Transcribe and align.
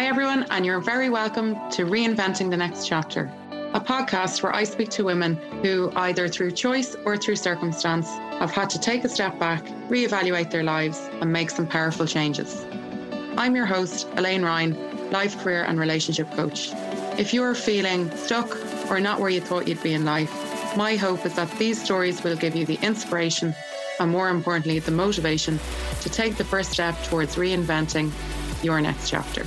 Hi, 0.00 0.06
everyone, 0.06 0.46
and 0.48 0.64
you're 0.64 0.80
very 0.80 1.10
welcome 1.10 1.56
to 1.72 1.84
Reinventing 1.84 2.48
the 2.48 2.56
Next 2.56 2.88
Chapter, 2.88 3.30
a 3.74 3.80
podcast 3.82 4.42
where 4.42 4.56
I 4.56 4.64
speak 4.64 4.88
to 4.92 5.04
women 5.04 5.36
who, 5.62 5.92
either 5.94 6.26
through 6.26 6.52
choice 6.52 6.96
or 7.04 7.18
through 7.18 7.36
circumstance, 7.36 8.08
have 8.38 8.50
had 8.50 8.70
to 8.70 8.80
take 8.80 9.04
a 9.04 9.10
step 9.10 9.38
back, 9.38 9.62
reevaluate 9.90 10.50
their 10.50 10.62
lives, 10.62 11.06
and 11.20 11.30
make 11.30 11.50
some 11.50 11.66
powerful 11.66 12.06
changes. 12.06 12.64
I'm 13.36 13.54
your 13.54 13.66
host, 13.66 14.08
Elaine 14.16 14.42
Ryan, 14.42 15.10
life, 15.10 15.38
career, 15.38 15.64
and 15.64 15.78
relationship 15.78 16.30
coach. 16.30 16.70
If 17.18 17.34
you're 17.34 17.54
feeling 17.54 18.10
stuck 18.16 18.56
or 18.90 19.00
not 19.00 19.20
where 19.20 19.28
you 19.28 19.42
thought 19.42 19.68
you'd 19.68 19.82
be 19.82 19.92
in 19.92 20.06
life, 20.06 20.32
my 20.78 20.96
hope 20.96 21.26
is 21.26 21.34
that 21.34 21.50
these 21.58 21.78
stories 21.84 22.24
will 22.24 22.36
give 22.36 22.56
you 22.56 22.64
the 22.64 22.78
inspiration 22.80 23.54
and, 23.98 24.10
more 24.10 24.30
importantly, 24.30 24.78
the 24.78 24.92
motivation 24.92 25.60
to 26.00 26.08
take 26.08 26.36
the 26.36 26.44
first 26.44 26.72
step 26.72 26.96
towards 27.02 27.36
reinventing 27.36 28.10
your 28.62 28.80
next 28.80 29.10
chapter. 29.10 29.46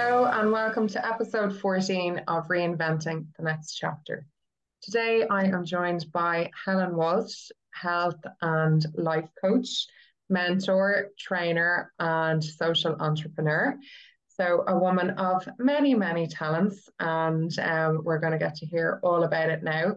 Hello, 0.00 0.26
and 0.26 0.52
welcome 0.52 0.86
to 0.86 1.04
episode 1.04 1.58
14 1.58 2.22
of 2.28 2.46
Reinventing 2.46 3.26
the 3.36 3.42
Next 3.42 3.74
Chapter. 3.74 4.24
Today, 4.80 5.26
I 5.28 5.46
am 5.46 5.64
joined 5.64 6.06
by 6.12 6.52
Helen 6.64 6.94
Walsh, 6.94 7.50
health 7.72 8.20
and 8.40 8.86
life 8.94 9.28
coach, 9.42 9.88
mentor, 10.28 11.08
trainer, 11.18 11.92
and 11.98 12.44
social 12.44 12.94
entrepreneur. 13.00 13.76
So, 14.28 14.62
a 14.68 14.78
woman 14.78 15.10
of 15.18 15.48
many, 15.58 15.96
many 15.96 16.28
talents, 16.28 16.88
and 17.00 17.58
um, 17.58 18.04
we're 18.04 18.20
going 18.20 18.34
to 18.34 18.38
get 18.38 18.54
to 18.58 18.66
hear 18.66 19.00
all 19.02 19.24
about 19.24 19.50
it 19.50 19.64
now. 19.64 19.96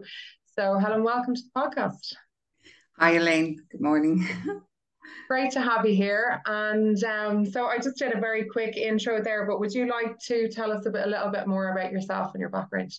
So, 0.56 0.78
Helen, 0.78 1.04
welcome 1.04 1.36
to 1.36 1.42
the 1.42 1.60
podcast. 1.60 2.14
Hi, 2.98 3.12
Elaine. 3.12 3.62
Good 3.70 3.80
morning. 3.80 4.28
Great 5.28 5.50
to 5.52 5.60
have 5.60 5.86
you 5.86 5.94
here. 5.94 6.42
And 6.46 7.02
um, 7.04 7.46
so, 7.46 7.66
I 7.66 7.78
just 7.78 7.98
did 7.98 8.12
a 8.12 8.20
very 8.20 8.44
quick 8.44 8.76
intro 8.76 9.22
there, 9.22 9.46
but 9.46 9.60
would 9.60 9.72
you 9.72 9.88
like 9.88 10.18
to 10.26 10.48
tell 10.48 10.72
us 10.72 10.86
a 10.86 10.90
bit, 10.90 11.06
a 11.06 11.10
little 11.10 11.30
bit 11.30 11.46
more 11.46 11.72
about 11.72 11.92
yourself 11.92 12.32
and 12.34 12.40
your 12.40 12.50
background? 12.50 12.92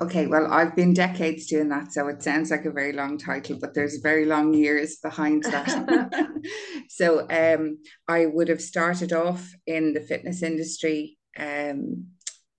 Okay, 0.00 0.26
well, 0.26 0.52
I've 0.52 0.76
been 0.76 0.94
decades 0.94 1.46
doing 1.46 1.68
that, 1.70 1.92
so 1.92 2.06
it 2.08 2.22
sounds 2.22 2.50
like 2.50 2.64
a 2.64 2.70
very 2.70 2.92
long 2.92 3.18
title, 3.18 3.58
but 3.60 3.74
there's 3.74 3.96
very 3.96 4.24
long 4.24 4.54
years 4.54 4.96
behind 4.96 5.42
that. 5.44 6.30
so 6.88 7.26
um, 7.28 7.78
I 8.06 8.26
would 8.26 8.48
have 8.48 8.62
started 8.62 9.12
off 9.12 9.52
in 9.66 9.92
the 9.92 10.00
fitness 10.00 10.42
industry 10.42 11.18
um, 11.36 12.06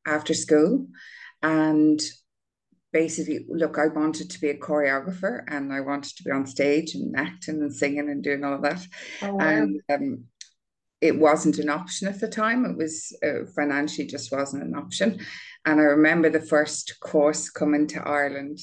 after 0.05 0.33
school, 0.33 0.88
and 1.41 2.02
basically, 2.94 3.45
look, 3.49 3.77
I 3.77 3.88
wanted 3.88 4.30
to 4.30 4.39
be 4.39 4.49
a 4.49 4.58
choreographer, 4.58 5.44
and 5.47 5.73
I 5.73 5.81
wanted 5.81 6.16
to 6.16 6.23
be 6.23 6.31
on 6.31 6.45
stage 6.45 6.95
and 6.95 7.16
acting 7.17 7.61
and 7.61 7.75
singing 7.75 8.09
and 8.09 8.23
doing 8.23 8.44
all 8.44 8.53
of 8.53 8.61
that. 8.61 8.85
Oh, 9.22 9.33
wow. 9.33 9.39
And 9.45 9.81
um, 9.91 10.25
it 11.02 11.19
wasn't 11.19 11.58
an 11.58 11.69
option 11.69 12.08
at 12.08 12.22
the 12.22 12.30
time. 12.30 12.63
It 12.63 12.77
was 12.77 13.13
uh, 13.25 13.45
financially 13.55 14.08
just 14.08 14.31
wasn't 14.31 14.63
an 14.63 14.75
option. 14.75 15.19
And 15.66 15.81
I 15.81 15.83
remember 15.83 16.30
the 16.30 16.39
first 16.39 17.00
course 17.02 17.50
coming 17.50 17.88
to 17.88 18.08
Ireland 18.08 18.59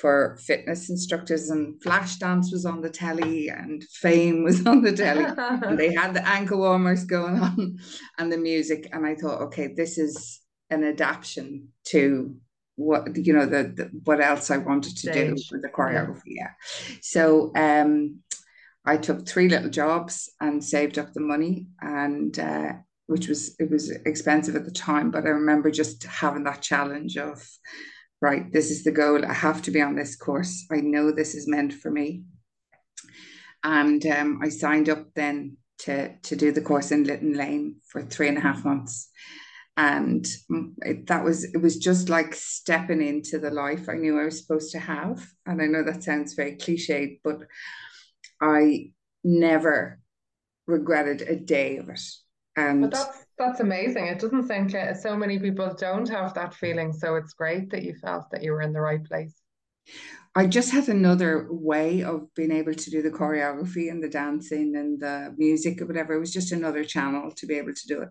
for 0.00 0.38
fitness 0.44 0.90
instructors 0.90 1.50
and 1.50 1.80
Flashdance 1.82 2.52
was 2.52 2.64
on 2.64 2.80
the 2.80 2.90
telly 2.90 3.48
and 3.48 3.82
fame 3.84 4.44
was 4.44 4.64
on 4.66 4.82
the 4.82 4.92
telly 4.92 5.24
and 5.24 5.78
they 5.78 5.92
had 5.92 6.14
the 6.14 6.26
ankle 6.28 6.58
warmers 6.58 7.04
going 7.04 7.38
on 7.38 7.78
and 8.18 8.30
the 8.30 8.36
music 8.36 8.88
and 8.92 9.06
i 9.06 9.14
thought 9.14 9.40
okay 9.40 9.68
this 9.74 9.98
is 9.98 10.40
an 10.70 10.84
adaptation 10.84 11.68
to 11.84 12.36
what 12.78 13.16
you 13.16 13.32
know 13.32 13.44
the, 13.44 13.64
the 13.64 13.90
what 14.04 14.20
else 14.20 14.50
i 14.50 14.56
wanted 14.56 14.96
to 14.96 15.10
Stage. 15.10 15.14
do 15.14 15.42
with 15.52 15.62
the 15.62 15.68
choreography 15.68 16.36
yeah, 16.36 16.52
so 17.00 17.52
um 17.54 18.20
I 18.88 18.96
took 18.96 19.28
three 19.28 19.50
little 19.50 19.68
jobs 19.68 20.30
and 20.40 20.64
saved 20.64 20.98
up 20.98 21.12
the 21.12 21.20
money 21.20 21.66
and 21.82 22.38
uh, 22.38 22.72
which 23.06 23.28
was 23.28 23.54
it 23.58 23.70
was 23.70 23.90
expensive 23.90 24.56
at 24.56 24.64
the 24.64 24.70
time 24.70 25.10
but 25.10 25.26
I 25.26 25.28
remember 25.28 25.70
just 25.70 26.04
having 26.04 26.44
that 26.44 26.62
challenge 26.62 27.18
of 27.18 27.46
right 28.22 28.50
this 28.50 28.70
is 28.70 28.84
the 28.84 28.90
goal 28.90 29.26
I 29.26 29.34
have 29.34 29.60
to 29.62 29.70
be 29.70 29.82
on 29.82 29.94
this 29.94 30.16
course 30.16 30.64
I 30.72 30.80
know 30.80 31.10
this 31.10 31.34
is 31.34 31.46
meant 31.46 31.74
for 31.74 31.90
me. 31.90 32.22
And 33.62 34.06
um, 34.06 34.40
I 34.42 34.48
signed 34.48 34.88
up 34.88 35.08
then 35.14 35.58
to 35.80 36.16
to 36.16 36.34
do 36.34 36.50
the 36.50 36.62
course 36.62 36.90
in 36.90 37.04
Litton 37.04 37.34
Lane 37.34 37.76
for 37.90 38.00
three 38.00 38.28
and 38.28 38.38
a 38.38 38.46
half 38.48 38.64
months 38.64 39.10
and 39.78 40.26
it, 40.82 41.06
that 41.06 41.24
was 41.24 41.44
it 41.44 41.62
was 41.62 41.78
just 41.78 42.10
like 42.10 42.34
stepping 42.34 43.00
into 43.00 43.38
the 43.38 43.50
life 43.50 43.88
I 43.88 43.94
knew 43.94 44.20
I 44.20 44.24
was 44.24 44.40
supposed 44.40 44.72
to 44.72 44.78
have 44.78 45.26
and 45.46 45.62
I 45.62 45.66
know 45.66 45.82
that 45.84 46.02
sounds 46.02 46.34
very 46.34 46.56
cliched 46.56 47.20
but 47.24 47.42
I 48.40 48.90
never 49.24 50.00
regretted 50.68 51.22
a 51.22 51.34
day 51.34 51.78
of 51.78 51.88
it. 51.88 52.00
And 52.56 52.82
but 52.82 52.92
that's 52.92 53.24
that's 53.38 53.60
amazing. 53.60 54.06
It 54.06 54.18
doesn't 54.18 54.48
sound 54.48 54.96
so 54.96 55.16
many 55.16 55.38
people 55.38 55.74
don't 55.78 56.08
have 56.08 56.34
that 56.34 56.54
feeling. 56.54 56.92
So 56.92 57.16
it's 57.16 57.32
great 57.32 57.70
that 57.70 57.82
you 57.82 57.94
felt 57.94 58.30
that 58.30 58.42
you 58.42 58.52
were 58.52 58.62
in 58.62 58.72
the 58.72 58.80
right 58.80 59.04
place. 59.04 59.34
I 60.34 60.46
just 60.46 60.72
had 60.72 60.88
another 60.88 61.48
way 61.50 62.02
of 62.02 62.32
being 62.34 62.52
able 62.52 62.74
to 62.74 62.90
do 62.90 63.00
the 63.00 63.10
choreography 63.10 63.90
and 63.90 64.02
the 64.02 64.08
dancing 64.08 64.76
and 64.76 65.00
the 65.00 65.34
music 65.38 65.80
or 65.80 65.86
whatever. 65.86 66.14
It 66.14 66.20
was 66.20 66.32
just 66.32 66.52
another 66.52 66.84
channel 66.84 67.32
to 67.32 67.46
be 67.46 67.54
able 67.54 67.74
to 67.74 67.86
do 67.86 68.02
it. 68.02 68.10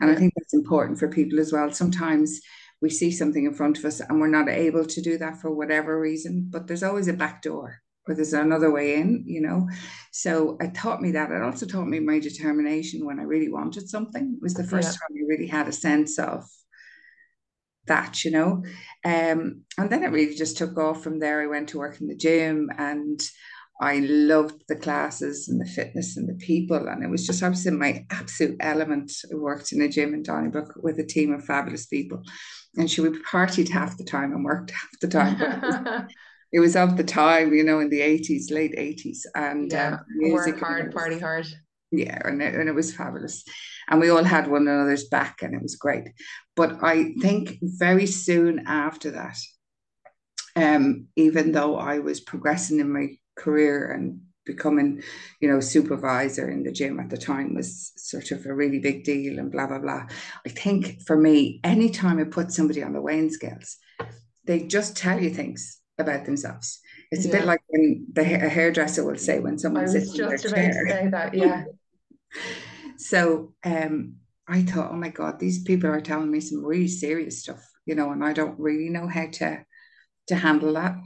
And. 0.00 0.10
I 0.10 0.14
think 0.14 0.32
that's 0.36 0.54
important 0.54 0.98
for 0.98 1.08
people 1.08 1.40
as 1.40 1.52
well. 1.52 1.70
Sometimes 1.72 2.40
we 2.80 2.90
see 2.90 3.10
something 3.10 3.44
in 3.44 3.54
front 3.54 3.78
of 3.78 3.84
us 3.84 4.00
and 4.00 4.20
we're 4.20 4.28
not 4.28 4.48
able 4.48 4.86
to 4.86 5.02
do 5.02 5.18
that 5.18 5.40
for 5.40 5.54
whatever 5.54 6.00
reason, 6.00 6.48
but 6.50 6.66
there's 6.66 6.82
always 6.82 7.08
a 7.08 7.12
back 7.12 7.42
door 7.42 7.80
or 8.08 8.14
there's 8.14 8.32
another 8.32 8.70
way 8.70 8.96
in, 8.96 9.24
you 9.26 9.40
know. 9.40 9.68
So 10.12 10.56
it 10.60 10.74
taught 10.74 11.02
me 11.02 11.12
that. 11.12 11.30
It 11.30 11.42
also 11.42 11.66
taught 11.66 11.86
me 11.86 12.00
my 12.00 12.18
determination 12.18 13.04
when 13.04 13.20
I 13.20 13.24
really 13.24 13.50
wanted 13.50 13.88
something. 13.88 14.34
It 14.36 14.42
was 14.42 14.54
the 14.54 14.64
first 14.64 14.88
yeah. 14.88 14.92
time 14.92 15.24
I 15.24 15.28
really 15.28 15.46
had 15.46 15.68
a 15.68 15.72
sense 15.72 16.18
of 16.18 16.44
that, 17.86 18.24
you 18.24 18.30
know. 18.30 18.64
Um, 19.04 19.62
and 19.76 19.90
then 19.90 20.02
it 20.02 20.12
really 20.12 20.34
just 20.34 20.56
took 20.56 20.78
off 20.78 21.02
from 21.02 21.18
there. 21.18 21.42
I 21.42 21.46
went 21.46 21.70
to 21.70 21.78
work 21.78 22.00
in 22.00 22.08
the 22.08 22.16
gym 22.16 22.70
and 22.78 23.20
I 23.80 24.00
loved 24.00 24.62
the 24.68 24.76
classes 24.76 25.48
and 25.48 25.58
the 25.58 25.64
fitness 25.64 26.18
and 26.18 26.28
the 26.28 26.34
people. 26.34 26.86
And 26.88 27.02
it 27.02 27.08
was 27.08 27.26
just, 27.26 27.42
I 27.42 27.48
was 27.48 27.64
in 27.66 27.78
my 27.78 28.04
absolute 28.10 28.56
element. 28.60 29.10
I 29.32 29.36
worked 29.36 29.72
in 29.72 29.80
a 29.80 29.88
gym 29.88 30.12
in 30.12 30.22
Donnybrook 30.22 30.74
with 30.82 30.98
a 30.98 31.06
team 31.06 31.32
of 31.32 31.44
fabulous 31.44 31.86
people. 31.86 32.22
And 32.76 32.90
she 32.90 33.00
would 33.00 33.24
partied 33.24 33.70
half 33.70 33.96
the 33.96 34.04
time 34.04 34.32
and 34.32 34.44
worked 34.44 34.70
half 34.80 35.00
the 35.00 35.08
time. 35.08 36.08
it 36.52 36.60
was 36.60 36.76
of 36.76 36.98
the 36.98 37.04
time, 37.04 37.54
you 37.54 37.64
know, 37.64 37.80
in 37.80 37.88
the 37.88 38.00
80s, 38.00 38.50
late 38.50 38.74
80s. 38.76 39.20
And 39.34 39.72
yeah, 39.72 39.94
um, 39.94 40.00
music 40.10 40.54
work 40.54 40.62
hard, 40.62 40.86
was, 40.86 40.94
party 40.94 41.18
hard. 41.18 41.46
Yeah, 41.90 42.20
and 42.24 42.42
it, 42.42 42.54
and 42.54 42.68
it 42.68 42.74
was 42.74 42.94
fabulous. 42.94 43.44
And 43.88 43.98
we 43.98 44.10
all 44.10 44.22
had 44.22 44.46
one 44.46 44.68
another's 44.68 45.08
back, 45.08 45.42
and 45.42 45.54
it 45.54 45.62
was 45.62 45.74
great. 45.74 46.04
But 46.54 46.84
I 46.84 47.14
think 47.20 47.58
very 47.62 48.06
soon 48.06 48.66
after 48.66 49.10
that, 49.12 49.38
um, 50.54 51.06
even 51.16 51.52
though 51.52 51.76
I 51.76 51.98
was 51.98 52.20
progressing 52.20 52.78
in 52.78 52.92
my 52.92 53.08
career 53.40 53.90
and 53.90 54.20
becoming, 54.44 55.02
you 55.40 55.48
know, 55.48 55.60
supervisor 55.60 56.48
in 56.50 56.62
the 56.62 56.72
gym 56.72 56.98
at 57.00 57.10
the 57.10 57.16
time 57.16 57.54
was 57.54 57.92
sort 57.96 58.30
of 58.30 58.44
a 58.46 58.54
really 58.54 58.78
big 58.78 59.04
deal 59.04 59.38
and 59.38 59.52
blah, 59.52 59.66
blah, 59.66 59.78
blah. 59.78 60.06
I 60.46 60.48
think 60.48 61.02
for 61.02 61.16
me, 61.16 61.60
anytime 61.64 62.18
I 62.18 62.24
put 62.24 62.52
somebody 62.52 62.82
on 62.82 62.92
the 62.92 63.00
weighing 63.00 63.30
scales, 63.30 63.76
they 64.44 64.66
just 64.66 64.96
tell 64.96 65.20
you 65.20 65.30
things 65.30 65.80
about 65.98 66.24
themselves. 66.24 66.80
It's 67.10 67.26
yeah. 67.26 67.32
a 67.32 67.36
bit 67.38 67.46
like 67.46 67.60
when 67.68 68.06
the 68.12 68.22
a 68.22 68.48
hairdresser 68.48 69.04
will 69.04 69.16
say 69.18 69.40
when 69.40 69.58
someone 69.58 69.88
sits 69.88 70.18
in 70.18 70.28
their 70.28 70.38
chair. 70.38 70.86
say 70.88 71.08
that, 71.10 71.34
yeah. 71.34 71.64
so 72.96 73.54
um, 73.64 74.16
I 74.48 74.62
thought, 74.62 74.90
oh 74.90 74.96
my 74.96 75.08
God, 75.10 75.38
these 75.38 75.62
people 75.62 75.90
are 75.90 76.00
telling 76.00 76.30
me 76.30 76.40
some 76.40 76.64
really 76.64 76.88
serious 76.88 77.42
stuff, 77.42 77.62
you 77.84 77.94
know, 77.94 78.10
and 78.12 78.24
I 78.24 78.32
don't 78.32 78.58
really 78.58 78.88
know 78.88 79.06
how 79.06 79.26
to 79.26 79.64
to 80.28 80.34
handle 80.36 80.74
that. 80.74 80.96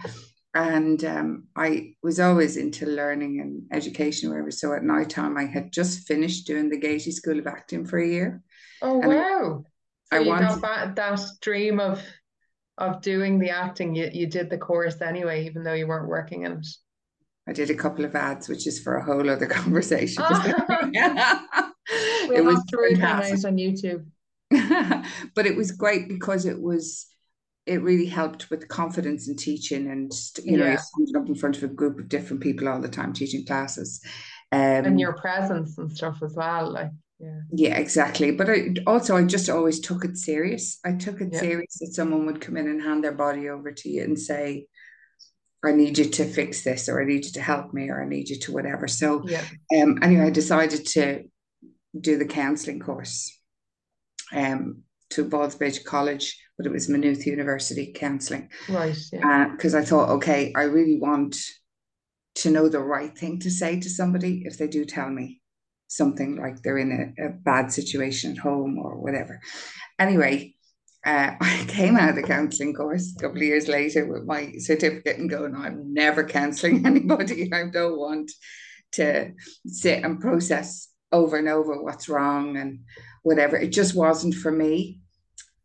And 0.54 1.04
um, 1.04 1.48
I 1.56 1.94
was 2.02 2.20
always 2.20 2.56
into 2.56 2.86
learning 2.86 3.40
and 3.40 3.62
education, 3.72 4.30
wherever. 4.30 4.52
So 4.52 4.72
at 4.72 4.84
night 4.84 5.10
time, 5.10 5.36
I 5.36 5.46
had 5.46 5.72
just 5.72 6.06
finished 6.06 6.46
doing 6.46 6.68
the 6.68 6.78
Gaiety 6.78 7.10
School 7.10 7.40
of 7.40 7.48
Acting 7.48 7.84
for 7.84 7.98
a 7.98 8.06
year. 8.06 8.42
Oh 8.80 8.98
wow! 8.98 9.64
I, 10.12 10.16
so 10.16 10.16
I 10.16 10.18
you 10.20 10.28
wanted, 10.28 10.48
got 10.48 10.62
that, 10.62 10.96
that 10.96 11.20
dream 11.40 11.80
of 11.80 12.00
of 12.78 13.02
doing 13.02 13.38
the 13.38 13.50
acting, 13.50 13.94
you, 13.94 14.10
you 14.12 14.26
did 14.26 14.50
the 14.50 14.58
course 14.58 15.00
anyway, 15.00 15.46
even 15.46 15.62
though 15.62 15.74
you 15.74 15.86
weren't 15.86 16.08
working 16.08 16.42
in 16.42 16.52
it. 16.52 16.66
I 17.48 17.52
did 17.52 17.70
a 17.70 17.74
couple 17.74 18.04
of 18.04 18.14
ads, 18.14 18.48
which 18.48 18.66
is 18.66 18.80
for 18.80 18.96
a 18.96 19.04
whole 19.04 19.28
other 19.28 19.46
conversation. 19.46 20.24
we 20.30 20.36
it 22.36 22.44
was 22.44 22.62
nice 22.96 23.44
on 23.44 23.56
YouTube. 23.56 24.06
but 25.34 25.46
it 25.46 25.56
was 25.56 25.72
great 25.72 26.08
because 26.08 26.46
it 26.46 26.60
was 26.60 27.06
it 27.66 27.82
really 27.82 28.06
helped 28.06 28.50
with 28.50 28.68
confidence 28.68 29.28
in 29.28 29.36
teaching 29.36 29.90
and 29.90 30.12
you 30.42 30.56
know 30.56 30.66
yeah. 30.66 30.78
you're 30.98 31.22
up 31.22 31.28
in 31.28 31.34
front 31.34 31.56
of 31.56 31.62
a 31.62 31.68
group 31.68 31.98
of 31.98 32.08
different 32.08 32.42
people 32.42 32.68
all 32.68 32.80
the 32.80 32.88
time 32.88 33.12
teaching 33.12 33.44
classes 33.44 34.00
um, 34.52 34.60
and 34.60 35.00
your 35.00 35.14
presence 35.14 35.78
and 35.78 35.90
stuff 35.90 36.22
as 36.22 36.34
well 36.34 36.70
like 36.70 36.90
yeah 37.18 37.40
yeah 37.52 37.76
exactly 37.76 38.30
but 38.30 38.50
I, 38.50 38.74
also 38.86 39.16
i 39.16 39.24
just 39.24 39.48
always 39.48 39.80
took 39.80 40.04
it 40.04 40.16
serious 40.16 40.78
i 40.84 40.92
took 40.92 41.20
it 41.20 41.30
yeah. 41.32 41.40
serious 41.40 41.78
that 41.80 41.94
someone 41.94 42.26
would 42.26 42.40
come 42.40 42.56
in 42.56 42.68
and 42.68 42.82
hand 42.82 43.04
their 43.04 43.12
body 43.12 43.48
over 43.48 43.72
to 43.72 43.88
you 43.88 44.02
and 44.02 44.18
say 44.18 44.66
I 45.66 45.72
need 45.72 45.96
you 45.96 46.04
to 46.04 46.26
fix 46.26 46.62
this, 46.62 46.90
or 46.90 47.00
I 47.00 47.06
need 47.06 47.24
you 47.24 47.30
to 47.32 47.40
help 47.40 47.72
me, 47.72 47.88
or 47.88 48.02
I 48.02 48.06
need 48.06 48.28
you 48.28 48.38
to 48.40 48.52
whatever. 48.52 48.86
So, 48.86 49.26
Yeah. 49.26 49.42
um, 49.74 49.98
anyway, 50.02 50.26
I 50.26 50.30
decided 50.30 50.84
to 50.88 51.24
do 51.98 52.18
the 52.18 52.26
counselling 52.26 52.80
course 52.80 53.40
um, 54.32 54.83
to 55.14 55.24
Ballsbridge 55.24 55.84
College, 55.84 56.38
but 56.56 56.66
it 56.66 56.72
was 56.72 56.88
Maynooth 56.88 57.26
University 57.26 57.92
counselling 57.92 58.48
Right. 58.68 58.96
Yeah. 59.12 59.48
because 59.48 59.74
I 59.74 59.82
thought, 59.84 60.10
okay, 60.10 60.52
I 60.54 60.62
really 60.64 60.98
want 60.98 61.36
to 62.36 62.50
know 62.50 62.68
the 62.68 62.80
right 62.80 63.16
thing 63.16 63.38
to 63.40 63.50
say 63.50 63.78
to 63.80 63.88
somebody 63.88 64.42
if 64.44 64.58
they 64.58 64.66
do 64.66 64.84
tell 64.84 65.08
me 65.08 65.40
something 65.88 66.36
like 66.36 66.62
they're 66.62 66.78
in 66.78 67.14
a, 67.18 67.26
a 67.26 67.28
bad 67.30 67.70
situation 67.72 68.32
at 68.32 68.38
home 68.38 68.78
or 68.78 68.96
whatever. 69.00 69.40
Anyway, 69.98 70.54
uh, 71.06 71.32
I 71.40 71.64
came 71.68 71.96
out 71.96 72.10
of 72.10 72.16
the 72.16 72.22
counselling 72.22 72.74
course 72.74 73.14
a 73.16 73.20
couple 73.22 73.36
of 73.38 73.42
years 73.44 73.68
later 73.68 74.06
with 74.06 74.24
my 74.24 74.52
certificate 74.58 75.18
and 75.18 75.30
going, 75.30 75.54
I'm 75.54 75.92
never 75.94 76.24
counselling 76.24 76.84
anybody. 76.86 77.52
I 77.52 77.66
don't 77.72 77.98
want 77.98 78.32
to 78.92 79.32
sit 79.66 80.02
and 80.04 80.20
process 80.20 80.88
over 81.12 81.36
and 81.36 81.48
over 81.48 81.80
what's 81.80 82.08
wrong 82.08 82.56
and 82.56 82.80
whatever. 83.22 83.56
It 83.56 83.68
just 83.68 83.94
wasn't 83.94 84.34
for 84.34 84.50
me. 84.50 85.00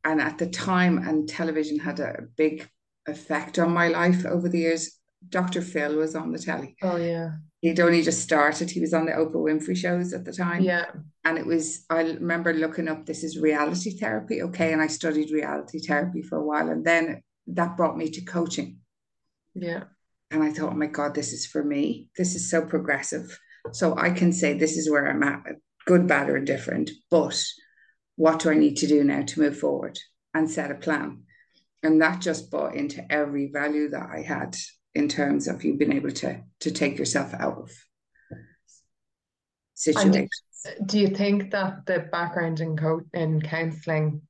And 0.04 0.22
at 0.22 0.38
the 0.38 0.48
time, 0.48 0.98
and 1.00 1.28
television 1.28 1.80
had 1.80 2.00
a 2.00 2.24
big 2.38 2.70
effect 3.08 3.60
on 3.60 3.72
my 3.72 3.88
life 3.88 4.26
over 4.26 4.48
the 4.48 4.60
years. 4.60 4.98
Dr. 5.28 5.62
Phil 5.62 5.96
was 5.96 6.16
on 6.16 6.32
the 6.32 6.40
telly. 6.40 6.76
Oh 6.82 6.96
yeah. 6.96 7.32
He'd 7.62 7.82
only 7.82 8.02
just 8.02 8.22
started. 8.22 8.72
He 8.72 8.80
was 8.80 8.94
on 8.94 9.06
the 9.06 9.12
Oprah 9.12 9.34
Winfrey 9.34 9.76
shows 9.76 10.14
at 10.14 10.24
the 10.24 10.32
time. 10.32 10.64
Yeah. 10.64 10.86
And 11.26 11.38
it 11.38 11.46
was, 11.46 11.84
I 11.90 12.04
remember 12.04 12.54
looking 12.54 12.88
up, 12.88 13.06
this 13.06 13.22
is 13.24 13.38
reality 13.38 13.98
therapy. 13.98 14.42
Okay. 14.44 14.72
And 14.72 14.82
I 14.82 14.88
studied 14.88 15.32
reality 15.32 15.80
therapy 15.80 16.22
for 16.22 16.38
a 16.38 16.46
while. 16.46 16.70
And 16.70 16.86
then 16.86 17.22
that 17.48 17.76
brought 17.76 17.98
me 17.98 18.10
to 18.12 18.22
coaching. 18.22 18.78
Yeah. 19.56 19.84
And 20.32 20.42
I 20.42 20.52
thought, 20.52 20.72
oh 20.72 20.76
my 20.78 20.86
God, 20.86 21.16
this 21.16 21.34
is 21.34 21.46
for 21.46 21.62
me. 21.62 22.08
This 22.16 22.36
is 22.36 22.50
so 22.50 22.62
progressive. 22.62 23.38
So 23.74 23.98
I 23.98 24.12
can 24.12 24.32
say 24.32 24.54
this 24.54 24.78
is 24.78 24.90
where 24.90 25.10
I'm 25.10 25.24
at, 25.24 25.44
good, 25.86 26.08
bad, 26.08 26.30
or 26.30 26.38
indifferent. 26.38 26.92
But 27.12 27.44
what 28.20 28.40
do 28.40 28.50
I 28.50 28.56
need 28.56 28.76
to 28.78 28.88
do 28.88 29.02
now 29.02 29.22
to 29.22 29.40
move 29.40 29.58
forward 29.58 29.98
and 30.34 30.52
set 30.52 30.72
a 30.72 30.76
plan? 30.76 31.24
And 31.82 32.02
that 32.02 32.20
just 32.20 32.52
bought 32.52 32.76
into 32.76 33.10
every 33.10 33.50
value 33.50 33.88
that 33.92 34.10
I 34.14 34.24
had 34.24 34.58
in 34.94 35.08
terms 35.08 35.48
of 35.48 35.64
you 35.64 35.78
being 35.78 35.94
able 35.94 36.12
to 36.12 36.42
to 36.60 36.72
take 36.72 36.98
yourself 36.98 37.34
out 37.34 37.58
of 37.60 37.72
situations. 39.74 40.30
Do 40.86 41.00
you 41.00 41.08
think 41.08 41.52
that 41.52 41.86
the 41.86 42.10
background 42.12 42.60
in 42.60 42.76
co 42.76 43.00
in 43.14 43.42
counselling 43.42 44.22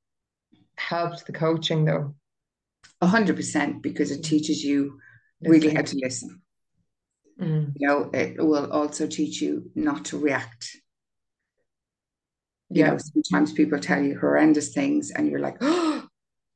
helped 0.76 1.26
the 1.26 1.32
coaching 1.32 1.84
though? 1.84 2.14
A 3.00 3.08
hundred 3.08 3.34
percent 3.34 3.82
because 3.82 4.12
it 4.12 4.22
teaches 4.22 4.62
you 4.62 5.00
really 5.42 5.74
how 5.74 5.82
to 5.82 5.98
listen. 6.00 6.40
Mm. 7.40 7.72
You 7.74 7.88
know, 7.88 8.10
it 8.14 8.38
will 8.38 8.70
also 8.70 9.08
teach 9.08 9.42
you 9.42 9.68
not 9.74 10.04
to 10.06 10.18
react. 10.18 10.76
You 12.70 12.84
Yeah. 12.84 12.90
know, 12.92 12.98
sometimes 12.98 13.52
people 13.52 13.78
tell 13.78 14.02
you 14.02 14.18
horrendous 14.18 14.72
things 14.72 15.10
and 15.10 15.28
you're 15.28 15.40
like, 15.40 15.56
oh, 15.60 16.06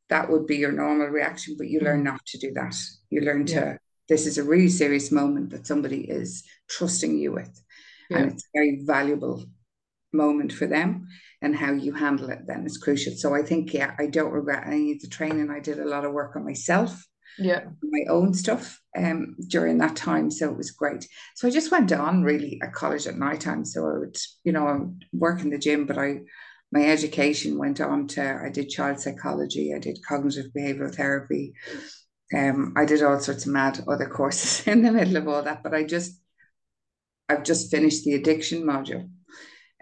that 0.08 0.30
would 0.30 0.46
be 0.46 0.56
your 0.56 0.72
normal 0.72 1.08
reaction, 1.08 1.56
but 1.58 1.68
you 1.68 1.80
learn 1.80 2.00
mm. 2.00 2.04
not 2.04 2.24
to 2.26 2.38
do 2.38 2.52
that. 2.54 2.74
You 3.10 3.22
learn 3.22 3.46
to, 3.46 3.78
this 4.08 4.26
is 4.26 4.38
a 4.38 4.44
really 4.44 4.68
serious 4.68 5.10
moment 5.10 5.50
that 5.50 5.66
somebody 5.66 6.02
is 6.02 6.44
trusting 6.68 7.18
you 7.18 7.32
with. 7.32 7.60
Yeah. 8.10 8.18
And 8.18 8.32
it's 8.32 8.44
a 8.44 8.48
very 8.54 8.82
valuable 8.84 9.44
moment 10.12 10.52
for 10.52 10.66
them. 10.66 11.08
And 11.42 11.56
how 11.56 11.72
you 11.72 11.92
handle 11.92 12.30
it 12.30 12.46
then 12.46 12.64
is 12.64 12.78
crucial. 12.78 13.14
So 13.14 13.34
I 13.34 13.42
think, 13.42 13.74
yeah, 13.74 13.94
I 13.98 14.06
don't 14.06 14.32
regret 14.32 14.66
any 14.66 14.92
of 14.92 15.00
the 15.00 15.08
training. 15.08 15.50
I 15.50 15.60
did 15.60 15.78
a 15.78 15.84
lot 15.84 16.04
of 16.04 16.12
work 16.12 16.36
on 16.36 16.44
myself 16.44 17.04
Yeah. 17.38 17.64
my 17.82 18.04
own 18.08 18.34
stuff 18.34 18.80
um 18.96 19.36
during 19.48 19.78
that 19.78 19.96
time 19.96 20.30
so 20.30 20.50
it 20.50 20.56
was 20.56 20.70
great 20.70 21.08
so 21.34 21.48
I 21.48 21.50
just 21.50 21.72
went 21.72 21.90
on 21.92 22.22
really 22.22 22.60
at 22.62 22.72
college 22.72 23.06
at 23.06 23.16
night 23.16 23.40
time 23.40 23.64
so 23.64 23.86
I 23.88 23.98
would 23.98 24.16
you 24.44 24.52
know 24.52 24.94
work 25.12 25.40
in 25.40 25.50
the 25.50 25.58
gym 25.58 25.86
but 25.86 25.98
I 25.98 26.20
my 26.70 26.84
education 26.84 27.58
went 27.58 27.80
on 27.80 28.06
to 28.08 28.40
I 28.42 28.50
did 28.50 28.68
child 28.68 29.00
psychology 29.00 29.74
I 29.74 29.78
did 29.78 30.04
cognitive 30.06 30.46
behavioral 30.56 30.94
therapy 30.94 31.54
um 32.34 32.72
I 32.76 32.84
did 32.84 33.02
all 33.02 33.18
sorts 33.20 33.46
of 33.46 33.52
mad 33.52 33.84
other 33.88 34.08
courses 34.08 34.66
in 34.72 34.82
the 34.82 34.92
middle 34.92 35.16
of 35.16 35.28
all 35.28 35.42
that 35.42 35.62
but 35.62 35.74
I 35.74 35.84
just 35.84 36.20
I've 37.28 37.42
just 37.44 37.70
finished 37.70 38.04
the 38.04 38.14
addiction 38.14 38.62
module 38.62 39.10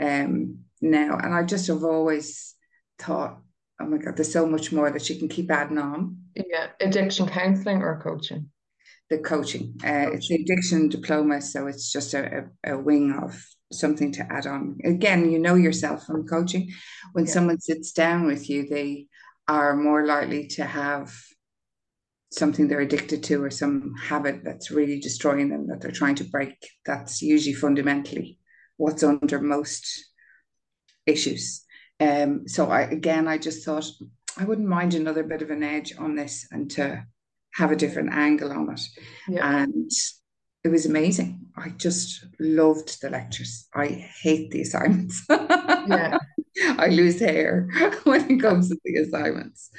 um 0.01 0.65
now 0.81 1.19
and 1.19 1.35
I 1.35 1.43
just 1.45 1.67
have 1.67 1.85
always 1.85 2.55
thought 2.99 3.41
oh 3.81 3.87
my 3.87 3.99
god 3.99 4.17
there's 4.17 4.33
so 4.33 4.47
much 4.47 4.73
more 4.73 4.91
that 4.91 5.09
you 5.09 5.17
can 5.19 5.29
keep 5.29 5.51
adding 5.51 5.79
on 5.79 6.17
Yeah. 6.35 6.69
Addiction 6.81 7.27
counselling 7.27 7.83
or 7.83 8.01
coaching? 8.03 8.51
the 9.11 9.19
coaching. 9.19 9.75
Uh, 9.85 10.09
it's 10.15 10.29
the 10.29 10.37
addiction 10.37 10.89
diploma, 10.89 11.43
so 11.43 11.67
it's 11.67 11.93
just 11.93 12.15
a, 12.15 12.45
a, 12.65 12.75
a 12.75 12.79
wing 12.79 13.13
of 13.13 13.39
something 13.71 14.11
to 14.13 14.33
add 14.33 14.47
on. 14.47 14.79
Again, 14.85 15.31
you 15.31 15.39
know 15.39 15.55
yourself 15.55 16.07
from 16.07 16.27
coaching. 16.27 16.71
When 17.13 17.27
Yeah. 17.27 17.33
someone 17.33 17.61
sits 17.61 17.93
down 17.93 18.27
with 18.27 18.49
you, 18.49 18.67
they 18.67 19.09
are 19.49 19.77
more 19.77 20.07
likely 20.07 20.47
to 20.57 20.65
have 20.65 21.13
something 22.31 22.69
they're 22.69 22.81
addicted 22.89 23.23
to 23.25 23.45
or 23.45 23.51
some 23.51 23.95
habit 24.01 24.45
that's 24.45 24.71
really 24.71 24.99
destroying 24.99 25.51
them 25.51 25.67
that 25.67 25.83
they're 25.83 25.91
trying 26.01 26.15
to 26.17 26.25
break. 26.25 26.57
That's 26.87 27.21
usually 27.21 27.55
fundamentally 27.55 28.39
what's 28.79 29.03
under 29.03 29.41
most 29.43 29.85
issues. 31.05 31.67
Um, 32.03 32.49
so 32.49 32.71
I 32.71 32.83
again, 32.83 33.29
I 33.29 33.39
just 33.39 33.65
thought 33.65 33.87
I 34.39 34.45
wouldn't 34.45 34.69
mind 34.69 34.95
another 34.95 35.23
bit 35.23 35.43
of 35.43 35.51
an 35.51 35.63
edge 35.63 35.95
on 35.99 36.17
this 36.17 36.47
and 36.51 36.71
to 36.73 37.05
have 37.55 37.71
a 37.71 37.77
different 37.77 38.13
angle 38.13 38.51
on 38.51 38.73
it. 38.73 38.81
Yeah. 39.29 39.63
And 39.63 39.91
it 40.65 40.69
was 40.69 40.87
amazing. 40.87 41.41
I 41.57 41.71
just 41.71 42.25
loved 42.41 43.01
the 43.03 43.11
lectures. 43.11 43.69
I 43.75 43.87
hate 44.23 44.51
the 44.51 44.63
assignments. 44.63 45.25
Yeah. 45.89 46.19
I 46.79 46.89
lose 46.89 47.19
hair 47.19 47.69
when 48.05 48.31
it 48.31 48.41
comes 48.41 48.69
to 48.69 48.77
the 48.85 49.01
assignments. 49.01 49.71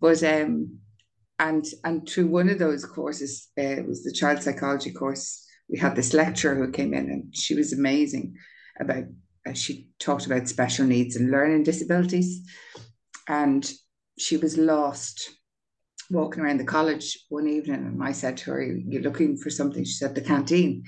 But 0.00 0.22
um 0.22 0.78
and 1.38 1.64
and 1.84 2.08
through 2.08 2.28
one 2.28 2.48
of 2.48 2.58
those 2.58 2.84
courses, 2.84 3.48
uh, 3.58 3.62
it 3.62 3.86
was 3.86 4.04
the 4.04 4.12
child 4.12 4.42
psychology 4.42 4.92
course. 4.92 5.44
We 5.68 5.78
had 5.78 5.96
this 5.96 6.14
lecturer 6.14 6.54
who 6.54 6.70
came 6.70 6.94
in, 6.94 7.10
and 7.10 7.36
she 7.36 7.54
was 7.54 7.72
amazing 7.72 8.36
about. 8.80 9.04
Uh, 9.46 9.52
she 9.52 9.88
talked 9.98 10.26
about 10.26 10.48
special 10.48 10.86
needs 10.86 11.16
and 11.16 11.30
learning 11.30 11.62
disabilities, 11.62 12.40
and 13.28 13.70
she 14.18 14.36
was 14.36 14.56
lost 14.56 15.30
walking 16.10 16.42
around 16.42 16.58
the 16.58 16.64
college 16.64 17.18
one 17.28 17.48
evening, 17.48 17.86
and 17.86 18.02
I 18.02 18.12
said 18.12 18.36
to 18.38 18.50
her, 18.52 18.62
"You're 18.62 19.02
looking 19.02 19.36
for 19.36 19.50
something?" 19.50 19.84
She 19.84 19.92
said, 19.94 20.14
"The 20.14 20.20
canteen." 20.20 20.84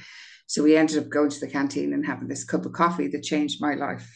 So 0.47 0.63
we 0.63 0.77
ended 0.77 0.99
up 0.99 1.09
going 1.09 1.31
to 1.31 1.41
the 1.41 1.49
canteen 1.49 1.93
and 1.93 2.07
having 2.07 2.29
this 2.29 2.45
cup 2.45 2.65
of 2.65 2.73
coffee 2.73 3.09
that 3.09 3.23
changed 3.25 3.61
my 3.61 3.75
life. 3.75 4.09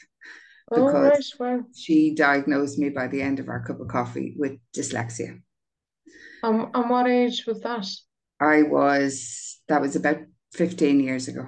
Oh, 0.70 0.86
Because- 0.86 1.34
right. 1.40 1.58
Wow. 1.58 1.64
She 1.74 2.14
diagnosed 2.14 2.78
me 2.78 2.88
by 2.90 3.08
the 3.08 3.20
end 3.20 3.40
of 3.40 3.48
our 3.48 3.64
cup 3.64 3.80
of 3.80 3.88
coffee 3.88 4.34
with 4.38 4.58
dyslexia. 4.72 5.42
Um, 6.44 6.70
and 6.72 6.88
what 6.88 7.08
age 7.08 7.44
was 7.46 7.60
that? 7.62 7.86
I 8.40 8.62
was, 8.62 9.60
that 9.68 9.80
was 9.80 9.96
about 9.96 10.18
15 10.52 11.00
years 11.00 11.26
ago. 11.28 11.46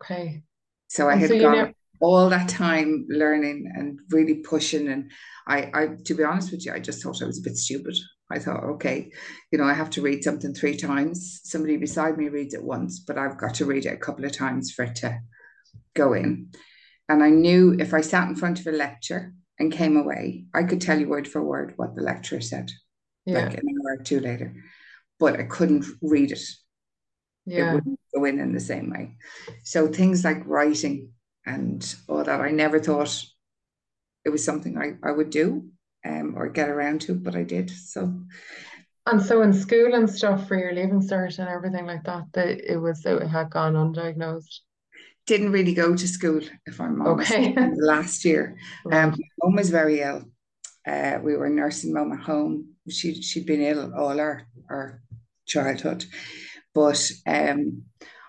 Okay. 0.00 0.44
So 0.90 1.08
I 1.08 1.12
And 1.12 1.20
had 1.20 1.30
so 1.30 1.38
gone 1.38 1.56
know, 1.56 1.72
all 2.00 2.28
that 2.30 2.48
time 2.48 3.06
learning 3.08 3.70
and 3.74 4.00
really 4.10 4.36
pushing. 4.36 4.88
And 4.88 5.10
I, 5.46 5.70
I, 5.72 5.88
to 6.04 6.14
be 6.14 6.24
honest 6.24 6.50
with 6.50 6.66
you, 6.66 6.72
I 6.72 6.80
just 6.80 7.00
thought 7.00 7.22
I 7.22 7.26
was 7.26 7.38
a 7.38 7.42
bit 7.42 7.56
stupid. 7.56 7.96
I 8.32 8.40
thought, 8.40 8.64
okay, 8.64 9.12
you 9.52 9.58
know, 9.58 9.64
I 9.64 9.72
have 9.72 9.90
to 9.90 10.02
read 10.02 10.24
something 10.24 10.52
three 10.52 10.76
times. 10.76 11.42
Somebody 11.44 11.76
beside 11.76 12.18
me 12.18 12.28
reads 12.28 12.54
it 12.54 12.64
once, 12.64 13.00
but 13.06 13.18
I've 13.18 13.38
got 13.38 13.54
to 13.54 13.66
read 13.66 13.86
it 13.86 13.92
a 13.92 13.98
couple 13.98 14.24
of 14.24 14.32
times 14.32 14.72
for 14.72 14.84
it 14.84 14.96
to 14.96 15.20
go 15.94 16.12
in. 16.12 16.50
And 17.08 17.22
I 17.22 17.30
knew 17.30 17.76
if 17.78 17.94
I 17.94 18.00
sat 18.00 18.28
in 18.28 18.34
front 18.34 18.58
of 18.58 18.66
a 18.66 18.72
lecture 18.72 19.32
and 19.60 19.72
came 19.72 19.96
away, 19.96 20.46
I 20.52 20.64
could 20.64 20.80
tell 20.80 20.98
you 20.98 21.08
word 21.08 21.28
for 21.28 21.42
word 21.42 21.74
what 21.76 21.94
the 21.94 22.02
lecturer 22.02 22.40
said, 22.40 22.72
yeah, 23.26 23.44
like 23.44 23.54
an 23.54 23.62
hour 23.68 23.98
or 23.98 24.02
two 24.02 24.18
later. 24.18 24.54
But 25.20 25.38
I 25.38 25.44
couldn't 25.44 25.84
read 26.02 26.32
it. 26.32 26.42
It 27.56 27.64
yeah, 27.64 27.70
wouldn't 27.70 28.00
go 28.14 28.24
in 28.24 28.40
in 28.40 28.52
the 28.52 28.60
same 28.60 28.90
way. 28.90 29.16
So 29.64 29.88
things 29.88 30.24
like 30.24 30.46
writing 30.46 31.12
and 31.46 31.82
all 32.08 32.24
that, 32.24 32.40
I 32.40 32.50
never 32.50 32.80
thought 32.80 33.24
it 34.24 34.30
was 34.30 34.44
something 34.44 34.78
I, 34.78 34.94
I 35.06 35.12
would 35.12 35.30
do 35.30 35.68
um, 36.04 36.34
or 36.36 36.48
get 36.48 36.68
around 36.68 37.02
to, 37.02 37.14
but 37.14 37.34
I 37.34 37.42
did. 37.42 37.70
So 37.70 38.22
And 39.04 39.20
so 39.20 39.42
in 39.42 39.52
school 39.52 39.92
and 39.94 40.08
stuff 40.08 40.48
for 40.48 40.56
your 40.56 40.72
leaving 40.72 41.02
cert 41.02 41.38
and 41.38 41.48
everything 41.50 41.84
like 41.84 42.04
that, 42.04 42.32
that 42.32 42.60
it 42.72 42.78
was 42.78 43.04
it 43.04 43.26
had 43.26 43.50
gone 43.50 43.74
undiagnosed. 43.74 44.60
didn't 45.26 45.52
really 45.52 45.74
go 45.74 45.94
to 45.96 46.08
school, 46.08 46.40
if 46.66 46.80
I'm 46.80 47.00
honest, 47.02 47.38
Okay. 47.38 47.56
last 47.60 48.24
year. 48.24 48.56
Right. 48.84 49.04
Um, 49.04 49.10
my 49.10 49.18
mum 49.42 49.56
was 49.56 49.70
very 49.70 50.00
ill. 50.00 50.24
Uh, 50.86 51.18
we 51.22 51.36
were 51.36 51.50
nursing 51.50 51.92
mom 51.94 52.12
at 52.12 52.20
home. 52.20 52.74
She 52.88 53.22
she'd 53.22 53.46
been 53.46 53.60
ill 53.62 53.94
all 53.94 54.20
our 54.20 54.46
our 54.70 55.02
childhood, 55.46 56.04
but 56.74 57.10
um, 57.26 57.82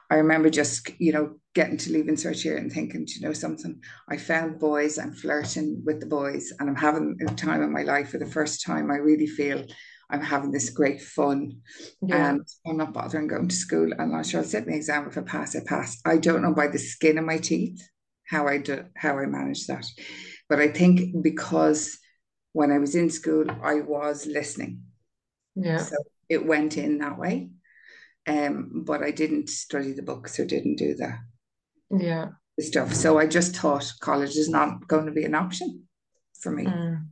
I 0.10 0.16
remember 0.16 0.50
just 0.50 0.90
you 1.00 1.14
know 1.14 1.36
getting 1.54 1.78
to 1.78 1.92
leaving 1.92 2.16
cert 2.16 2.42
here 2.42 2.58
and 2.58 2.72
thinking, 2.72 3.06
"Do 3.06 3.14
you 3.16 3.22
know 3.28 3.34
something? 3.34 3.82
I 4.10 4.18
found 4.18 4.60
boys. 4.60 4.98
I'm 4.98 5.14
flirting 5.14 5.82
with 5.86 6.00
the 6.00 6.06
boys, 6.08 6.52
and 6.60 6.70
I'm 6.70 6.76
having 6.76 7.18
a 7.28 7.34
time 7.34 7.62
in 7.62 7.72
my 7.72 7.84
life 7.84 8.10
for 8.10 8.18
the 8.18 8.26
first 8.26 8.66
time. 8.66 8.92
I 8.92 8.96
really 8.96 9.28
feel 9.28 9.66
I'm 10.10 10.22
having 10.22 10.52
this 10.52 10.70
great 10.70 11.02
fun 11.02 11.62
Yeah. 12.02 12.32
and 12.32 12.48
I'm 12.68 12.76
not 12.78 12.94
bothering 12.94 13.28
going 13.28 13.48
to 13.48 13.56
school. 13.56 13.94
And 13.98 14.14
I'm 14.14 14.24
sure 14.26 14.42
I'll 14.42 14.46
sit 14.46 14.66
in 14.66 14.72
the 14.72 14.76
exam. 14.76 15.08
If 15.08 15.18
I 15.18 15.22
pass, 15.22 15.56
I 15.56 15.62
pass. 15.66 16.02
I 16.06 16.18
don't 16.18 16.42
know 16.42 16.54
by 16.54 16.68
the 16.68 16.80
skin 16.80 17.18
of 17.18 17.24
my 17.24 17.38
teeth 17.38 17.82
how 18.28 18.48
I 18.48 18.58
do 18.58 18.86
how 18.96 19.18
I 19.18 19.26
manage 19.26 19.68
that. 19.68 19.86
But 20.50 20.60
I 20.60 20.68
think 20.68 21.24
because 21.24 21.98
when 22.52 22.72
I 22.72 22.78
was 22.80 22.96
in 22.96 23.10
school, 23.10 23.46
I 23.64 23.76
was 23.76 24.26
listening. 24.26 24.82
Yeah. 25.56 25.78
So 25.78 25.96
it 26.28 26.46
went 26.46 26.78
in 26.78 26.98
that 26.98 27.18
way. 27.18 27.52
Um, 28.28 28.84
but 28.86 29.02
I 29.04 29.12
didn't 29.12 29.50
study 29.50 29.94
the 29.94 30.04
books 30.04 30.40
or 30.40 30.46
didn't 30.46 30.76
do 30.78 30.94
the, 30.94 31.18
Yeah. 31.90 32.30
the 32.58 32.64
stuff. 32.64 32.94
So 32.94 33.18
I 33.18 33.26
just 33.28 33.56
thought 33.56 33.92
college 34.00 34.36
is 34.36 34.50
not 34.50 34.88
going 34.88 35.06
to 35.08 35.12
be 35.12 35.24
an 35.26 35.36
option 35.36 35.88
for 36.40 36.52
me. 36.52 36.66
Mm. 36.66 37.08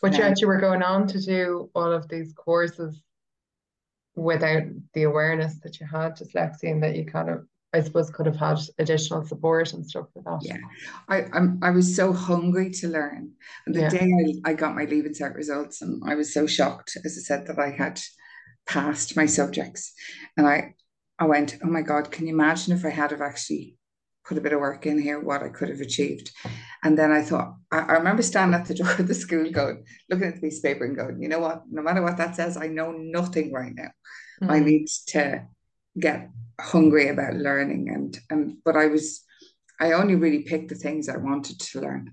But 0.00 0.14
Um, 0.14 0.20
yet 0.20 0.40
you 0.40 0.48
were 0.48 0.60
going 0.60 0.82
on 0.82 1.06
to 1.08 1.20
do 1.20 1.70
all 1.74 1.92
of 1.92 2.08
these 2.08 2.32
courses 2.32 3.00
without 4.14 4.64
the 4.94 5.04
awareness 5.04 5.58
that 5.60 5.80
you 5.80 5.86
had 5.86 6.16
dyslexia 6.16 6.70
and 6.72 6.82
that 6.82 6.96
you 6.96 7.04
kind 7.04 7.30
of, 7.30 7.46
I 7.72 7.80
suppose, 7.80 8.10
could 8.10 8.26
have 8.26 8.36
had 8.36 8.58
additional 8.78 9.24
support 9.24 9.72
and 9.72 9.86
stuff 9.88 10.06
for 10.12 10.22
that. 10.22 10.40
Yeah. 10.42 10.58
I 11.08 11.24
I'm, 11.32 11.58
I 11.62 11.70
was 11.70 11.94
so 11.96 12.12
hungry 12.12 12.70
to 12.70 12.88
learn. 12.88 13.32
And 13.66 13.74
the 13.74 13.82
Yeah. 13.82 13.88
day 13.88 14.40
I, 14.44 14.50
I 14.50 14.54
got 14.54 14.74
my 14.74 14.84
Leaving 14.84 15.14
Cert 15.14 15.34
results, 15.34 15.80
and 15.82 16.02
I 16.04 16.14
was 16.16 16.34
so 16.34 16.46
shocked, 16.46 16.98
as 17.04 17.16
I 17.16 17.22
said, 17.22 17.46
that 17.46 17.58
I 17.58 17.70
had 17.70 18.00
passed 18.66 19.16
my 19.16 19.26
subjects. 19.26 19.92
And 20.36 20.46
I 20.46 20.74
I 21.18 21.26
went, 21.26 21.58
oh 21.62 21.68
my 21.68 21.82
God, 21.82 22.10
can 22.10 22.26
you 22.26 22.32
imagine 22.34 22.72
if 22.76 22.84
I 22.84 22.88
had 22.90 23.10
have 23.12 23.20
actually 23.20 23.76
put 24.24 24.38
a 24.38 24.40
bit 24.40 24.52
of 24.52 24.60
work 24.60 24.86
in 24.86 25.00
here, 25.00 25.20
what 25.20 25.42
I 25.42 25.50
could 25.50 25.68
have 25.68 25.80
achieved? 25.80 26.32
And 26.82 26.98
then 26.98 27.12
I 27.12 27.22
thought, 27.22 27.54
I, 27.70 27.78
I 27.80 27.92
remember 27.92 28.22
standing 28.22 28.58
at 28.60 28.66
the 28.66 28.74
door 28.80 28.90
of 28.98 29.06
the 29.06 29.14
school 29.14 29.48
going, 29.50 29.84
looking 30.10 30.26
at 30.26 30.34
the 30.36 30.40
piece 30.40 30.58
of 30.58 30.64
paper 30.64 30.84
and 30.84 30.96
going, 30.96 31.22
you 31.22 31.28
know 31.28 31.38
what, 31.38 31.62
no 31.70 31.82
matter 31.82 32.02
what 32.02 32.16
that 32.16 32.34
says, 32.34 32.56
I 32.56 32.66
know 32.68 32.92
nothing 32.92 33.52
right 33.52 33.74
now. 33.74 33.90
I 34.48 34.58
Mm. 34.58 34.64
need 34.64 34.86
to 35.08 35.46
get 35.98 36.30
hungry 36.60 37.08
about 37.08 37.34
learning 37.34 37.90
and 37.90 38.18
and 38.30 38.56
but 38.64 38.76
I 38.76 38.86
was 38.86 39.22
I 39.80 39.92
only 39.92 40.16
really 40.16 40.42
picked 40.42 40.68
the 40.70 40.74
things 40.74 41.08
I 41.08 41.16
wanted 41.18 41.60
to 41.60 41.80
learn 41.80 42.12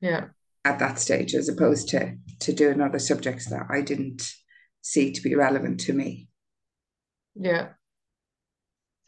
Yeah. 0.00 0.28
at 0.64 0.78
that 0.78 0.98
stage 0.98 1.34
as 1.34 1.48
opposed 1.48 1.88
to 1.90 2.16
to 2.40 2.52
doing 2.52 2.80
other 2.80 2.98
subjects 2.98 3.46
that 3.50 3.66
I 3.68 3.80
didn't 3.82 4.32
see 4.82 5.12
to 5.12 5.22
be 5.22 5.34
relevant 5.34 5.80
to 5.80 5.92
me. 5.92 6.28
Yeah. 7.34 7.68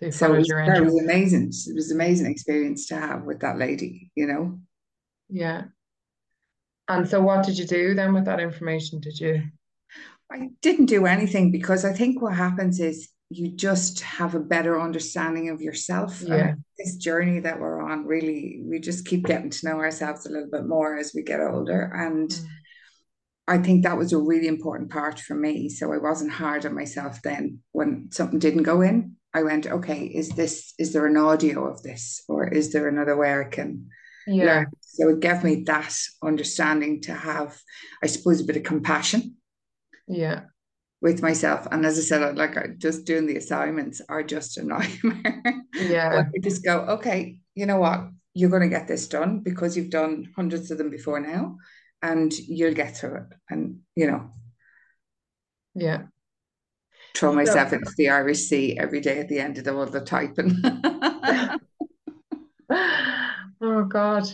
So 0.01 0.11
So 0.11 0.35
it 0.35 0.39
was, 0.39 0.51
it 0.51 0.85
was 0.85 1.01
amazing. 1.01 1.53
It 1.69 1.75
was 1.75 1.91
an 1.91 1.97
amazing 1.97 2.31
experience 2.31 2.87
to 2.89 2.97
have 2.97 3.23
with 3.23 3.41
that 3.41 3.59
lady, 3.59 4.11
you 4.15 4.27
know. 4.27 4.59
Yeah. 5.29 5.65
And 6.89 7.09
so 7.09 7.21
what 7.21 7.47
did 7.47 7.57
you 7.59 7.67
do 7.67 7.95
then 7.95 8.13
with 8.13 8.25
that 8.25 8.41
information? 8.41 9.01
Did 9.01 9.19
you? 9.21 9.43
I 10.31 10.51
didn't 10.61 10.87
do 10.87 11.07
anything 11.07 11.53
because 11.53 11.85
I 11.85 11.93
think 11.93 12.21
what 12.21 12.35
happens 12.35 12.81
is 12.81 13.09
you 13.31 13.49
just 13.49 14.01
have 14.01 14.35
a 14.35 14.41
better 14.41 14.81
understanding 14.81 15.49
of 15.51 15.63
yourself. 15.63 16.21
Yeah. 16.21 16.55
this 16.79 16.97
journey 16.97 17.39
that 17.41 17.61
we're 17.61 17.81
on, 17.81 18.05
really, 18.07 18.61
we 18.65 18.79
just 18.79 19.07
keep 19.07 19.25
getting 19.25 19.51
to 19.51 19.69
know 19.69 19.77
ourselves 19.77 20.27
a 20.27 20.31
little 20.31 20.51
bit 20.51 20.67
more 20.67 20.97
as 20.97 21.13
we 21.15 21.23
get 21.23 21.41
older. 21.41 21.93
And 21.95 22.29
Mm. 22.29 22.47
I 23.49 23.59
think 23.59 23.83
that 23.83 23.99
was 23.99 24.13
a 24.13 24.19
really 24.19 24.47
important 24.47 24.91
part 24.91 25.19
for 25.19 25.35
me. 25.35 25.69
So 25.69 25.93
I 25.93 25.99
wasn't 25.99 26.31
hard 26.33 26.65
on 26.65 26.75
myself 26.75 27.21
then 27.23 27.59
when 27.73 28.09
something 28.13 28.39
didn't 28.39 28.63
go 28.63 28.81
in. 28.83 29.17
I 29.35 29.43
went, 29.43 29.67
okay, 29.67 30.05
is 30.05 30.29
this, 30.31 30.75
is 30.79 30.93
there 30.93 31.07
an 31.07 31.17
audio 31.17 31.67
of 31.67 31.83
this? 31.83 32.23
Or 32.29 32.47
is 32.47 32.73
there 32.73 32.87
another 32.89 33.17
way 33.17 33.35
I 33.35 33.45
can 33.45 33.89
Yeah. 34.27 34.45
learn? 34.45 34.67
So 34.81 35.09
it 35.09 35.21
gave 35.21 35.43
me 35.43 35.65
that 35.67 35.93
understanding 36.23 37.01
to 37.03 37.15
have, 37.15 37.59
I 38.03 38.07
suppose, 38.07 38.41
a 38.41 38.45
bit 38.45 38.59
of 38.59 38.63
compassion 38.63 39.37
Yeah. 40.07 40.43
with 41.01 41.23
myself. 41.23 41.67
And 41.73 41.85
as 41.85 41.99
I 41.99 42.03
said, 42.03 42.23
I 42.23 42.31
like 42.33 42.57
I- 42.57 42.75
just 42.79 43.07
doing 43.07 43.27
the 43.27 43.37
assignments 43.39 44.01
are 44.09 44.23
just 44.23 44.59
a 44.59 44.63
nightmare. 44.65 45.43
Yeah. 45.75 46.25
You 46.35 46.41
just 46.43 46.63
go, 46.65 46.81
okay, 46.97 47.39
you 47.55 47.67
know 47.67 47.79
what? 47.81 48.09
You're 48.35 48.51
going 48.51 48.63
to 48.63 48.69
get 48.77 48.87
this 48.87 49.09
done 49.09 49.41
because 49.41 49.77
you've 49.77 49.91
done 49.91 50.29
hundreds 50.37 50.71
of 50.71 50.79
them 50.79 50.91
before 50.91 51.19
now, 51.21 51.57
and 52.03 52.33
you'll 52.33 52.75
get 52.75 52.97
through 52.97 53.17
it. 53.17 53.37
And 53.51 53.81
you 53.97 54.07
know, 54.07 54.31
Yeah. 55.75 56.07
throw 57.15 57.31
So, 57.31 57.37
myself 57.37 57.73
into 57.73 57.93
the 57.97 58.11
Irish 58.11 58.41
Sea 58.41 58.77
every 58.79 59.01
day 59.01 59.19
at 59.21 59.29
the 59.29 59.39
end 59.41 59.59
of 59.59 59.65
the, 59.65 59.75
all 59.77 59.87
the 59.87 60.01
typing. 60.01 60.63
oh 62.71 63.85
God. 63.89 64.25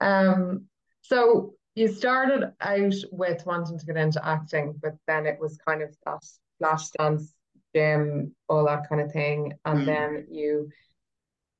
Um, 0.00 0.64
so 1.02 1.54
you 1.74 1.88
started 1.88 2.52
out 2.60 2.94
with 3.12 3.46
wanting 3.46 3.78
to 3.78 3.86
get 3.86 3.96
into 3.96 4.26
acting, 4.26 4.74
but 4.82 4.94
then 5.06 5.26
it 5.26 5.38
was 5.40 5.58
kind 5.66 5.82
of 5.82 5.94
that 6.04 6.24
flash 6.58 6.88
dance, 6.90 7.34
gym, 7.74 8.34
all 8.48 8.66
that 8.66 8.88
kind 8.88 9.00
of 9.00 9.12
thing. 9.12 9.52
And 9.64 9.80
Mm. 9.80 9.86
then 9.88 10.26
you 10.30 10.70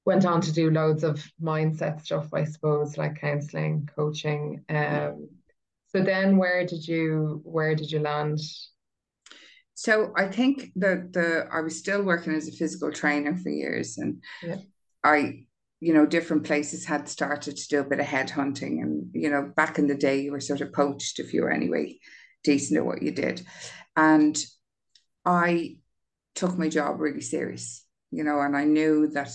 went 0.08 0.24
on 0.24 0.40
to 0.40 0.52
do 0.52 0.70
loads 0.70 1.04
of 1.04 1.22
mindset 1.40 2.00
stuff, 2.00 2.32
I 2.32 2.44
suppose, 2.44 2.96
like 2.96 3.20
counseling, 3.20 3.90
coaching. 3.94 4.64
Um, 4.70 5.28
so 5.88 6.02
then 6.02 6.38
where 6.38 6.64
did 6.66 6.88
you 6.88 7.42
where 7.44 7.74
did 7.74 7.92
you 7.92 7.98
land? 7.98 8.40
So 9.74 10.14
I 10.16 10.28
think 10.28 10.72
that 10.76 11.12
the 11.12 11.46
I 11.52 11.60
was 11.60 11.78
still 11.78 12.02
working 12.02 12.32
as 12.32 12.48
a 12.48 12.52
physical 12.52 12.90
trainer 12.90 13.36
for 13.36 13.50
years, 13.50 13.98
and 13.98 14.22
Yeah. 14.42 14.56
I, 15.04 15.44
you 15.80 15.92
know, 15.92 16.06
different 16.06 16.44
places 16.44 16.86
had 16.86 17.06
started 17.06 17.58
to 17.58 17.68
do 17.68 17.80
a 17.80 17.90
bit 17.90 18.00
of 18.00 18.06
headhunting, 18.06 18.80
and 18.82 19.10
you 19.12 19.28
know, 19.28 19.52
back 19.60 19.78
in 19.78 19.88
the 19.88 20.02
day, 20.08 20.22
you 20.22 20.32
were 20.32 20.40
sort 20.40 20.62
of 20.62 20.72
poached 20.72 21.18
if 21.18 21.34
you 21.34 21.42
were 21.42 21.52
anyway 21.52 21.98
decent 22.44 22.78
at 22.78 22.86
what 22.86 23.02
you 23.02 23.12
did, 23.12 23.44
and 23.94 24.34
I 25.26 25.76
took 26.34 26.56
my 26.56 26.70
job 26.70 26.98
really 26.98 27.20
serious, 27.20 27.84
you 28.10 28.24
know, 28.24 28.40
and 28.40 28.56
I 28.56 28.64
knew 28.64 29.08
that 29.08 29.32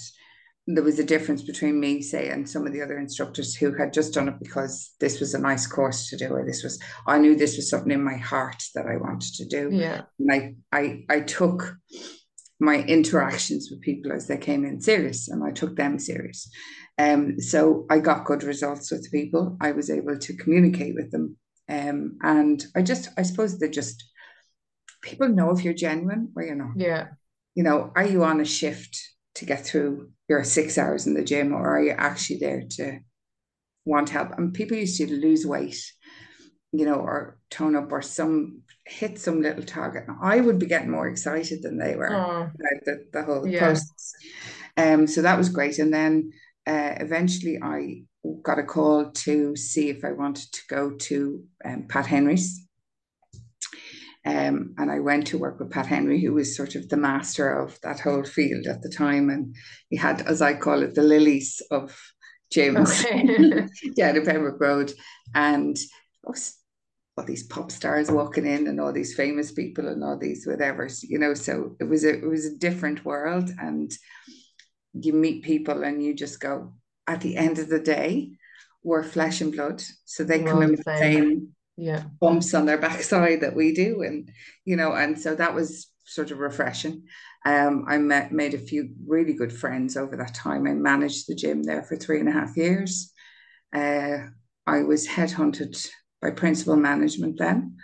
there 0.66 0.84
was 0.84 0.98
a 0.98 1.04
difference 1.04 1.44
between 1.44 1.80
me, 1.80 2.02
say, 2.02 2.30
and 2.30 2.50
some 2.50 2.66
of 2.66 2.72
the 2.72 2.82
other 2.82 2.98
instructors 2.98 3.54
who 3.54 3.74
had 3.74 3.92
just 3.92 4.14
done 4.14 4.30
it 4.30 4.40
because 4.40 4.92
this 5.00 5.20
was 5.20 5.34
a 5.34 5.40
nice 5.40 5.68
course 5.68 6.10
to 6.10 6.18
do, 6.18 6.30
or 6.30 6.46
this 6.46 6.64
was 6.64 6.80
I 7.06 7.18
knew 7.18 7.36
this 7.36 7.58
was 7.58 7.70
something 7.70 7.92
in 7.92 8.04
my 8.04 8.16
heart 8.16 8.64
that 8.76 8.86
I 8.86 8.98
wanted 8.98 9.34
to 9.36 9.46
do. 9.46 9.70
Yeah. 9.72 10.04
And 10.20 10.32
I, 10.32 10.56
I, 10.72 11.06
I 11.10 11.20
took 11.22 11.76
my 12.60 12.80
interactions 12.84 13.70
with 13.70 13.82
people 13.82 14.14
as 14.14 14.28
they 14.28 14.38
came 14.38 14.64
in 14.64 14.80
serious 14.80 15.28
and 15.28 15.44
I 15.44 15.52
took 15.52 15.76
them 15.76 16.00
serious. 16.00 16.50
Um, 16.98 17.42
so 17.42 17.86
I 17.90 18.00
got 18.00 18.26
good 18.26 18.44
results 18.44 18.90
with 18.90 19.12
people. 19.12 19.58
I 19.60 19.74
was 19.74 19.90
able 19.90 20.18
to 20.18 20.38
communicate 20.38 20.96
with 20.96 21.12
them. 21.12 21.36
Um, 21.68 22.18
and 22.22 22.64
I 22.76 22.84
just, 22.84 23.10
I 23.18 23.24
suppose 23.24 23.60
they 23.60 23.70
just, 23.70 24.04
people 25.02 25.28
know 25.28 25.52
if 25.52 25.64
you're 25.64 25.74
genuine 25.74 26.32
or 26.36 26.44
you're 26.44 26.56
not. 26.56 26.78
Yeah. 26.78 27.08
You 27.56 27.64
know, 27.64 27.92
are 27.96 28.06
you 28.06 28.24
on 28.24 28.40
a 28.40 28.46
shift 28.46 28.98
to 29.36 29.46
get 29.46 29.66
through 29.66 30.12
your 30.30 30.44
six 30.44 30.78
hours 30.78 31.08
in 31.08 31.14
the 31.14 31.24
gym 31.24 31.54
or 31.54 31.68
are 31.76 31.84
you 31.84 31.92
actually 31.92 32.40
there 32.40 32.64
to 32.72 33.00
want 33.86 34.10
help? 34.10 34.32
And 34.38 34.54
people 34.54 34.78
used 34.78 34.98
to 34.98 35.08
lose 35.08 35.46
weight, 35.46 35.78
you 36.72 36.86
know, 36.86 36.96
or 36.96 37.38
tone 37.50 37.76
up 37.76 37.92
or 37.92 38.02
some 38.02 38.62
hit 38.86 39.20
some 39.20 39.42
little 39.42 39.64
target. 39.64 40.06
I 40.22 40.40
would 40.42 40.60
be 40.60 40.66
getting 40.66 40.92
more 40.92 41.08
excited 41.08 41.62
than 41.64 41.78
they 41.78 41.96
were 41.96 42.16
Oh, 42.16 42.42
about 42.42 42.86
the, 42.86 43.06
the 43.12 43.24
whole 43.24 43.48
Yeah. 43.48 43.60
process. 43.60 44.14
Um, 44.78 45.08
so 45.08 45.22
that 45.22 45.38
was 45.38 45.50
great. 45.50 45.80
And 45.80 45.94
then 45.94 46.32
uh, 46.66 46.96
eventually 47.00 47.60
I 47.62 48.04
got 48.42 48.60
a 48.60 48.64
call 48.64 49.12
to 49.12 49.56
see 49.56 49.90
if 49.90 50.04
I 50.04 50.12
wanted 50.12 50.52
to 50.52 50.62
go 50.70 50.92
to 50.92 51.44
um, 51.66 51.86
Pat 51.88 52.06
Henry's. 52.08 52.66
Um, 54.26 54.74
and 54.78 54.90
I 54.90 55.00
went 55.00 55.28
to 55.28 55.38
work 55.38 55.60
with 55.60 55.72
Pat 55.72 55.86
Henry, 55.86 56.22
who 56.22 56.34
was 56.34 56.56
sort 56.56 56.76
of 56.76 56.88
the 56.88 56.98
master 56.98 57.60
of 57.60 57.80
that 57.82 58.00
whole 58.00 58.24
field 58.24 58.68
at 58.68 58.82
the 58.82 58.90
time. 58.90 59.30
And 59.30 59.56
he 59.90 59.98
had, 59.98 60.22
as 60.22 60.42
I 60.42 60.54
call 60.54 60.82
it, 60.82 60.96
the 60.96 61.04
lilies 61.04 61.62
of 61.72 61.98
James. 62.52 63.04
okay. 63.06 63.24
down 63.98 64.16
in 64.16 64.26
Pembroke 64.26 64.62
Road. 64.62 64.94
And 65.36 65.78
all 66.26 67.26
these 67.26 67.44
pop 67.44 67.72
stars 67.72 68.10
walking 68.10 68.46
in 68.46 68.68
and 68.68 68.80
all 68.80 68.92
these 68.92 69.14
famous 69.14 69.52
people 69.52 69.88
and 69.88 70.04
all 70.04 70.18
these 70.18 70.48
whatever, 70.48 70.90
you 71.04 71.20
know. 71.20 71.34
So 71.34 71.76
it 71.80 71.84
was 71.84 72.04
a 72.06 72.14
it 72.14 72.28
was 72.28 72.46
a 72.46 72.56
different 72.56 73.06
world. 73.06 73.50
And 73.60 73.92
you 74.94 75.14
meet 75.14 75.44
people 75.44 75.84
and 75.84 76.04
you 76.04 76.14
just 76.14 76.40
go, 76.40 76.74
at 77.08 77.22
the 77.22 77.36
end 77.36 77.60
of 77.60 77.70
the 77.70 77.80
day, 77.80 78.32
we're 78.84 79.04
flesh 79.04 79.42
and 79.42 79.52
blood. 79.52 79.84
So 80.06 80.24
they 80.24 80.40
We're 80.40 80.52
come 80.52 80.62
in 80.64 80.70
the 80.70 80.72
with 80.78 80.86
the 80.86 80.98
same. 80.98 81.56
Yeah. 81.76 82.04
bumps 82.20 82.54
on 82.54 82.66
their 82.66 82.78
backside 82.88 83.42
that 83.42 83.56
we 83.56 83.74
do 83.74 84.04
and 84.04 84.32
you 84.66 84.76
know 84.76 84.94
and 84.94 85.20
so 85.20 85.36
that 85.36 85.56
was 85.56 85.88
sort 86.06 86.32
of 86.32 86.40
refreshing. 86.40 87.04
Um 87.46 87.86
I 87.88 87.98
met 87.98 88.32
made 88.32 88.54
a 88.54 88.58
few 88.60 88.90
really 89.08 89.34
good 89.34 89.52
friends 89.54 89.98
over 89.98 90.16
that 90.18 90.34
time. 90.34 90.68
I 90.68 90.74
managed 90.74 91.28
the 91.28 91.36
gym 91.36 91.64
there 91.64 91.84
for 91.84 91.96
three 91.96 92.20
and 92.20 92.30
a 92.30 92.32
half 92.32 92.56
years. 92.58 93.12
Uh 93.76 94.28
I 94.66 94.84
was 94.84 95.08
headhunted 95.08 95.90
by 96.22 96.32
Principle 96.32 96.78
Management 96.78 97.38
then. 97.40 97.78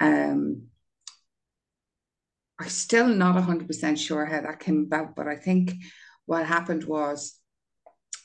Um 0.00 0.68
I'm 2.58 2.68
still 2.68 3.08
not 3.08 3.34
100% 3.34 3.98
sure 3.98 4.24
how 4.24 4.40
that 4.40 4.60
came 4.60 4.84
about 4.86 5.14
but 5.16 5.26
I 5.28 5.36
think 5.36 5.74
what 6.26 6.46
happened 6.46 6.84
was 6.84 7.38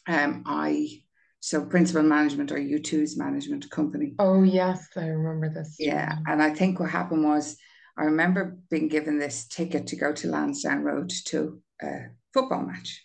um 0.08 0.44
I 0.46 1.02
So 1.42 1.66
Principle 1.66 2.04
Management 2.04 2.52
or 2.52 2.58
U2's 2.58 3.18
management 3.18 3.70
company. 3.72 4.14
Oh 4.20 4.44
yes, 4.44 4.88
I 4.96 5.08
remember 5.08 5.50
this. 5.50 5.76
Yeah. 5.80 6.18
And 6.28 6.42
I 6.42 6.54
think 6.54 6.80
what 6.80 6.92
happened 6.92 7.24
was 7.24 7.58
I 7.98 8.06
remember 8.06 8.58
being 8.70 8.88
given 8.88 9.18
this 9.18 9.48
ticket 9.48 9.88
to 9.88 9.96
go 9.96 10.14
to 10.14 10.28
Lansdowne 10.28 10.84
Road 10.84 11.12
to 11.26 11.60
a 11.82 12.10
football 12.32 12.62
match. 12.62 13.04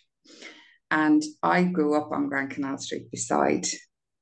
And 0.91 1.23
I 1.41 1.63
grew 1.63 1.95
up 1.95 2.11
on 2.11 2.29
Grand 2.29 2.51
Canal 2.51 2.77
Street 2.77 3.11
beside 3.11 3.65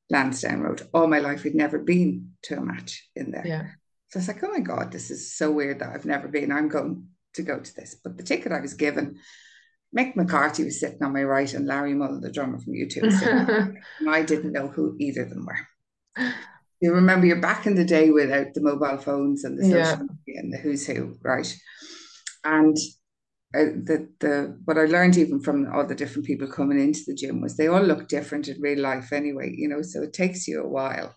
Lansdowne 0.09 0.61
Road. 0.61 0.87
All 0.93 1.07
my 1.07 1.19
life, 1.19 1.43
we'd 1.43 1.53
never 1.53 1.77
been 1.77 2.31
to 2.43 2.57
a 2.57 2.61
match 2.61 3.07
in 3.15 3.31
there. 3.31 3.45
Yeah. 3.45 3.67
So 4.09 4.17
I 4.17 4.21
was 4.21 4.27
like, 4.29 4.43
oh 4.43 4.51
my 4.51 4.61
God, 4.61 4.91
this 4.91 5.11
is 5.11 5.35
so 5.35 5.51
weird 5.51 5.79
that 5.79 5.89
I've 5.93 6.05
never 6.05 6.29
been. 6.29 6.51
I'm 6.53 6.69
going 6.69 7.07
to 7.33 7.43
go 7.43 7.59
to 7.59 7.75
this. 7.75 7.97
But 8.01 8.17
the 8.17 8.23
ticket 8.23 8.53
I 8.53 8.61
was 8.61 8.75
given, 8.75 9.17
Mick 9.97 10.15
McCarthy 10.15 10.63
was 10.65 10.79
sitting 10.79 11.01
on 11.03 11.13
my 11.13 11.23
right 11.23 11.53
and 11.53 11.65
Larry 11.65 11.93
Mullen, 11.93 12.21
the 12.21 12.31
drummer 12.31 12.59
from 12.59 12.73
U2. 12.73 13.01
and 13.99 14.09
I 14.09 14.23
didn't 14.23 14.51
know 14.51 14.67
who 14.67 14.95
either 14.99 15.23
of 15.23 15.29
them 15.29 15.45
were. 15.45 15.57
You 16.81 16.93
remember 16.93 17.25
you're 17.25 17.37
back 17.41 17.65
in 17.65 17.75
the 17.75 17.85
day 17.85 18.11
without 18.11 18.53
the 18.53 18.61
mobile 18.61 18.97
phones 18.97 19.43
and 19.43 19.57
the 19.57 19.63
social 19.63 19.97
Yeah. 19.97 19.97
media 20.01 20.41
and 20.41 20.53
the 20.53 20.57
who's 20.57 20.85
who, 20.85 21.17
right? 21.23 21.55
And 22.43 22.75
uh, 23.55 23.71
the 23.85 24.09
the 24.19 24.59
what 24.65 24.77
I 24.77 24.85
learned 24.85 25.17
even 25.17 25.39
from 25.41 25.71
all 25.73 25.87
the 25.87 25.95
different 25.95 26.25
people 26.27 26.47
coming 26.47 26.79
into 26.79 27.01
the 27.07 27.15
gym 27.15 27.41
was 27.41 27.55
they 27.55 27.67
all 27.67 27.81
look 27.81 28.07
different 28.09 28.47
in 28.49 28.61
real 28.61 28.79
life 28.81 29.13
anyway, 29.13 29.53
you 29.55 29.69
know. 29.69 29.81
So 29.81 30.01
it 30.03 30.13
takes 30.13 30.47
you 30.47 30.61
a 30.61 30.67
while. 30.67 31.15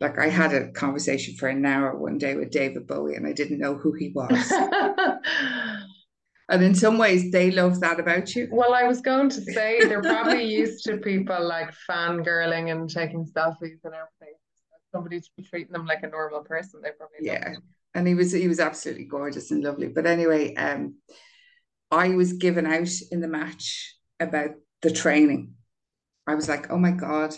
Like 0.00 0.18
I 0.18 0.28
had 0.28 0.52
a 0.52 0.70
conversation 0.72 1.34
for 1.36 1.48
an 1.48 1.64
hour 1.64 1.96
one 1.96 2.18
day 2.18 2.36
with 2.36 2.50
David 2.50 2.86
Bowie, 2.86 3.14
and 3.16 3.26
I 3.26 3.32
didn't 3.32 3.58
know 3.60 3.76
who 3.76 3.92
he 3.94 4.12
was. 4.14 4.52
and 6.50 6.62
in 6.62 6.74
some 6.74 6.98
ways, 6.98 7.30
they 7.30 7.50
love 7.50 7.80
that 7.80 7.98
about 8.00 8.34
you. 8.34 8.48
Well, 8.52 8.74
I 8.74 8.84
was 8.84 9.00
going 9.00 9.30
to 9.30 9.40
say 9.42 9.80
they're 9.80 10.02
probably 10.02 10.44
used 10.44 10.84
to 10.84 10.98
people 10.98 11.42
like 11.46 11.72
fangirling 11.88 12.70
and 12.70 12.88
taking 12.88 13.24
selfies 13.24 13.80
and 13.84 13.94
everything. 13.94 14.34
Somebody 14.92 15.20
to 15.20 15.28
be 15.36 15.42
treating 15.42 15.72
them 15.72 15.86
like 15.86 16.02
a 16.02 16.08
normal 16.08 16.42
person, 16.44 16.80
they 16.82 16.90
probably 16.90 17.18
Yeah. 17.20 17.54
and 17.94 18.06
he 18.06 18.14
was 18.14 18.32
he 18.32 18.46
was 18.46 18.60
absolutely 18.60 19.04
gorgeous 19.06 19.50
and 19.50 19.64
lovely. 19.64 19.88
But 19.88 20.06
anyway, 20.06 20.54
um, 20.54 20.96
I 21.90 22.10
was 22.10 22.34
given 22.34 22.66
out 22.66 22.90
in 23.10 23.20
the 23.20 23.28
match 23.28 23.96
about 24.20 24.50
the 24.82 24.90
training. 24.92 25.54
I 26.26 26.34
was 26.34 26.48
like, 26.48 26.70
oh 26.70 26.78
my 26.78 26.90
god, 26.92 27.34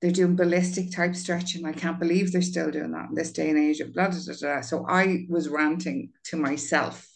they're 0.00 0.10
doing 0.10 0.36
ballistic 0.36 0.92
type 0.92 1.14
stretching. 1.16 1.64
I 1.66 1.72
can't 1.72 1.98
believe 1.98 2.30
they're 2.32 2.42
still 2.42 2.70
doing 2.70 2.92
that 2.92 3.08
in 3.08 3.14
this 3.14 3.32
day 3.32 3.50
and 3.50 3.58
age. 3.58 3.78
Blah, 3.94 4.08
blah, 4.10 4.18
blah, 4.24 4.34
blah. 4.40 4.60
So 4.60 4.86
I 4.88 5.26
was 5.28 5.48
ranting 5.48 6.10
to 6.26 6.36
myself, 6.36 7.06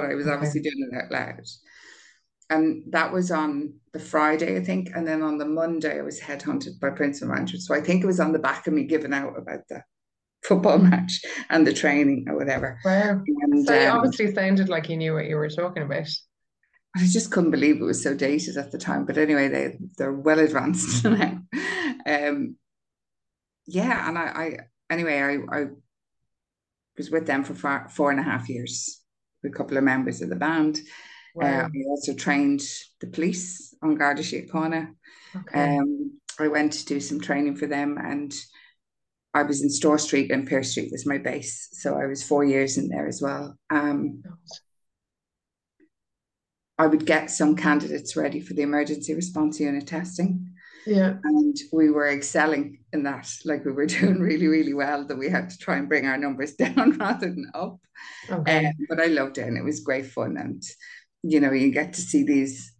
but 0.00 0.10
I 0.10 0.14
was 0.14 0.26
Okay. 0.26 0.34
obviously 0.34 0.60
doing 0.60 0.88
it 0.92 0.96
out 0.96 1.10
loud. 1.10 1.40
And 2.48 2.84
that 2.92 3.12
was 3.12 3.30
on 3.30 3.74
the 3.92 3.98
Friday, 3.98 4.56
I 4.56 4.62
think. 4.64 4.90
And 4.94 5.06
then 5.06 5.22
on 5.22 5.38
the 5.38 5.44
Monday, 5.46 5.98
I 5.98 6.02
was 6.02 6.20
headhunted 6.20 6.78
by 6.80 6.90
Principle 6.90 7.34
Management. 7.34 7.62
So 7.64 7.74
I 7.74 7.80
think 7.80 8.02
it 8.02 8.06
was 8.06 8.20
on 8.20 8.32
the 8.32 8.38
back 8.38 8.66
of 8.66 8.72
me 8.74 8.84
giving 8.84 9.12
out 9.12 9.36
about 9.36 9.60
the 9.68 9.82
football 10.44 10.78
match 10.90 11.20
and 11.50 11.66
the 11.66 11.72
training 11.72 12.26
or 12.28 12.36
whatever. 12.36 12.78
Wow. 12.84 13.22
And 13.26 13.66
So 13.66 13.74
you 13.74 13.88
um, 13.88 13.96
obviously 13.98 14.32
sounded 14.32 14.68
like 14.68 14.88
you 14.88 14.96
knew 14.96 15.14
what 15.14 15.26
you 15.26 15.36
were 15.36 15.48
talking 15.50 15.82
about. 15.82 16.08
I 16.96 17.06
just 17.06 17.30
couldn't 17.30 17.50
believe 17.50 17.76
it 17.80 17.84
was 17.84 18.02
so 18.02 18.14
dated 18.14 18.56
at 18.56 18.72
the 18.72 18.78
time. 18.78 19.04
But 19.04 19.18
anyway, 19.18 19.48
they 19.48 19.78
they're 19.98 20.12
well 20.12 20.38
advanced 20.38 21.04
now. 21.04 21.42
Um, 22.06 22.56
yeah, 23.66 24.08
and 24.08 24.18
I, 24.18 24.22
I 24.22 24.58
anyway, 24.90 25.18
I, 25.20 25.58
I 25.60 25.66
was 26.96 27.10
with 27.10 27.26
them 27.26 27.44
for 27.44 27.54
four, 27.54 27.88
four 27.90 28.10
and 28.10 28.20
a 28.20 28.22
half 28.22 28.48
years 28.48 29.02
a 29.46 29.50
couple 29.50 29.76
of 29.76 29.84
members 29.84 30.20
of 30.22 30.28
the 30.28 30.36
band. 30.36 30.80
Wow. 31.34 31.46
Uh, 31.46 31.68
I 31.68 31.88
also 31.88 32.14
trained 32.14 32.62
the 33.00 33.06
police 33.06 33.74
An 33.82 33.96
Garda 33.96 34.22
Síochána. 34.22 34.94
Okay. 35.36 35.76
Um, 35.78 36.18
I 36.38 36.48
went 36.48 36.72
to 36.74 36.84
do 36.84 37.00
some 37.00 37.20
training 37.20 37.56
for 37.56 37.66
them, 37.66 37.98
and 37.98 38.34
I 39.34 39.42
was 39.42 39.62
in 39.62 39.68
Store 39.68 39.98
Street 39.98 40.30
and 40.30 40.48
Pearse 40.48 40.70
Street 40.70 40.90
was 40.90 41.06
my 41.06 41.18
base, 41.18 41.68
so 41.72 41.98
I 41.98 42.06
was 42.06 42.22
four 42.22 42.44
years 42.44 42.78
in 42.78 42.88
there 42.88 43.06
as 43.06 43.20
well. 43.20 43.56
Um, 43.68 44.22
I 46.78 46.86
would 46.86 47.06
get 47.06 47.30
some 47.30 47.54
candidates 47.54 48.16
ready 48.16 48.40
for 48.40 48.54
the 48.54 48.62
emergency 48.62 49.14
response 49.14 49.60
unit 49.60 49.86
testing, 49.86 50.54
Yeah. 50.86 51.14
and 51.24 51.56
we 51.72 51.90
were 51.90 52.08
excelling 52.08 52.78
in 52.92 53.02
that. 53.04 53.28
Like 53.44 53.64
we 53.64 53.72
were 53.72 53.86
doing 53.98 54.20
really, 54.20 54.46
really 54.46 54.74
well. 54.74 55.06
That 55.06 55.18
we 55.18 55.28
had 55.28 55.50
to 55.50 55.58
try 55.58 55.76
and 55.76 55.88
bring 55.88 56.06
our 56.06 56.16
numbers 56.18 56.54
down 56.62 56.96
rather 56.98 57.26
than 57.28 57.50
up. 57.54 57.78
Okay. 58.30 58.66
Um, 58.66 58.72
but 58.88 59.00
I 59.00 59.06
loved 59.06 59.38
it, 59.38 59.46
and 59.48 59.56
it 59.58 59.64
was 59.64 59.80
great 59.80 60.06
fun. 60.06 60.36
And 60.36 60.62
you 61.22 61.40
know, 61.40 61.52
you 61.52 61.70
get 61.72 61.94
to 61.94 62.00
see 62.00 62.22
these 62.22 62.72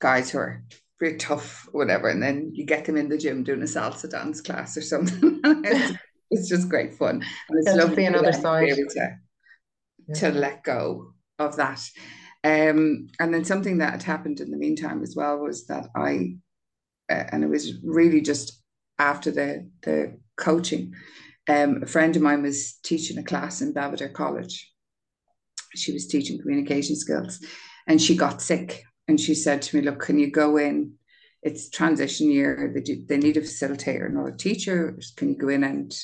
guys 0.00 0.30
who 0.30 0.38
are 0.38 0.62
very 1.00 1.16
tough, 1.16 1.68
whatever, 1.72 2.08
and 2.08 2.22
then 2.22 2.50
you 2.54 2.64
get 2.66 2.84
them 2.84 2.96
in 2.96 3.08
the 3.08 3.18
gym 3.18 3.44
doing 3.44 3.62
a 3.62 3.66
salsa 3.66 4.10
dance 4.10 4.40
class 4.40 4.76
or 4.76 4.82
something. 4.92 5.40
it's, 5.44 5.98
it's 6.30 6.48
just 6.48 6.68
great 6.68 6.94
fun, 6.94 7.24
and 7.48 7.58
it's 7.66 7.76
lovely 7.76 8.04
another 8.06 8.32
side. 8.32 8.68
to 8.68 9.16
Yeah. 10.06 10.14
to 10.14 10.30
let 10.30 10.62
go 10.64 11.12
of 11.38 11.56
that. 11.56 11.80
Um, 12.44 13.08
and 13.20 13.34
then 13.34 13.44
something 13.44 13.78
that 13.78 13.92
had 13.92 14.02
happened 14.04 14.40
in 14.40 14.50
the 14.50 14.56
meantime 14.56 15.02
as 15.02 15.14
well 15.16 15.38
was 15.38 15.66
that 15.66 15.88
I, 15.94 16.36
and 17.08 17.42
it 17.44 17.48
was 17.48 17.74
really 17.82 18.20
just 18.20 18.62
after 18.98 19.30
the 19.30 19.68
the 19.82 20.18
coaching, 20.36 20.94
um, 21.48 21.82
a 21.82 21.86
friend 21.86 22.14
of 22.16 22.22
mine 22.22 22.42
was 22.42 22.74
teaching 22.82 23.18
a 23.18 23.22
class 23.22 23.60
in 23.60 23.72
Belvedere 23.72 24.10
College. 24.10 24.72
She 25.74 25.92
was 25.92 26.06
teaching 26.06 26.40
communication 26.40 26.96
skills, 26.96 27.44
and 27.86 28.00
she 28.00 28.16
got 28.16 28.42
sick. 28.42 28.84
And 29.06 29.18
she 29.18 29.34
said 29.34 29.62
to 29.62 29.76
me, 29.76 29.82
"Look, 29.82 30.00
can 30.00 30.18
you 30.18 30.30
go 30.30 30.58
in? 30.58 30.92
It's 31.42 31.70
transition 31.70 32.30
year. 32.30 32.70
They 32.74 32.80
do, 32.82 33.04
they 33.08 33.16
need 33.16 33.36
a 33.36 33.40
facilitator, 33.40 34.10
not 34.12 34.28
a 34.28 34.36
teacher. 34.36 34.98
Can 35.16 35.30
you 35.30 35.36
go 35.36 35.48
in 35.48 35.64
and 35.64 35.94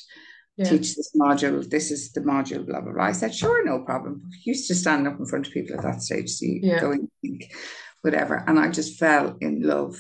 Yeah. 0.56 0.68
teach 0.70 0.94
this 0.94 1.10
module. 1.16 1.68
This 1.68 1.90
is 1.90 2.12
the 2.12 2.20
module, 2.20 2.64
blah, 2.64 2.80
blah, 2.80 2.92
blah. 2.92 3.02
I 3.02 3.10
said, 3.12 3.34
sure, 3.34 3.64
no 3.64 3.80
problem. 3.84 4.22
Used 4.44 4.68
to 4.68 4.74
stand 4.76 5.08
up 5.08 5.18
in 5.18 5.26
front 5.26 5.48
of 5.48 5.52
people 5.52 5.74
at 5.76 5.82
that 5.82 6.00
stage, 6.00 6.30
so 6.30 6.46
you 6.46 6.60
Yeah. 6.62 6.80
go 6.80 6.92
and 6.92 7.10
think, 7.20 7.52
whatever. 8.02 8.36
And 8.46 8.56
I 8.60 8.70
just 8.70 8.96
fell 8.96 9.36
in 9.40 9.62
love 9.62 9.96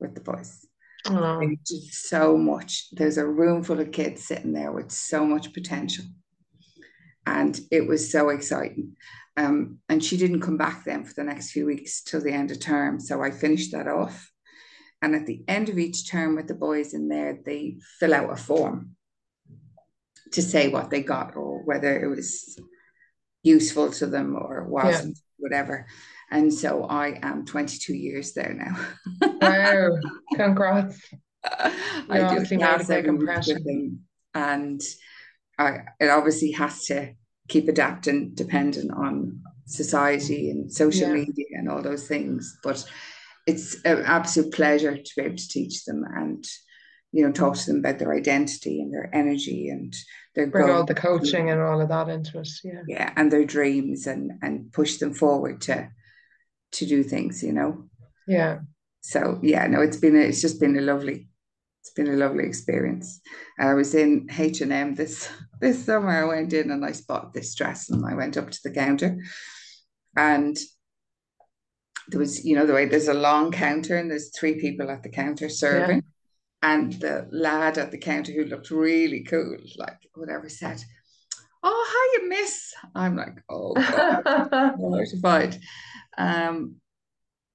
with 0.00 0.14
the 0.14 0.20
boys. 0.20 0.66
Oh, 1.08 1.38
They 1.40 1.58
did 1.64 1.84
so 1.92 2.36
much. 2.36 2.88
There's 2.92 3.18
a 3.18 3.26
room 3.26 3.62
full 3.62 3.80
of 3.80 3.92
kids 3.92 4.24
sitting 4.26 4.52
there 4.52 4.72
with 4.72 4.90
so 4.90 5.24
much 5.24 5.52
potential. 5.52 6.04
And 7.26 7.58
it 7.70 7.86
was 7.86 8.10
so 8.10 8.28
exciting. 8.30 8.96
Um, 9.36 9.78
and 9.88 10.02
she 10.02 10.16
didn't 10.16 10.40
come 10.40 10.56
back 10.56 10.84
then 10.84 11.04
for 11.04 11.12
the 11.14 11.24
next 11.24 11.50
few 11.50 11.66
weeks 11.66 12.02
till 12.02 12.20
the 12.20 12.32
end 12.32 12.50
of 12.50 12.60
term. 12.60 13.00
So 13.00 13.22
I 13.22 13.30
finished 13.30 13.72
that 13.72 13.86
off. 13.88 14.30
And 15.02 15.14
at 15.14 15.26
the 15.26 15.44
end 15.46 15.68
of 15.68 15.78
each 15.78 16.10
term 16.10 16.36
with 16.36 16.48
the 16.48 16.54
boys 16.54 16.94
in 16.94 17.08
there, 17.08 17.38
they 17.44 17.76
fill 17.98 18.14
out 18.14 18.32
a 18.32 18.36
form 18.36 18.96
to 20.32 20.42
say 20.42 20.68
what 20.68 20.90
they 20.90 21.02
got 21.02 21.36
or 21.36 21.62
whether 21.64 22.00
it 22.02 22.08
was 22.08 22.58
useful 23.42 23.90
to 23.92 24.06
them 24.06 24.34
or 24.36 24.64
wasn't, 24.64 25.18
whatever. 25.36 25.86
And 26.30 26.52
so 26.52 26.84
I 26.84 27.18
am 27.22 27.44
22 27.46 27.94
years 27.94 28.32
there 28.32 28.54
now. 28.54 28.76
wow. 29.40 29.90
Congrats. 30.34 31.00
I 31.44 31.70
do 32.08 32.22
obviously 32.22 32.56
made 32.56 32.80
a 32.80 32.84
big 32.84 33.06
impression. 33.06 34.00
and 34.34 34.80
I, 35.58 35.78
it 36.00 36.08
obviously 36.10 36.50
has 36.52 36.84
to 36.86 37.14
keep 37.48 37.68
adapting 37.68 38.32
depending 38.34 38.90
on 38.90 39.40
society 39.66 40.50
and 40.50 40.72
social 40.72 41.08
Yeah. 41.08 41.14
media 41.14 41.46
and 41.52 41.68
all 41.70 41.82
those 41.82 42.06
things. 42.08 42.58
But 42.62 42.84
it's 43.46 43.80
an 43.84 44.02
absolute 44.04 44.52
pleasure 44.52 44.96
to 44.96 45.10
be 45.16 45.22
able 45.22 45.36
to 45.36 45.48
teach 45.48 45.84
them 45.84 46.02
and 46.16 46.44
you 47.12 47.24
know 47.24 47.32
talk 47.32 47.54
to 47.56 47.66
them 47.66 47.78
about 47.78 47.98
their 48.00 48.12
identity 48.12 48.82
and 48.82 48.92
their 48.92 49.08
energy 49.14 49.68
and 49.68 49.94
their 50.34 50.48
Bring 50.48 50.68
all 50.68 50.84
the 50.84 50.94
coaching 50.94 51.48
and 51.50 51.60
all 51.60 51.80
of 51.80 51.88
that 51.88 52.08
into 52.08 52.40
it. 52.40 52.48
Yeah. 52.64 52.82
yeah 52.88 53.12
and 53.16 53.30
their 53.30 53.44
dreams 53.44 54.08
and 54.08 54.32
and 54.42 54.72
push 54.72 54.96
them 54.98 55.14
forward 55.14 55.60
to 55.62 55.88
to 56.76 56.86
do 56.86 57.02
things 57.02 57.42
you 57.42 57.52
know? 57.52 57.84
Yeah. 58.26 58.58
so 59.00 59.38
yeah 59.42 59.66
no 59.66 59.80
it's 59.80 59.98
been 59.98 60.16
a, 60.16 60.20
it's 60.20 60.40
just 60.40 60.58
been 60.60 60.76
a 60.76 60.80
lovely 60.80 61.28
it's 61.86 61.94
been 61.94 62.08
a 62.12 62.16
lovely 62.16 62.44
experience. 62.44 63.20
I 63.60 63.74
was 63.74 63.94
in 63.94 64.28
h&m 64.36 64.96
this 64.96 65.28
this 65.60 65.84
summer. 65.84 66.10
I 66.10 66.24
went 66.24 66.52
in 66.52 66.72
and 66.72 66.84
i 66.84 66.90
spotted 66.90 67.32
this 67.32 67.54
dress 67.54 67.90
and 67.90 68.04
i 68.04 68.12
went 68.12 68.36
up 68.36 68.50
to 68.50 68.58
the 68.64 68.72
counter. 68.72 69.22
And 70.16 70.56
there 72.08 72.18
was 72.18 72.44
you 72.44 72.56
know 72.56 72.66
the 72.66 72.72
way 72.72 72.86
there's 72.86 73.06
a 73.06 73.14
long 73.14 73.52
counter 73.52 73.96
and 73.96 74.10
there's 74.10 74.36
three 74.36 74.60
people 74.60 74.90
at 74.90 75.04
the 75.04 75.08
counter 75.10 75.48
serving. 75.48 76.02
And 76.60 76.94
the 76.94 77.28
lad 77.30 77.78
at 77.78 77.92
the 77.92 77.98
counter 77.98 78.32
who 78.32 78.46
looked 78.46 78.72
really 78.72 79.22
cool 79.22 79.56
like 79.78 80.00
whatever 80.14 80.48
said 80.48 80.82
oh 81.62 81.82
hiya 81.92 82.28
miss. 82.28 82.74
I'm 82.96 83.16
like 83.16 83.38
oh 83.48 83.74
mortified. 84.76 85.56
Um, 86.18 86.76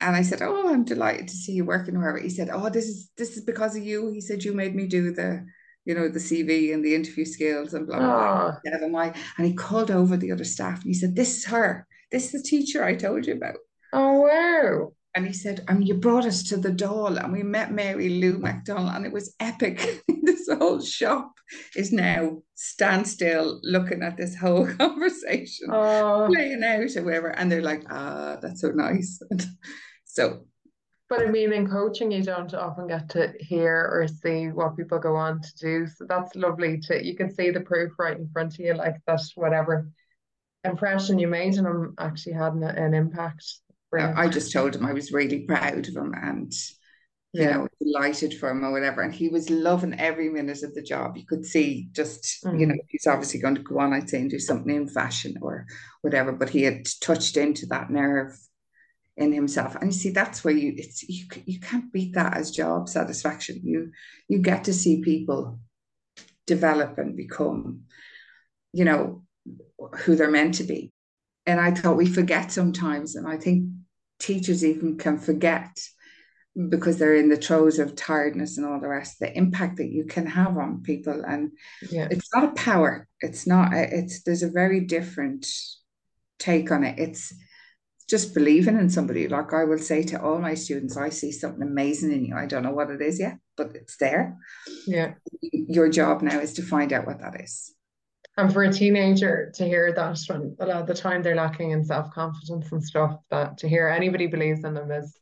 and 0.02 0.16
I 0.16 0.24
said, 0.24 0.42
"Oh, 0.42 0.70
I'm 0.74 0.84
delighted 0.84 1.28
to 1.30 1.36
see 1.36 1.54
you 1.54 1.66
working 1.66 1.98
wherever." 1.98 2.18
He 2.20 2.30
said, 2.30 2.50
"Oh, 2.52 2.70
this 2.70 2.86
is 2.88 3.12
this 3.18 3.38
is 3.38 3.44
because 3.44 3.76
of 3.76 3.84
you." 3.84 4.10
He 4.12 4.22
said, 4.22 4.44
"You 4.44 4.54
made 4.54 4.76
me 4.76 4.88
do 4.88 5.12
the, 5.14 5.46
you 5.86 5.94
know, 5.96 6.10
the 6.10 6.20
CV 6.20 6.74
and 6.74 6.84
the 6.84 6.96
interview 6.96 7.26
skills 7.26 7.74
and 7.74 7.88
blah 7.88 8.00
blah 8.00 8.14
blah." 8.14 8.28
Oh, 8.28 8.58
Yeah, 8.66 8.78
and 8.84 8.96
and 8.96 9.48
he 9.48 9.54
called 9.54 9.92
over 9.92 10.18
the 10.18 10.32
other 10.32 10.44
staff 10.46 10.78
and 10.82 10.88
he 10.88 10.94
said, 10.94 11.16
"This 11.16 11.38
is 11.40 11.46
her. 11.46 11.88
This 12.12 12.26
is 12.34 12.42
the 12.44 12.48
teacher 12.50 12.84
I 12.84 12.96
told 12.96 13.28
you 13.28 13.34
about." 13.36 13.58
oh 13.94 14.22
wow. 14.22 14.94
And 15.14 15.28
he 15.28 15.34
said, 15.34 15.66
mean, 15.74 15.88
you 15.88 15.96
brought 15.96 16.26
us 16.26 16.44
to 16.44 16.58
the 16.58 16.70
Dáil 16.70 17.22
and 17.22 17.34
we 17.34 17.44
met 17.44 17.74
Mary 17.74 18.10
Lou 18.10 18.38
McDonald 18.38 18.96
and 18.96 19.06
it 19.06 19.12
was 19.12 19.36
epic. 19.40 20.04
this 20.24 20.48
whole 20.48 20.82
shop 20.82 21.34
is 21.76 21.92
now 21.92 22.42
standstill 22.56 23.60
looking 23.64 24.04
at 24.04 24.16
this 24.16 24.38
whole 24.38 24.68
conversation, 24.78 25.68
oh. 25.70 26.30
playing 26.32 26.64
out 26.64 26.96
or 26.96 27.04
whatever. 27.04 27.28
And 27.28 27.52
they're 27.52 27.62
like, 27.62 27.84
ah, 27.90 28.38
that's 28.42 28.62
so 28.62 28.70
nice. 28.70 29.22
so 30.06 30.46
but 31.12 31.28
I 31.28 31.30
mean, 31.30 31.52
in 31.52 31.70
coaching, 31.70 32.10
you 32.10 32.24
don't 32.24 32.54
often 32.54 32.88
get 32.88 33.10
to 33.10 33.34
hear 33.38 33.90
or 33.92 34.08
see 34.08 34.48
what 34.48 34.78
people 34.78 34.98
go 34.98 35.18
on 35.18 35.42
to 35.42 35.56
do. 35.58 35.86
So 35.86 36.06
that's 36.08 36.38
lovely 36.38 36.80
to 36.84 37.06
you 37.06 37.18
can 37.18 37.30
see 37.36 37.52
the 37.52 37.60
proof 37.60 37.92
right 38.00 38.18
in 38.18 38.30
front 38.30 38.54
of 38.54 38.60
you, 38.62 38.74
like 38.76 38.96
that 39.08 39.20
whatever 39.36 39.90
impression 40.64 41.20
you 41.20 41.28
made 41.28 41.58
on 41.58 41.66
him 41.66 41.96
actually 42.00 42.32
had 42.32 42.54
an, 42.54 42.64
an 42.64 42.94
impact. 42.94 43.44
I 44.00 44.28
just 44.28 44.52
told 44.54 44.76
him 44.76 44.86
I 44.86 44.94
was 44.94 45.12
really 45.12 45.42
proud 45.42 45.88
of 45.88 45.96
him 45.96 46.14
and 46.16 46.54
you 47.34 47.44
yeah. 47.44 47.58
know 47.58 47.68
delighted 47.80 48.34
for 48.38 48.50
him 48.50 48.64
or 48.64 48.72
whatever. 48.72 49.02
And 49.02 49.14
he 49.14 49.30
was 49.30 49.50
loving 49.50 50.00
every 50.00 50.30
minute 50.30 50.64
of 50.64 50.74
the 50.74 50.82
job. 50.82 51.18
You 51.18 51.26
could 51.26 51.46
see 51.46 51.90
just 51.92 52.44
mm. 52.46 52.60
you 52.60 52.66
know 52.66 52.76
he's 52.90 53.08
obviously 53.08 53.40
going 53.40 53.56
to 53.56 53.62
go 53.62 53.80
on 53.80 53.94
I'd 53.94 54.10
say 54.10 54.20
and 54.20 54.30
do 54.30 54.40
something 54.40 54.74
in 54.74 54.88
fashion 54.88 55.36
or 55.42 55.66
whatever 56.02 56.32
but 56.32 56.50
he 56.50 56.64
had 56.64 56.88
touched 57.02 57.38
into 57.38 57.66
that 57.68 57.90
nerve 57.90 58.38
in 59.18 59.32
himself. 59.34 59.76
And 59.76 59.86
you 59.86 59.92
see 59.92 60.10
that's 60.10 60.44
where 60.44 60.54
you 60.54 60.74
it's 60.78 61.04
you, 61.08 61.26
you 61.46 61.60
can't 61.60 61.92
beat 61.92 62.14
that 62.16 62.38
as 62.38 62.52
job 62.52 62.90
satisfaction. 62.90 63.62
You 63.64 63.92
you 64.28 64.40
get 64.40 64.66
to 64.66 64.74
see 64.74 65.02
people 65.02 65.60
develop 66.48 66.98
and 66.98 67.16
become 67.16 67.82
you 68.74 68.86
know 68.86 69.24
who 69.98 70.16
they're 70.16 70.32
meant 70.32 70.56
to 70.56 70.64
be 70.64 70.92
and 71.46 71.60
i 71.60 71.72
thought 71.72 71.98
we 71.98 72.06
forget 72.06 72.52
sometimes 72.52 73.16
and 73.16 73.28
i 73.28 73.38
think 73.38 73.68
teachers 74.20 74.64
even 74.64 74.98
can 74.98 75.18
forget 75.18 75.70
because 76.70 76.98
they're 76.98 77.16
in 77.16 77.30
the 77.30 77.38
throes 77.38 77.80
of 77.80 77.96
tiredness 77.96 78.58
and 78.58 78.68
all 78.68 78.80
the 78.80 78.88
rest 78.88 79.20
the 79.20 79.38
impact 79.38 79.78
that 79.78 79.90
you 79.90 80.06
can 80.06 80.26
have 80.26 80.58
on 80.58 80.84
people 80.84 81.24
and 81.26 81.52
yeah. 81.90 82.08
it's 82.12 82.30
not 82.34 82.44
a 82.44 82.54
power 82.54 83.08
it's 83.22 83.48
not 83.48 83.74
uh, 83.74 83.88
it's 83.92 84.24
there's 84.24 84.44
a 84.44 84.52
very 84.52 84.82
different 84.82 85.48
take 86.40 86.72
on 86.72 86.84
it 86.84 87.00
it's 87.00 87.34
just 88.12 88.34
believing 88.34 88.78
in 88.78 88.90
somebody. 88.90 89.30
Like 89.30 89.54
I 89.54 89.64
will 89.64 89.80
say 89.80 90.04
to 90.04 90.22
all 90.22 90.38
my 90.38 90.54
students, 90.54 90.98
I 90.98 91.10
see 91.10 91.32
something 91.32 91.64
amazing 91.64 92.12
in 92.12 92.26
you. 92.26 92.36
I 92.36 92.46
don't 92.46 92.62
know 92.62 92.74
what 92.74 92.92
it 92.92 93.02
is 93.02 93.18
yet, 93.22 93.38
but 93.56 93.74
it's 93.74 93.96
there. 93.96 94.36
Yeah. 94.86 95.14
Your 95.42 95.88
job 95.88 96.22
now 96.22 96.40
is 96.40 96.54
to 96.56 96.62
find 96.62 96.92
out 96.92 97.08
what 97.08 97.22
that 97.22 97.40
is. 97.40 97.74
And 98.38 98.52
for 98.52 98.64
a 98.64 98.72
teenager 98.72 99.52
to 99.56 99.66
hear 99.66 99.94
that 99.94 100.18
from 100.20 100.56
a 100.60 100.66
lot 100.66 100.82
of 100.82 100.88
the 100.88 100.94
time 100.94 101.22
they're 101.22 101.36
lacking 101.36 101.72
in 101.72 101.84
self 101.84 102.12
confidence 102.12 102.72
and 102.72 102.84
stuff, 102.84 103.18
that 103.30 103.58
to 103.60 103.68
hear 103.68 103.90
anybody 103.90 104.28
believes 104.28 104.64
in 104.64 104.74
them 104.74 104.92
is 104.92 105.16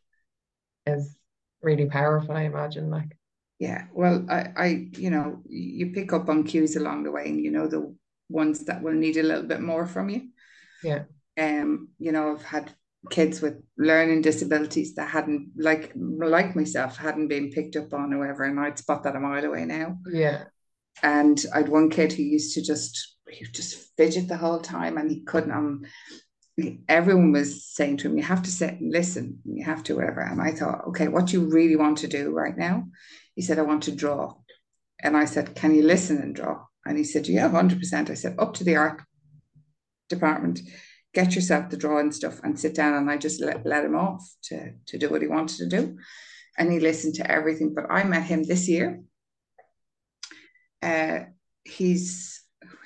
is 0.86 1.18
really 1.62 1.88
powerful, 1.88 2.36
I 2.36 2.44
imagine. 2.44 2.90
Like 2.90 3.18
yeah, 3.60 3.86
well, 3.94 4.26
I, 4.30 4.48
I, 4.56 4.66
you 4.94 5.10
know, 5.10 5.42
you 5.46 5.92
pick 5.92 6.14
up 6.14 6.30
on 6.30 6.44
cues 6.44 6.78
along 6.78 7.04
the 7.04 7.12
way, 7.12 7.26
and 7.28 7.44
you 7.44 7.52
know 7.52 7.68
the 7.68 7.94
ones 8.30 8.66
that 8.66 8.82
will 8.82 8.94
need 8.94 9.18
a 9.18 9.24
little 9.24 9.44
bit 9.44 9.60
more 9.60 9.86
from 9.86 10.10
you. 10.10 10.30
Yeah. 10.84 11.04
Um, 11.38 11.90
you 12.00 12.12
know, 12.12 12.34
I've 12.34 12.44
had 12.44 12.74
kids 13.10 13.42
with 13.42 13.62
learning 13.78 14.22
disabilities 14.22 14.96
that 14.96 15.10
hadn't 15.10 15.50
like 15.56 15.92
like 15.96 16.56
myself 16.56 16.98
hadn't 16.98 17.30
been 17.30 17.50
picked 17.50 17.76
up 17.78 17.94
on 17.94 18.14
or 18.14 18.20
whatever 18.20 18.44
and 18.44 18.60
I'd 18.60 18.78
spot 18.78 19.04
that 19.04 19.16
a 19.16 19.20
mile 19.22 19.46
away 19.46 19.64
now 19.64 19.98
yeah 20.12 20.44
and 21.04 21.44
I'd 21.54 21.70
one 21.70 21.90
kid 21.90 22.14
who 22.14 22.24
used 22.24 22.54
to 22.56 22.62
just 22.62 23.16
he 23.30 23.46
just 23.46 23.96
fidget 23.96 24.28
the 24.28 24.38
whole 24.38 24.60
time 24.60 24.98
and 24.98 25.10
he 25.10 25.22
couldn't 25.22 25.52
um 25.52 25.82
everyone 26.90 27.32
was 27.32 27.66
saying 27.66 27.98
to 27.98 28.08
him 28.08 28.18
you 28.18 28.24
have 28.24 28.44
to 28.44 28.52
sit 28.52 28.80
and 28.82 28.92
listen 28.92 29.40
you 29.46 29.64
have 29.64 29.84
to 29.84 29.96
whatever 29.96 30.22
and 30.22 30.42
I 30.42 30.52
thought 30.52 30.88
okay 30.90 31.08
what 31.08 31.28
do 31.28 31.34
you 31.34 31.50
really 31.50 31.76
want 31.76 32.00
to 32.00 32.08
do 32.08 32.32
right 32.32 32.58
now 32.58 32.86
he 33.36 33.42
said 33.42 33.60
I 33.60 33.64
want 33.64 33.84
to 33.84 33.92
draw 33.92 34.34
and 35.02 35.16
I 35.16 35.26
said 35.26 35.56
can 35.56 35.74
you 35.74 35.84
listen 35.84 36.18
and 36.18 36.36
draw 36.36 36.66
and 36.86 36.98
he 36.98 37.04
said 37.04 37.28
yeah 37.28 37.50
100% 37.50 38.10
I 38.10 38.14
said 38.14 38.36
up 38.40 38.54
to 38.56 38.64
the 38.64 38.76
art 38.76 39.02
department 40.10 40.60
get 41.14 41.36
yourself 41.36 41.70
the 41.70 41.78
drawing 41.78 42.12
stuff 42.12 42.40
and 42.44 42.60
sit 42.60 42.76
down. 42.76 42.94
And 42.94 43.10
I 43.10 43.18
just 43.18 43.42
let, 43.42 43.66
let 43.66 43.86
him 43.86 43.96
off 43.96 44.24
to, 44.44 44.74
to 44.88 44.98
do 44.98 45.10
what 45.10 45.22
he 45.22 45.28
wanted 45.28 45.58
to 45.58 45.68
do. 45.68 45.98
And 46.58 46.72
he 46.72 46.80
listened 46.80 47.16
to 47.16 47.30
everything. 47.30 47.74
But 47.74 47.86
I 47.90 48.04
met 48.04 48.24
him 48.24 48.44
this 48.44 48.68
year. 48.68 49.02
Uh, 50.82 51.20
he's 51.64 52.42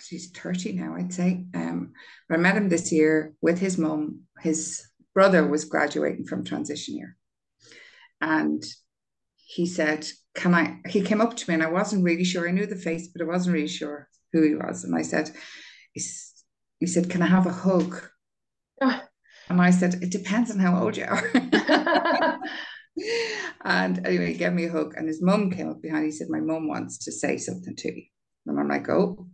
he's 0.09 0.31
30 0.31 0.73
now, 0.73 0.95
I'd 0.95 1.13
say. 1.13 1.45
Um, 1.53 1.93
but 2.27 2.37
I 2.37 2.41
met 2.41 2.57
him 2.57 2.69
this 2.69 2.91
year 2.91 3.33
with 3.41 3.59
his 3.59 3.77
mum. 3.77 4.21
His 4.41 4.85
brother 5.13 5.45
was 5.45 5.65
graduating 5.65 6.25
from 6.25 6.43
transition 6.43 6.97
year. 6.97 7.17
And 8.21 8.63
he 9.35 9.65
said, 9.65 10.07
Can 10.35 10.53
I? 10.53 10.79
He 10.87 11.01
came 11.01 11.21
up 11.21 11.35
to 11.35 11.49
me 11.49 11.55
and 11.55 11.63
I 11.63 11.69
wasn't 11.69 12.03
really 12.03 12.23
sure. 12.23 12.47
I 12.47 12.51
knew 12.51 12.65
the 12.65 12.75
face, 12.75 13.07
but 13.07 13.21
I 13.21 13.25
wasn't 13.25 13.53
really 13.53 13.67
sure 13.67 14.09
who 14.31 14.41
he 14.41 14.55
was. 14.55 14.83
And 14.83 14.95
I 14.95 15.01
said, 15.01 15.31
he 15.93 16.87
said, 16.87 17.09
Can 17.09 17.21
I 17.21 17.27
have 17.27 17.45
a 17.45 17.51
hug? 17.51 18.01
And 18.81 19.61
I 19.61 19.71
said, 19.71 19.95
It 20.01 20.11
depends 20.11 20.51
on 20.51 20.59
how 20.59 20.81
old 20.81 20.97
you 20.97 21.05
are. 21.05 21.23
and 23.65 24.05
anyway, 24.05 24.33
he 24.33 24.37
gave 24.37 24.53
me 24.53 24.65
a 24.65 24.71
hug. 24.71 24.93
And 24.95 25.07
his 25.07 25.21
mum 25.21 25.51
came 25.51 25.69
up 25.69 25.81
behind. 25.81 26.05
He 26.05 26.11
said, 26.11 26.27
My 26.29 26.39
mum 26.39 26.67
wants 26.67 26.97
to 27.05 27.11
say 27.11 27.37
something 27.37 27.75
to 27.75 27.95
you. 27.95 28.03
And 28.45 28.59
I'm 28.59 28.67
like, 28.67 28.89
Oh. 28.89 29.27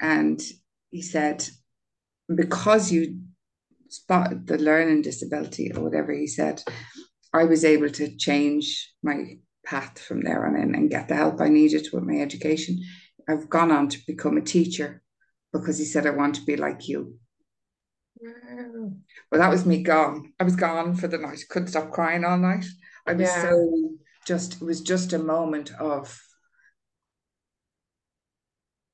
And 0.00 0.42
he 0.90 1.02
said, 1.02 1.48
Because 2.34 2.92
you 2.92 3.20
spotted 3.88 4.46
the 4.46 4.58
learning 4.58 5.02
disability 5.02 5.72
or 5.72 5.82
whatever 5.82 6.12
he 6.12 6.26
said, 6.26 6.62
I 7.32 7.44
was 7.44 7.64
able 7.64 7.90
to 7.90 8.16
change 8.16 8.92
my 9.02 9.38
path 9.64 9.98
from 9.98 10.22
there 10.22 10.46
on 10.46 10.56
in 10.56 10.74
and 10.74 10.90
get 10.90 11.08
the 11.08 11.16
help 11.16 11.40
I 11.40 11.48
needed 11.48 11.88
with 11.92 12.04
my 12.04 12.20
education. 12.20 12.78
I've 13.28 13.48
gone 13.48 13.70
on 13.70 13.88
to 13.88 13.98
become 14.06 14.36
a 14.36 14.42
teacher 14.42 15.02
because 15.52 15.78
he 15.78 15.84
said, 15.84 16.06
I 16.06 16.10
want 16.10 16.34
to 16.36 16.44
be 16.44 16.56
like 16.56 16.88
you. 16.88 17.16
Well, 18.20 19.40
that 19.40 19.50
was 19.50 19.66
me 19.66 19.82
gone. 19.82 20.32
I 20.40 20.44
was 20.44 20.56
gone 20.56 20.94
for 20.94 21.08
the 21.08 21.18
night. 21.18 21.44
Couldn't 21.50 21.68
stop 21.68 21.90
crying 21.90 22.24
all 22.24 22.38
night. 22.38 22.64
I 23.06 23.12
was 23.12 23.28
yeah. 23.28 23.42
so 23.42 23.90
just, 24.26 24.62
it 24.62 24.64
was 24.64 24.80
just 24.80 25.12
a 25.12 25.18
moment 25.18 25.72
of 25.78 26.18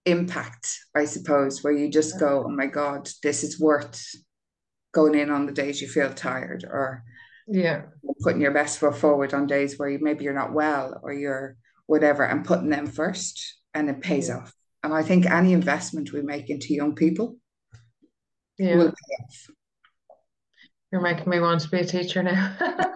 impact, 0.06 0.68
I 0.96 1.04
suppose, 1.04 1.62
where 1.62 1.72
you 1.72 1.90
just 1.90 2.18
go, 2.18 2.44
oh 2.46 2.50
my 2.50 2.66
God, 2.66 3.08
this 3.22 3.44
is 3.44 3.60
worth 3.60 4.04
going 4.92 5.14
in 5.14 5.30
on 5.30 5.46
the 5.46 5.52
days 5.52 5.80
you 5.80 5.88
feel 5.88 6.12
tired 6.12 6.64
or 6.64 7.04
yeah 7.46 7.82
putting 8.22 8.40
your 8.40 8.52
best 8.52 8.78
foot 8.78 8.96
forward 8.96 9.34
on 9.34 9.46
days 9.46 9.78
where 9.78 9.88
you 9.88 9.98
maybe 10.00 10.24
you're 10.24 10.32
not 10.32 10.52
well 10.52 11.00
or 11.02 11.12
you're 11.12 11.56
whatever 11.86 12.22
and 12.24 12.44
putting 12.44 12.68
them 12.68 12.86
first 12.86 13.58
and 13.74 13.88
it 13.88 14.00
pays 14.00 14.28
yeah. 14.28 14.36
off 14.36 14.54
and 14.82 14.94
I 14.94 15.02
think 15.02 15.26
any 15.26 15.52
investment 15.52 16.12
we 16.12 16.22
make 16.22 16.48
into 16.48 16.74
young 16.74 16.94
people 16.94 17.36
yeah. 18.68 18.76
will. 18.76 18.94
You're 20.92 21.00
making 21.00 21.28
me 21.28 21.40
want 21.40 21.60
to 21.60 21.68
be 21.68 21.78
a 21.78 21.84
teacher 21.84 22.22
now. 22.22 22.56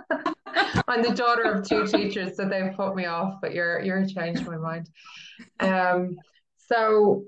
I'm 0.88 1.02
the 1.02 1.14
daughter 1.14 1.42
of 1.44 1.66
two 1.66 1.86
teachers, 1.86 2.36
so 2.36 2.48
they've 2.48 2.74
put 2.74 2.96
me 2.96 3.06
off, 3.06 3.40
but 3.40 3.54
you're 3.54 3.80
you're 3.80 4.06
changed 4.06 4.46
my 4.46 4.56
mind. 4.56 4.90
Um, 5.60 6.16
so 6.68 7.24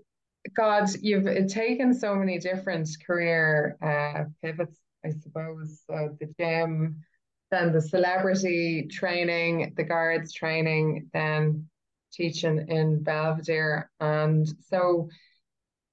God, 0.54 0.88
you've 1.00 1.48
taken 1.48 1.94
so 1.94 2.14
many 2.14 2.38
different 2.38 2.88
career 3.04 3.76
uh, 3.82 4.24
pivots, 4.42 4.78
I 5.04 5.10
suppose. 5.10 5.82
Uh, 5.92 6.08
the 6.20 6.32
gym, 6.38 7.02
then 7.50 7.72
the 7.72 7.80
celebrity 7.80 8.88
training, 8.90 9.74
the 9.76 9.84
guards 9.84 10.32
training, 10.32 11.08
then 11.12 11.68
teaching 12.12 12.66
in 12.68 13.02
Belvedere. 13.02 13.90
And 14.00 14.46
so 14.68 15.08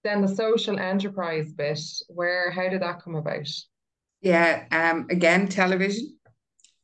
then 0.04 0.22
the 0.22 0.28
social 0.28 0.80
enterprise 0.80 1.52
bit, 1.52 1.80
where 2.08 2.52
how 2.52 2.70
did 2.70 2.82
that 2.82 3.02
come 3.02 3.16
about? 3.16 3.48
Yeah, 4.22 4.66
um, 4.72 5.08
again, 5.10 5.48
television. 5.48 6.18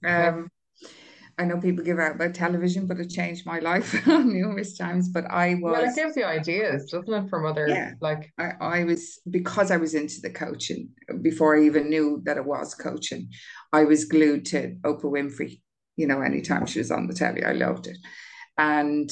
Um, 0.06 0.50
I 1.40 1.46
know 1.46 1.58
people 1.58 1.86
give 1.86 2.00
out 2.00 2.16
about 2.16 2.34
television, 2.34 2.86
but 2.86 3.00
it 3.00 3.10
changed 3.10 3.46
my 3.46 3.60
life 3.60 4.06
numerous 4.08 4.78
times. 4.78 5.08
But 5.08 5.26
I 5.32 5.56
was 5.56 5.72
well, 5.72 5.84
it 5.84 5.96
gives 5.96 6.18
you 6.18 6.26
ideas, 6.26 6.92
doesn't 6.92 7.14
it, 7.14 7.30
from 7.30 7.46
other 7.46 7.68
yeah. 7.70 7.94
like 8.02 8.34
I, 8.38 8.52
I 8.60 8.84
was 8.84 9.20
because 9.30 9.72
I 9.72 9.78
was 9.78 9.94
into 9.94 10.20
the 10.22 10.32
coaching 10.32 10.90
before 11.22 11.58
I 11.58 11.64
even 11.64 11.90
knew 11.90 12.22
that 12.26 12.36
it 12.36 12.46
was 12.46 12.76
coaching. 12.76 13.30
I 13.72 13.86
was 13.86 14.04
glued 14.04 14.46
to 14.48 14.76
Oprah 14.84 15.04
Winfrey. 15.04 15.62
You 15.96 16.08
know, 16.08 16.22
anytime 16.22 16.66
she 16.66 16.80
was 16.80 16.92
on 16.92 17.08
the 17.08 17.14
telly, 17.14 17.46
I 17.46 17.54
loved 17.54 17.88
it. 17.88 17.98
And 18.58 19.10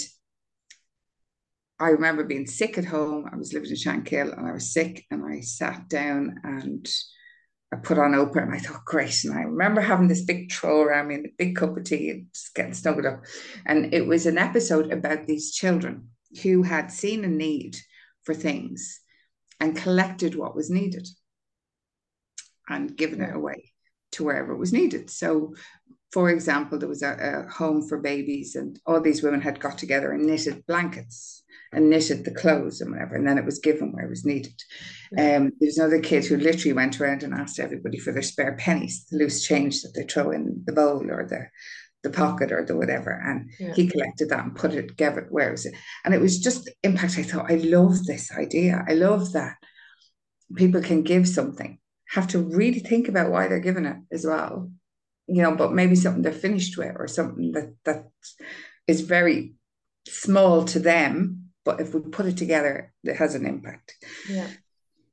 I 1.80 1.90
remember 1.90 2.24
being 2.24 2.48
sick 2.48 2.78
at 2.78 2.86
home. 2.86 3.30
I 3.32 3.36
was 3.36 3.54
living 3.54 3.70
in 3.70 3.76
Shankill 3.76 4.36
and 4.36 4.48
I 4.48 4.52
was 4.52 4.74
sick 4.74 5.06
and 5.12 5.26
I 5.26 5.42
sat 5.42 5.88
down 5.90 6.40
and 6.44 6.90
I 7.72 7.78
put 7.78 8.00
on 8.00 8.14
Oprah 8.14 8.44
and 8.44 8.54
I 8.54 8.60
thought, 8.60 8.86
great. 8.86 9.24
And 9.24 9.34
I 9.38 9.42
remember 9.42 9.82
having 9.82 10.08
this 10.08 10.24
big 10.24 10.52
throw 10.52 10.82
around 10.82 11.08
me 11.10 11.16
and 11.16 11.26
a 11.26 11.30
big 11.38 11.56
cup 11.56 11.78
of 11.78 11.84
tea 11.84 12.10
and 12.10 12.28
just 12.34 12.56
getting 12.56 12.74
snuggled 12.74 13.06
up. 13.06 13.24
And 13.66 13.94
it 13.94 14.08
was 14.08 14.26
an 14.26 14.38
episode 14.38 14.92
about 14.92 15.28
these 15.28 15.54
children 15.54 16.10
who 16.44 16.64
had 16.64 16.92
seen 16.92 17.24
a 17.24 17.28
need 17.28 17.78
for 18.24 18.34
things 18.34 19.02
and 19.60 19.76
collected 19.76 20.36
what 20.36 20.56
was 20.56 20.70
needed 20.70 21.08
and 22.70 22.96
given 22.96 23.22
it 23.22 23.36
away. 23.36 23.74
to 24.14 24.24
wherever 24.24 24.54
it 24.54 24.58
was 24.58 24.74
needed. 24.74 25.10
So, 25.10 25.54
for 26.12 26.30
example, 26.30 26.80
there 26.80 26.90
was 26.90 27.04
a, 27.04 27.46
a 27.48 27.52
home 27.52 27.88
for 27.88 27.98
babies, 28.00 28.56
and 28.56 28.80
all 28.86 29.02
these 29.02 29.22
women 29.24 29.42
had 29.42 29.60
got 29.60 29.78
together 29.78 30.12
and 30.12 30.26
knitted 30.26 30.66
blankets 30.66 31.44
and 31.74 31.90
knitted 31.90 32.24
the 32.24 32.34
clothes 32.34 32.82
and 32.82 32.92
whatever, 32.92 33.16
and 33.16 33.28
then 33.28 33.38
it 33.38 33.46
was 33.46 33.60
given 33.60 33.92
where 33.92 34.06
it 34.06 34.10
was 34.10 34.26
needed. 34.26 34.54
Um, 35.18 35.52
there's 35.60 35.78
another 35.78 36.00
kid 36.00 36.26
who 36.26 36.38
literally 36.38 36.74
went 36.74 37.00
around 37.00 37.24
and 37.24 37.34
asked 37.34 37.60
everybody 37.60 38.00
for 38.00 38.14
their 38.14 38.22
spare 38.22 38.56
pennies, 38.58 39.06
the 39.10 39.18
loose 39.18 39.46
change 39.46 39.82
that 39.82 39.94
they 39.96 40.04
throw 40.04 40.32
in 40.32 40.64
the 40.66 40.74
bowl 40.74 41.10
or 41.10 41.26
the 41.28 41.48
the 42.04 42.10
pocket 42.12 42.52
or 42.52 42.64
the 42.64 42.78
whatever, 42.78 43.12
and 43.12 43.50
yeah. 43.60 43.74
he 43.74 43.88
collected 43.88 44.30
that 44.30 44.44
and 44.44 44.56
put 44.56 44.74
it 44.74 44.88
together 44.88 45.28
where 45.30 45.50
it 45.50 45.54
was. 45.54 45.68
And 46.06 46.14
it 46.14 46.22
was 46.22 46.40
just 46.40 46.70
impact. 46.84 47.18
I 47.18 47.24
thought, 47.24 47.52
I 47.52 47.56
love 47.56 48.06
this 48.06 48.32
idea. 48.32 48.86
I 48.88 48.94
love 48.94 49.34
that 49.34 49.56
people 50.56 50.82
can 50.82 51.02
give 51.04 51.28
something, 51.28 51.80
have 52.10 52.28
to 52.30 52.40
really 52.40 52.80
think 52.80 53.08
about 53.08 53.32
why 53.32 53.48
they're 53.48 53.60
giving 53.60 53.86
it 53.86 53.98
as 54.12 54.26
well. 54.26 54.72
You 55.28 55.42
know, 55.42 55.56
but 55.56 55.74
maybe 55.74 55.96
something 55.96 56.22
they're 56.22 56.32
finished 56.32 56.78
with 56.78 56.96
or 56.96 57.08
something 57.08 57.52
that 57.52 57.76
that 57.84 58.06
is 58.88 59.02
very 59.02 59.56
small 60.08 60.64
to 60.66 60.80
them 60.80 61.47
but 61.68 61.82
if 61.82 61.94
we 61.94 62.00
put 62.00 62.26
it 62.26 62.38
together, 62.38 62.94
it 63.04 63.18
has 63.18 63.36
an 63.36 63.46
impact. 63.46 63.94
Yeah. 64.30 64.48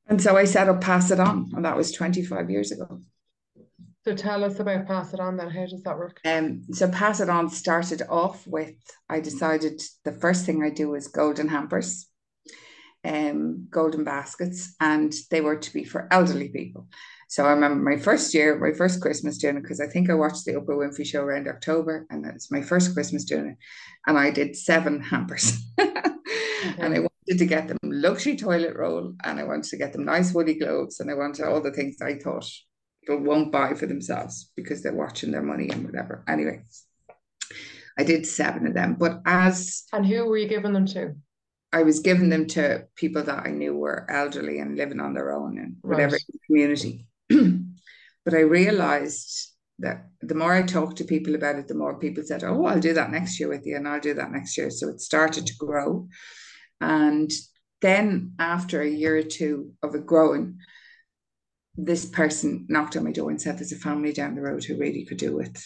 And 0.07 0.21
so 0.21 0.37
I 0.37 0.45
said, 0.45 0.69
I'll 0.69 0.77
Pass 0.77 1.11
It 1.11 1.19
On, 1.19 1.51
and 1.53 1.65
that 1.65 1.75
was 1.75 1.91
25 1.91 2.49
years 2.49 2.71
ago. 2.71 3.01
So 4.05 4.15
tell 4.15 4.41
us 4.41 4.57
about 4.57 4.87
Pass 4.87 5.13
It 5.13 5.19
On 5.19 5.35
then. 5.35 5.49
How 5.49 5.65
does 5.65 5.83
that 5.83 5.97
work? 5.97 6.21
Um, 6.23 6.63
so 6.71 6.89
Pass 6.89 7.19
It 7.19 7.29
On 7.29 7.49
started 7.49 8.03
off 8.09 8.47
with 8.47 8.73
I 9.09 9.19
decided 9.19 9.81
the 10.05 10.13
first 10.13 10.45
thing 10.45 10.63
I 10.63 10.69
do 10.69 10.91
was 10.91 11.09
golden 11.09 11.49
hampers, 11.49 12.07
um, 13.03 13.67
golden 13.69 14.05
baskets, 14.05 14.75
and 14.79 15.13
they 15.31 15.41
were 15.41 15.57
to 15.57 15.73
be 15.73 15.83
for 15.83 16.07
elderly 16.09 16.47
people. 16.47 16.87
So 17.27 17.43
I 17.43 17.49
remember 17.49 17.83
my 17.83 17.97
first 17.97 18.33
year, 18.33 18.57
my 18.57 18.71
first 18.77 19.01
Christmas 19.01 19.39
doing 19.39 19.57
it, 19.57 19.63
because 19.63 19.81
I 19.81 19.87
think 19.87 20.09
I 20.09 20.13
watched 20.13 20.45
the 20.45 20.53
Oprah 20.53 20.77
Winfrey 20.77 21.05
show 21.05 21.23
around 21.23 21.49
October, 21.49 22.05
and 22.09 22.25
it's 22.27 22.49
my 22.49 22.61
first 22.61 22.93
Christmas 22.93 23.25
doing 23.25 23.47
it. 23.47 23.57
And 24.07 24.17
I 24.17 24.31
did 24.31 24.55
seven 24.55 25.01
hampers. 25.01 25.59
mm-hmm. 26.65 26.81
and 26.81 26.93
I 26.93 26.99
wanted 26.99 27.39
to 27.39 27.45
get 27.45 27.67
them 27.67 27.77
luxury 27.83 28.35
toilet 28.35 28.75
roll 28.75 29.13
and 29.23 29.39
I 29.39 29.43
wanted 29.43 29.69
to 29.69 29.77
get 29.77 29.93
them 29.93 30.05
nice 30.05 30.33
woolly 30.33 30.55
gloves 30.55 30.99
and 30.99 31.09
I 31.09 31.13
wanted 31.13 31.45
all 31.45 31.61
the 31.61 31.71
things 31.71 32.01
I 32.01 32.15
thought 32.15 32.49
people 33.01 33.23
won't 33.23 33.51
buy 33.51 33.73
for 33.73 33.85
themselves 33.85 34.51
because 34.55 34.81
they're 34.81 34.93
watching 34.93 35.31
their 35.31 35.43
money 35.43 35.69
and 35.69 35.85
whatever. 35.85 36.23
Anyway, 36.27 36.63
I 37.97 38.03
did 38.03 38.25
seven 38.25 38.67
of 38.67 38.73
them. 38.73 38.95
But 38.95 39.21
as 39.25 39.83
and 39.93 40.05
who 40.05 40.25
were 40.25 40.37
you 40.37 40.47
giving 40.47 40.73
them 40.73 40.85
to? 40.87 41.15
I 41.71 41.83
was 41.83 41.99
giving 41.99 42.29
them 42.29 42.47
to 42.47 42.85
people 42.95 43.23
that 43.23 43.45
I 43.45 43.49
knew 43.49 43.75
were 43.75 44.09
elderly 44.09 44.59
and 44.59 44.77
living 44.77 44.99
on 44.99 45.13
their 45.13 45.33
own 45.33 45.57
and 45.57 45.75
whatever 45.81 46.13
right. 46.13 46.41
community. 46.47 47.05
but 47.29 48.33
I 48.33 48.39
realized 48.39 49.51
that 49.79 50.07
the 50.21 50.35
more 50.35 50.53
I 50.53 50.61
talked 50.61 50.97
to 50.97 51.03
people 51.03 51.35
about 51.35 51.57
it, 51.57 51.67
the 51.67 51.75
more 51.75 51.99
people 51.99 52.23
said, 52.23 52.43
Oh, 52.43 52.65
I'll 52.65 52.79
do 52.79 52.93
that 52.93 53.11
next 53.11 53.39
year 53.39 53.49
with 53.49 53.65
you, 53.65 53.75
and 53.75 53.87
I'll 53.87 53.99
do 53.99 54.13
that 54.13 54.31
next 54.31 54.57
year. 54.57 54.69
So 54.69 54.87
it 54.87 55.01
started 55.01 55.45
to 55.47 55.55
grow. 55.57 56.07
And 56.81 57.31
then 57.81 58.33
after 58.39 58.81
a 58.81 58.89
year 58.89 59.17
or 59.17 59.23
two 59.23 59.73
of 59.83 59.95
it 59.95 60.05
growing, 60.05 60.59
this 61.77 62.05
person 62.05 62.65
knocked 62.69 62.95
on 62.95 63.03
my 63.03 63.11
door 63.11 63.29
and 63.29 63.41
said, 63.41 63.57
There's 63.57 63.71
a 63.71 63.77
family 63.77 64.13
down 64.13 64.35
the 64.35 64.41
road 64.41 64.63
who 64.63 64.77
really 64.77 65.05
could 65.05 65.17
do 65.17 65.35
with 65.35 65.63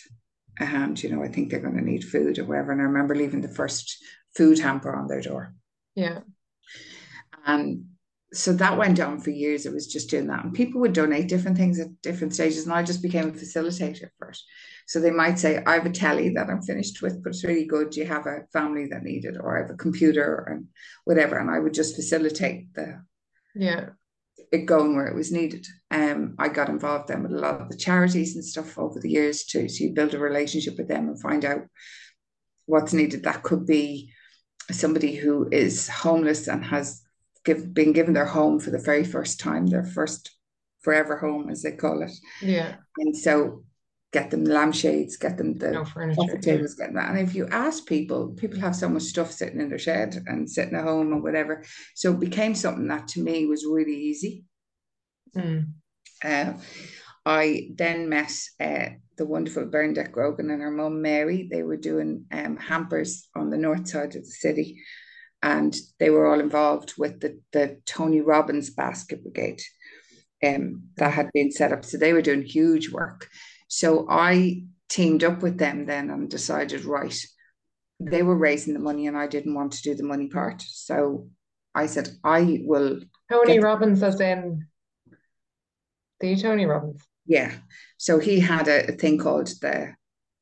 a 0.60 0.66
hand. 0.66 1.04
You 1.04 1.16
know, 1.16 1.24
I 1.24 1.28
think 1.28 1.50
they're 1.50 1.60
going 1.60 1.78
to 1.78 1.84
need 1.84 2.04
food 2.04 2.40
or 2.40 2.46
whatever. 2.46 2.72
And 2.72 2.82
I 2.82 2.86
remember 2.86 3.16
leaving 3.16 3.42
the 3.42 3.48
first 3.48 4.04
food 4.36 4.60
hamper 4.60 4.96
on 4.96 5.08
their 5.08 5.22
door. 5.22 5.54
Yeah. 5.96 6.20
And 7.46 7.86
so 8.34 8.54
that 8.54 8.78
went 8.78 9.00
on 9.00 9.20
for 9.20 9.32
years. 9.32 9.66
It 9.66 9.74
was 9.74 9.88
just 9.88 10.10
doing 10.10 10.28
that. 10.28 10.44
And 10.44 10.54
people 10.54 10.82
would 10.82 10.94
donate 10.94 11.28
different 11.28 11.58
things 11.58 11.80
at 11.80 12.02
different 12.02 12.34
stages. 12.34 12.66
And 12.66 12.74
I 12.74 12.84
just 12.84 13.02
became 13.02 13.30
a 13.30 13.32
facilitator 13.32 14.10
for 14.18 14.30
it. 14.30 14.38
So 14.90 15.00
they 15.00 15.12
might 15.12 15.38
say, 15.38 15.62
I 15.68 15.76
have 15.76 15.86
a 15.86 15.92
telly 15.92 16.30
that 16.30 16.50
I'm 16.50 16.64
finished 16.64 17.04
with, 17.04 17.24
but 17.24 17.30
it's 17.30 17.44
really 17.44 17.66
good. 17.66 17.92
Do 17.92 18.00
you 18.00 18.08
have 18.08 18.26
a 18.26 18.48
family 18.52 18.88
that 18.88 19.04
need 19.04 19.24
it? 19.24 19.36
Or 19.40 19.56
I 19.56 19.62
have 19.62 19.70
a 19.70 19.78
computer 19.78 20.48
and 20.50 20.66
whatever. 21.06 21.38
And 21.38 21.52
I 21.52 21.60
would 21.60 21.76
just 21.76 21.96
facilitate 21.96 22.74
the 22.74 23.00
yeah 23.54 23.90
it 24.52 24.66
going 24.66 24.96
where 24.96 25.06
it 25.06 25.16
was 25.16 25.32
needed. 25.32 25.68
Um, 25.92 26.34
I 26.40 26.48
got 26.48 26.70
involved 26.70 27.10
then 27.10 27.22
with 27.22 27.34
a 27.34 27.38
lot 27.38 27.62
of 27.62 27.70
the 27.70 27.78
charities 27.78 28.34
and 28.34 28.44
stuff 28.44 28.80
over 28.80 29.00
the 29.00 29.12
years 29.12 29.44
to, 29.50 29.70
to 29.70 29.94
build 29.94 30.16
a 30.16 30.18
relationship 30.18 30.76
with 30.80 30.88
them 30.88 31.08
and 31.08 31.22
find 31.22 31.46
out 31.46 31.68
what's 32.66 32.92
needed. 32.92 33.26
That 33.26 33.44
could 33.44 33.68
be 33.68 34.12
somebody 34.72 35.14
who 35.14 35.48
is 35.52 35.88
homeless 35.88 36.48
and 36.48 36.66
has 36.66 37.04
give, 37.46 37.76
been 37.76 37.94
given 37.94 38.16
their 38.16 38.26
home 38.26 38.60
for 38.60 38.72
the 38.72 38.80
very 38.80 39.04
first 39.04 39.40
time, 39.40 39.68
their 39.68 39.86
first 39.86 40.32
forever 40.82 41.18
home, 41.18 41.52
as 41.52 41.62
they 41.62 41.74
call 41.74 42.02
it. 42.02 42.12
Yeah. 42.42 42.78
And 42.98 43.16
so 43.16 43.66
get 44.12 44.32
them 44.32 44.44
the 44.44 44.54
lampshades, 44.54 45.18
get 45.18 45.38
them 45.38 45.58
the 45.58 45.72
no 45.72 45.86
furniture, 45.86 46.38
tables, 46.38 46.76
get 46.76 46.94
that. 46.94 47.10
And 47.10 47.20
if 47.20 47.36
you 47.36 47.48
ask 47.48 47.86
people, 47.86 48.30
people 48.30 48.60
have 48.60 48.76
so 48.76 48.90
much 48.90 49.04
stuff 49.04 49.32
sitting 49.32 49.62
in 49.62 49.70
their 49.70 49.80
shed 49.80 50.24
and 50.26 50.50
sitting 50.50 50.76
at 50.76 50.84
home 50.84 51.14
or 51.14 51.22
whatever. 51.22 51.64
So 51.96 52.14
it 52.14 52.20
became 52.20 52.56
something 52.56 52.88
that 52.88 53.08
to 53.10 53.22
me 53.22 53.46
was 53.46 53.66
really 53.66 53.96
easy. 53.96 54.46
Mm. 55.36 55.74
Uh, 56.24 56.54
I 57.26 57.70
then 57.76 58.10
met 58.10 58.32
uh, 58.60 58.90
the 59.18 59.26
wonderful 59.26 59.66
Bernadette 59.66 60.12
Grogan 60.12 60.50
and 60.50 60.62
her 60.62 60.72
mum 60.72 61.02
Mary. 61.02 61.48
They 61.52 61.64
were 61.64 61.78
doing 61.78 62.26
um, 62.32 62.58
hampers 62.58 63.28
on 63.36 63.50
the 63.50 63.58
north 63.58 63.88
side 63.88 64.16
of 64.16 64.24
the 64.24 64.32
city 64.32 64.82
and 65.42 65.76
they 66.00 66.10
were 66.10 66.28
all 66.28 66.40
involved 66.40 66.94
with 66.98 67.22
the, 67.22 67.40
the 67.54 67.80
Tony 67.86 68.22
Robbins 68.22 68.70
Basket 68.70 69.24
Brigade 69.24 69.62
um, 70.44 70.84
that 70.98 71.14
had 71.14 71.30
been 71.34 71.52
set 71.52 71.72
up. 71.72 71.86
So 71.86 71.98
they 71.98 72.14
were 72.14 72.22
doing 72.22 72.42
huge 72.42 72.90
work. 72.90 73.30
So 73.70 74.08
I 74.10 74.64
teamed 74.90 75.24
up 75.24 75.42
with 75.42 75.58
them 75.58 75.86
then 75.86 76.10
and 76.10 76.30
decided, 76.30 76.84
right, 76.84 77.16
they 78.00 78.24
were 78.24 78.36
raising 78.36 78.74
the 78.74 78.80
money 78.80 79.08
and 79.08 79.18
I 79.18 79.28
didn't 79.28 79.54
want 79.54 79.74
to 79.74 79.82
do 79.82 79.96
the 79.96 80.04
money 80.04 80.28
part. 80.28 80.62
So 80.62 81.30
I 81.76 81.86
said, 81.86 82.10
I 82.24 82.62
will. 82.64 83.00
Tony 83.32 83.60
Robbins, 83.60 84.02
as 84.04 84.20
in 84.20 84.66
the 86.20 86.36
Tony 86.36 86.66
Robbins. 86.66 87.02
Yeah. 87.26 87.54
So 87.98 88.18
he 88.20 88.40
had 88.40 88.68
a, 88.68 88.90
a 88.90 88.92
thing 88.94 89.20
called 89.20 89.50
the 89.62 89.94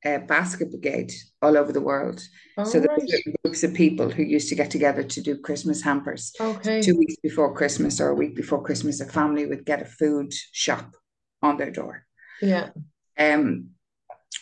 uh, 0.05 0.19
basket 0.19 0.69
brigade 0.71 1.11
all 1.41 1.57
over 1.57 1.73
the 1.73 1.81
world. 1.81 2.25
Oh, 2.57 2.63
so 2.63 2.79
there 2.79 2.95
were 2.95 3.33
groups 3.43 3.63
of 3.63 3.73
people 3.73 4.09
who 4.09 4.23
used 4.23 4.47
to 4.49 4.55
get 4.55 4.71
together 4.71 5.03
to 5.03 5.21
do 5.21 5.37
Christmas 5.37 5.81
hampers. 5.81 6.31
Okay. 6.39 6.81
Two 6.81 6.97
weeks 6.97 7.15
before 7.21 7.53
Christmas 7.53 7.99
or 7.99 8.09
a 8.09 8.15
week 8.15 8.35
before 8.35 8.63
Christmas, 8.63 9.01
a 9.01 9.05
family 9.05 9.45
would 9.45 9.65
get 9.65 9.81
a 9.81 9.85
food 9.85 10.33
shop 10.53 10.95
on 11.41 11.57
their 11.57 11.71
door. 11.71 12.05
Yeah. 12.41 12.69
Um. 13.17 13.71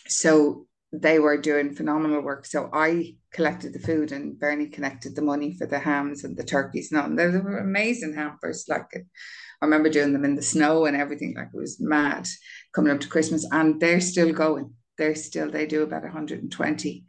So 0.08 0.66
they 0.92 1.18
were 1.18 1.36
doing 1.36 1.74
phenomenal 1.74 2.22
work. 2.22 2.46
So 2.46 2.70
I 2.72 3.16
collected 3.32 3.72
the 3.72 3.80
food 3.80 4.12
and 4.12 4.38
Bernie 4.38 4.68
connected 4.68 5.14
the 5.14 5.22
money 5.22 5.54
for 5.56 5.66
the 5.66 5.78
hams 5.78 6.24
and 6.24 6.36
the 6.36 6.44
turkeys. 6.44 6.90
No, 6.92 7.08
they 7.14 7.26
were 7.26 7.58
amazing 7.58 8.14
hampers. 8.14 8.66
Like 8.68 8.86
I 8.94 9.64
remember 9.64 9.90
doing 9.90 10.12
them 10.12 10.24
in 10.24 10.36
the 10.36 10.42
snow 10.42 10.86
and 10.86 10.96
everything. 10.96 11.34
Like 11.36 11.48
it 11.52 11.56
was 11.56 11.80
mad 11.80 12.26
coming 12.74 12.92
up 12.92 13.00
to 13.00 13.08
Christmas, 13.08 13.46
and 13.50 13.80
they're 13.80 14.00
still 14.00 14.32
going 14.32 14.72
they're 14.96 15.14
still 15.14 15.50
they 15.50 15.66
do 15.66 15.82
about 15.82 16.02
120 16.02 17.04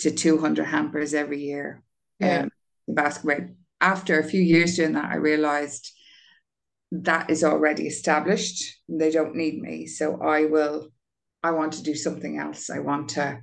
to 0.00 0.10
200 0.10 0.64
hampers 0.64 1.14
every 1.14 1.40
year 1.40 1.82
yeah. 2.18 2.42
um, 2.42 2.50
basketball 2.88 3.48
after 3.80 4.18
a 4.18 4.24
few 4.24 4.40
years 4.40 4.76
doing 4.76 4.92
that 4.92 5.10
i 5.10 5.16
realized 5.16 5.92
that 6.90 7.30
is 7.30 7.42
already 7.42 7.86
established 7.86 8.80
they 8.88 9.10
don't 9.10 9.34
need 9.34 9.60
me 9.60 9.86
so 9.86 10.20
i 10.20 10.44
will 10.44 10.88
i 11.44 11.50
want 11.50 11.72
to 11.72 11.82
do 11.82 11.94
something 11.94 12.38
else 12.38 12.70
i 12.70 12.78
want 12.78 13.10
to 13.10 13.40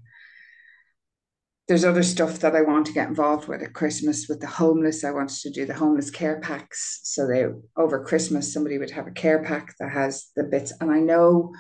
there's 1.67 1.85
other 1.85 2.03
stuff 2.03 2.39
that 2.39 2.53
I 2.53 2.63
want 2.63 2.87
to 2.87 2.91
get 2.91 3.07
involved 3.07 3.47
with 3.47 3.61
at 3.61 3.71
Christmas 3.71 4.27
with 4.27 4.41
the 4.41 4.47
homeless. 4.47 5.05
I 5.05 5.11
wanted 5.11 5.37
to 5.37 5.51
do 5.51 5.65
the 5.65 5.73
homeless 5.73 6.09
care 6.09 6.41
packs. 6.41 6.99
So 7.03 7.25
they 7.25 7.45
over 7.77 8.03
Christmas, 8.03 8.51
somebody 8.51 8.77
would 8.77 8.91
have 8.91 9.07
a 9.07 9.11
care 9.11 9.41
pack 9.41 9.75
that 9.79 9.89
has 9.89 10.31
the 10.35 10.43
bits. 10.43 10.73
And 10.81 10.91
I 10.91 10.99
know 10.99 11.53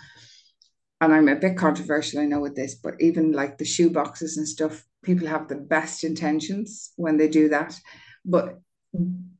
and 1.01 1.13
I'm 1.13 1.27
a 1.27 1.35
bit 1.35 1.57
controversial, 1.57 2.19
I 2.19 2.25
know 2.25 2.39
with 2.39 2.55
this, 2.55 2.75
but 2.75 2.93
even 2.99 3.31
like 3.31 3.57
the 3.57 3.65
shoe 3.65 3.89
boxes 3.89 4.37
and 4.37 4.47
stuff, 4.47 4.85
people 5.03 5.27
have 5.27 5.47
the 5.47 5.55
best 5.55 6.03
intentions 6.03 6.93
when 6.95 7.17
they 7.17 7.27
do 7.27 7.49
that. 7.49 7.75
But 8.23 8.59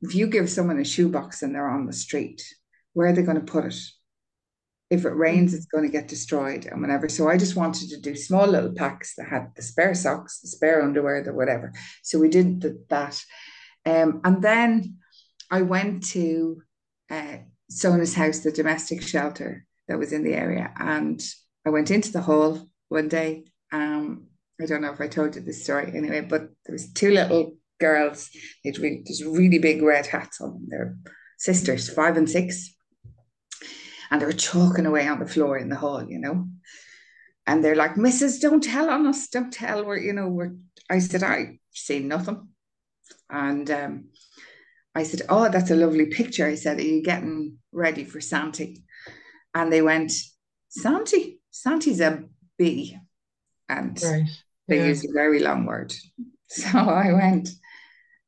if 0.02 0.14
you 0.14 0.26
give 0.26 0.50
someone 0.50 0.80
a 0.80 0.84
shoebox 0.84 1.42
and 1.42 1.54
they're 1.54 1.68
on 1.68 1.86
the 1.86 1.92
street, 1.92 2.42
where 2.94 3.08
are 3.08 3.12
they 3.12 3.22
going 3.22 3.38
to 3.38 3.52
put 3.52 3.66
it? 3.66 3.76
If 4.92 5.04
it 5.04 5.22
rains, 5.26 5.54
it's 5.54 5.72
going 5.72 5.84
to 5.84 5.96
get 5.98 6.12
destroyed 6.14 6.66
and 6.66 6.80
whatever. 6.82 7.08
So 7.08 7.22
I 7.28 7.36
just 7.38 7.56
wanted 7.56 7.88
to 7.90 8.00
do 8.00 8.14
small 8.14 8.46
little 8.46 8.74
packs 8.82 9.14
that 9.16 9.28
had 9.34 9.44
the 9.56 9.62
spare 9.62 9.94
socks, 9.94 10.40
the 10.40 10.48
spare 10.48 10.82
underwear, 10.82 11.22
the 11.22 11.32
whatever. 11.32 11.72
So 12.02 12.18
we 12.18 12.28
did 12.28 12.60
the, 12.60 12.70
that. 12.90 13.16
Um, 13.86 14.20
and 14.22 14.42
then 14.42 14.98
I 15.50 15.62
went 15.62 16.08
to 16.08 16.62
uh, 17.10 17.38
Sonas 17.70 18.14
house, 18.14 18.40
the 18.40 18.52
domestic 18.52 19.02
shelter 19.02 19.64
that 19.88 19.98
was 19.98 20.12
in 20.12 20.24
the 20.24 20.34
area, 20.34 20.70
and 20.78 21.20
I 21.66 21.70
went 21.70 21.90
into 21.90 22.12
the 22.12 22.20
hall 22.20 22.68
one 22.88 23.08
day. 23.08 23.44
Um, 23.72 24.28
I 24.60 24.66
don't 24.66 24.82
know 24.82 24.92
if 24.92 25.00
I 25.00 25.08
told 25.08 25.34
you 25.34 25.42
this 25.42 25.64
story 25.64 25.92
anyway, 25.94 26.20
but 26.20 26.42
there 26.64 26.74
was 26.74 26.92
two 26.92 27.12
little 27.12 27.56
girls. 27.80 28.30
They'd 28.62 28.78
really, 28.78 29.02
these 29.06 29.24
really 29.24 29.58
big 29.58 29.82
red 29.82 30.06
hats 30.06 30.40
on. 30.40 30.66
They're 30.68 30.96
sisters, 31.38 31.88
five 31.88 32.16
and 32.16 32.28
six. 32.28 32.74
And 34.12 34.20
they 34.20 34.26
were 34.26 34.32
chalking 34.32 34.84
away 34.84 35.08
on 35.08 35.18
the 35.20 35.26
floor 35.26 35.56
in 35.56 35.70
the 35.70 35.76
hall, 35.76 36.04
you 36.06 36.18
know. 36.18 36.46
And 37.46 37.64
they're 37.64 37.74
like, 37.74 37.94
Mrs. 37.94 38.40
Don't 38.40 38.62
tell 38.62 38.90
on 38.90 39.06
us, 39.06 39.28
don't 39.28 39.50
tell. 39.50 39.84
We're, 39.86 39.96
you 39.96 40.12
know, 40.12 40.28
we're 40.28 40.52
I 40.90 40.98
said, 40.98 41.22
I 41.22 41.58
seen 41.72 42.08
nothing. 42.08 42.48
And 43.30 43.70
um, 43.70 44.04
I 44.94 45.04
said, 45.04 45.22
Oh, 45.30 45.48
that's 45.48 45.70
a 45.70 45.76
lovely 45.76 46.06
picture. 46.06 46.46
I 46.46 46.56
said, 46.56 46.78
Are 46.78 46.82
you 46.82 47.02
getting 47.02 47.56
ready 47.72 48.04
for 48.04 48.20
Santi? 48.20 48.84
And 49.54 49.72
they 49.72 49.80
went, 49.80 50.12
Santi, 50.68 51.40
Santi's 51.50 52.00
a 52.00 52.24
bee. 52.58 52.98
And 53.70 53.98
right. 54.02 54.28
they 54.68 54.76
yeah. 54.76 54.86
used 54.88 55.06
a 55.06 55.12
very 55.14 55.40
long 55.40 55.64
word. 55.64 55.94
So 56.48 56.78
I 56.78 57.14
went, 57.14 57.48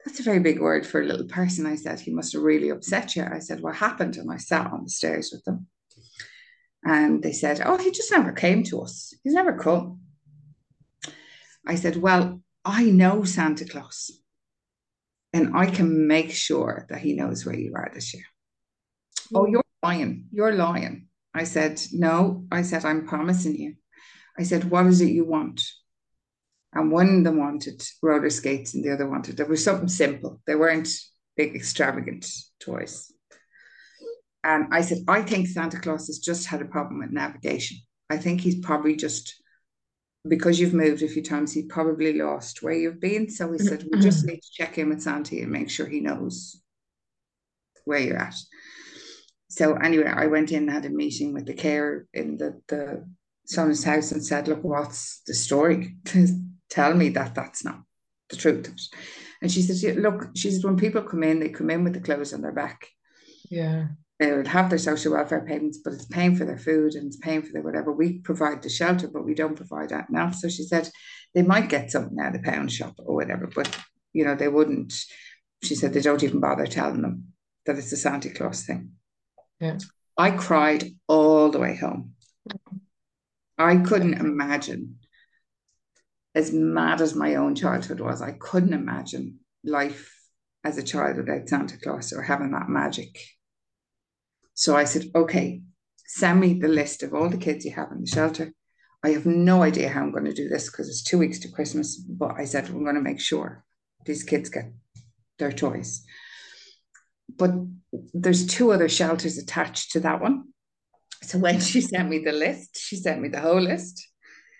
That's 0.06 0.18
a 0.20 0.22
very 0.22 0.38
big 0.38 0.58
word 0.58 0.86
for 0.86 1.02
a 1.02 1.04
little 1.04 1.26
person. 1.26 1.66
I 1.66 1.74
said, 1.74 2.00
He 2.00 2.10
must 2.10 2.32
have 2.32 2.40
really 2.40 2.70
upset 2.70 3.14
you. 3.14 3.22
I 3.30 3.40
said, 3.40 3.60
What 3.60 3.76
happened? 3.76 4.16
And 4.16 4.32
I 4.32 4.38
sat 4.38 4.72
on 4.72 4.84
the 4.84 4.88
stairs 4.88 5.28
with 5.30 5.44
them. 5.44 5.66
And 6.84 7.22
they 7.22 7.32
said, 7.32 7.62
Oh, 7.64 7.78
he 7.78 7.90
just 7.90 8.10
never 8.10 8.32
came 8.32 8.62
to 8.64 8.82
us. 8.82 9.14
He's 9.22 9.32
never 9.32 9.56
come. 9.56 10.00
I 11.66 11.76
said, 11.76 11.96
Well, 11.96 12.42
I 12.64 12.84
know 12.84 13.24
Santa 13.24 13.64
Claus 13.64 14.10
and 15.32 15.56
I 15.56 15.66
can 15.66 16.06
make 16.06 16.30
sure 16.30 16.86
that 16.90 17.00
he 17.00 17.14
knows 17.14 17.44
where 17.44 17.56
you 17.56 17.74
are 17.74 17.90
this 17.92 18.14
year. 18.14 18.24
Mm. 19.32 19.40
Oh, 19.40 19.46
you're 19.46 19.64
lying. 19.82 20.26
You're 20.30 20.54
lying. 20.54 21.08
I 21.34 21.44
said, 21.44 21.80
No. 21.92 22.44
I 22.52 22.62
said, 22.62 22.84
I'm 22.84 23.06
promising 23.06 23.56
you. 23.56 23.74
I 24.38 24.42
said, 24.42 24.70
What 24.70 24.86
is 24.86 25.00
it 25.00 25.10
you 25.10 25.24
want? 25.24 25.62
And 26.74 26.90
one 26.90 27.18
of 27.18 27.24
them 27.24 27.38
wanted 27.38 27.82
roller 28.02 28.30
skates 28.30 28.74
and 28.74 28.84
the 28.84 28.92
other 28.92 29.08
wanted, 29.08 29.36
there 29.36 29.46
was 29.46 29.62
something 29.62 29.88
simple. 29.88 30.40
They 30.46 30.56
weren't 30.56 30.88
big, 31.36 31.54
extravagant 31.54 32.26
toys. 32.58 33.12
And 34.44 34.66
I 34.72 34.82
said, 34.82 34.98
I 35.08 35.22
think 35.22 35.48
Santa 35.48 35.80
Claus 35.80 36.06
has 36.08 36.18
just 36.18 36.46
had 36.46 36.60
a 36.60 36.66
problem 36.66 37.00
with 37.00 37.10
navigation. 37.10 37.78
I 38.10 38.18
think 38.18 38.42
he's 38.42 38.60
probably 38.60 38.94
just 38.94 39.34
because 40.28 40.60
you've 40.60 40.74
moved 40.74 41.02
a 41.02 41.08
few 41.08 41.22
times, 41.22 41.52
he 41.52 41.62
probably 41.62 42.12
lost 42.14 42.62
where 42.62 42.74
you've 42.74 43.00
been. 43.00 43.28
So 43.30 43.50
he 43.52 43.58
said, 43.58 43.84
we 43.90 44.00
just 44.00 44.20
mm-hmm. 44.20 44.28
need 44.28 44.42
to 44.42 44.50
check 44.52 44.78
in 44.78 44.90
with 44.90 45.02
Santi 45.02 45.40
and 45.40 45.50
make 45.50 45.70
sure 45.70 45.86
he 45.86 46.00
knows 46.00 46.60
where 47.84 47.98
you're 47.98 48.18
at. 48.18 48.34
So 49.48 49.74
anyway, 49.74 50.10
I 50.14 50.26
went 50.26 50.50
in 50.52 50.64
and 50.64 50.70
had 50.70 50.86
a 50.86 50.90
meeting 50.90 51.32
with 51.32 51.46
the 51.46 51.54
care 51.54 52.06
in 52.12 52.36
the, 52.36 52.60
the 52.68 53.06
Sonas 53.52 53.84
house 53.84 54.12
and 54.12 54.24
said, 54.24 54.48
look, 54.48 54.62
what's 54.64 55.20
the 55.26 55.34
story? 55.34 55.96
Tell 56.70 56.94
me 56.94 57.10
that 57.10 57.34
that's 57.34 57.64
not 57.64 57.80
the 58.30 58.36
truth. 58.36 58.74
And 59.42 59.52
she 59.52 59.62
said, 59.62 59.96
look, 59.96 60.30
she 60.34 60.50
said, 60.50 60.64
when 60.64 60.76
people 60.76 61.02
come 61.02 61.22
in, 61.22 61.40
they 61.40 61.50
come 61.50 61.70
in 61.70 61.84
with 61.84 61.94
the 61.94 62.00
clothes 62.00 62.32
on 62.32 62.40
their 62.40 62.52
back. 62.52 62.88
Yeah 63.50 63.88
they 64.24 64.32
would 64.36 64.46
have 64.46 64.70
their 64.70 64.78
social 64.78 65.12
welfare 65.12 65.44
payments, 65.46 65.78
but 65.84 65.92
it's 65.92 66.06
paying 66.06 66.34
for 66.34 66.44
their 66.44 66.58
food 66.58 66.94
and 66.94 67.06
it's 67.06 67.16
paying 67.16 67.42
for 67.42 67.52
their 67.52 67.62
whatever. 67.62 67.92
We 67.92 68.18
provide 68.18 68.62
the 68.62 68.68
shelter, 68.68 69.08
but 69.08 69.24
we 69.24 69.34
don't 69.34 69.56
provide 69.56 69.90
that 69.90 70.10
now. 70.10 70.30
So 70.30 70.48
she 70.48 70.62
said 70.62 70.88
they 71.34 71.42
might 71.42 71.68
get 71.68 71.90
something 71.90 72.18
out 72.18 72.34
of 72.34 72.42
the 72.42 72.50
pound 72.50 72.72
shop 72.72 72.94
or 72.98 73.14
whatever, 73.14 73.50
but 73.54 73.68
you 74.12 74.24
know, 74.24 74.34
they 74.34 74.48
wouldn't. 74.48 74.94
She 75.62 75.74
said 75.74 75.92
they 75.92 76.00
don't 76.00 76.22
even 76.22 76.40
bother 76.40 76.66
telling 76.66 77.02
them 77.02 77.32
that 77.66 77.76
it's 77.76 77.92
a 77.92 77.96
Santa 77.96 78.30
Claus 78.30 78.64
thing. 78.64 78.92
Yeah. 79.60 79.78
I 80.16 80.30
cried 80.30 80.84
all 81.08 81.50
the 81.50 81.58
way 81.58 81.76
home. 81.76 82.14
I 83.58 83.76
couldn't 83.76 84.14
imagine, 84.14 84.98
as 86.34 86.52
mad 86.52 87.00
as 87.00 87.14
my 87.14 87.34
own 87.36 87.54
childhood 87.54 88.00
was, 88.00 88.22
I 88.22 88.32
couldn't 88.32 88.72
imagine 88.72 89.40
life 89.64 90.12
as 90.64 90.78
a 90.78 90.82
child 90.82 91.16
without 91.16 91.48
Santa 91.48 91.78
Claus 91.78 92.12
or 92.12 92.22
having 92.22 92.52
that 92.52 92.68
magic 92.68 93.18
so 94.54 94.76
I 94.76 94.84
said, 94.84 95.06
okay, 95.14 95.62
send 96.06 96.40
me 96.40 96.54
the 96.54 96.68
list 96.68 97.02
of 97.02 97.12
all 97.12 97.28
the 97.28 97.36
kids 97.36 97.64
you 97.64 97.72
have 97.72 97.90
in 97.92 98.00
the 98.02 98.06
shelter. 98.06 98.52
I 99.04 99.10
have 99.10 99.26
no 99.26 99.62
idea 99.62 99.88
how 99.88 100.00
I'm 100.00 100.12
going 100.12 100.24
to 100.24 100.32
do 100.32 100.48
this 100.48 100.70
because 100.70 100.88
it's 100.88 101.02
two 101.02 101.18
weeks 101.18 101.40
to 101.40 101.50
Christmas. 101.50 101.96
But 101.96 102.36
I 102.38 102.44
said, 102.44 102.66
I'm 102.66 102.84
going 102.84 102.94
to 102.94 103.02
make 103.02 103.20
sure 103.20 103.64
these 104.06 104.22
kids 104.22 104.48
get 104.48 104.72
their 105.38 105.52
toys. 105.52 106.04
But 107.36 107.52
there's 108.14 108.46
two 108.46 108.72
other 108.72 108.88
shelters 108.88 109.38
attached 109.38 109.92
to 109.92 110.00
that 110.00 110.20
one. 110.20 110.44
So 111.22 111.38
when 111.38 111.60
she 111.60 111.80
sent 111.80 112.08
me 112.08 112.20
the 112.20 112.32
list, 112.32 112.78
she 112.78 112.96
sent 112.96 113.20
me 113.20 113.28
the 113.28 113.40
whole 113.40 113.60
list. 113.60 114.06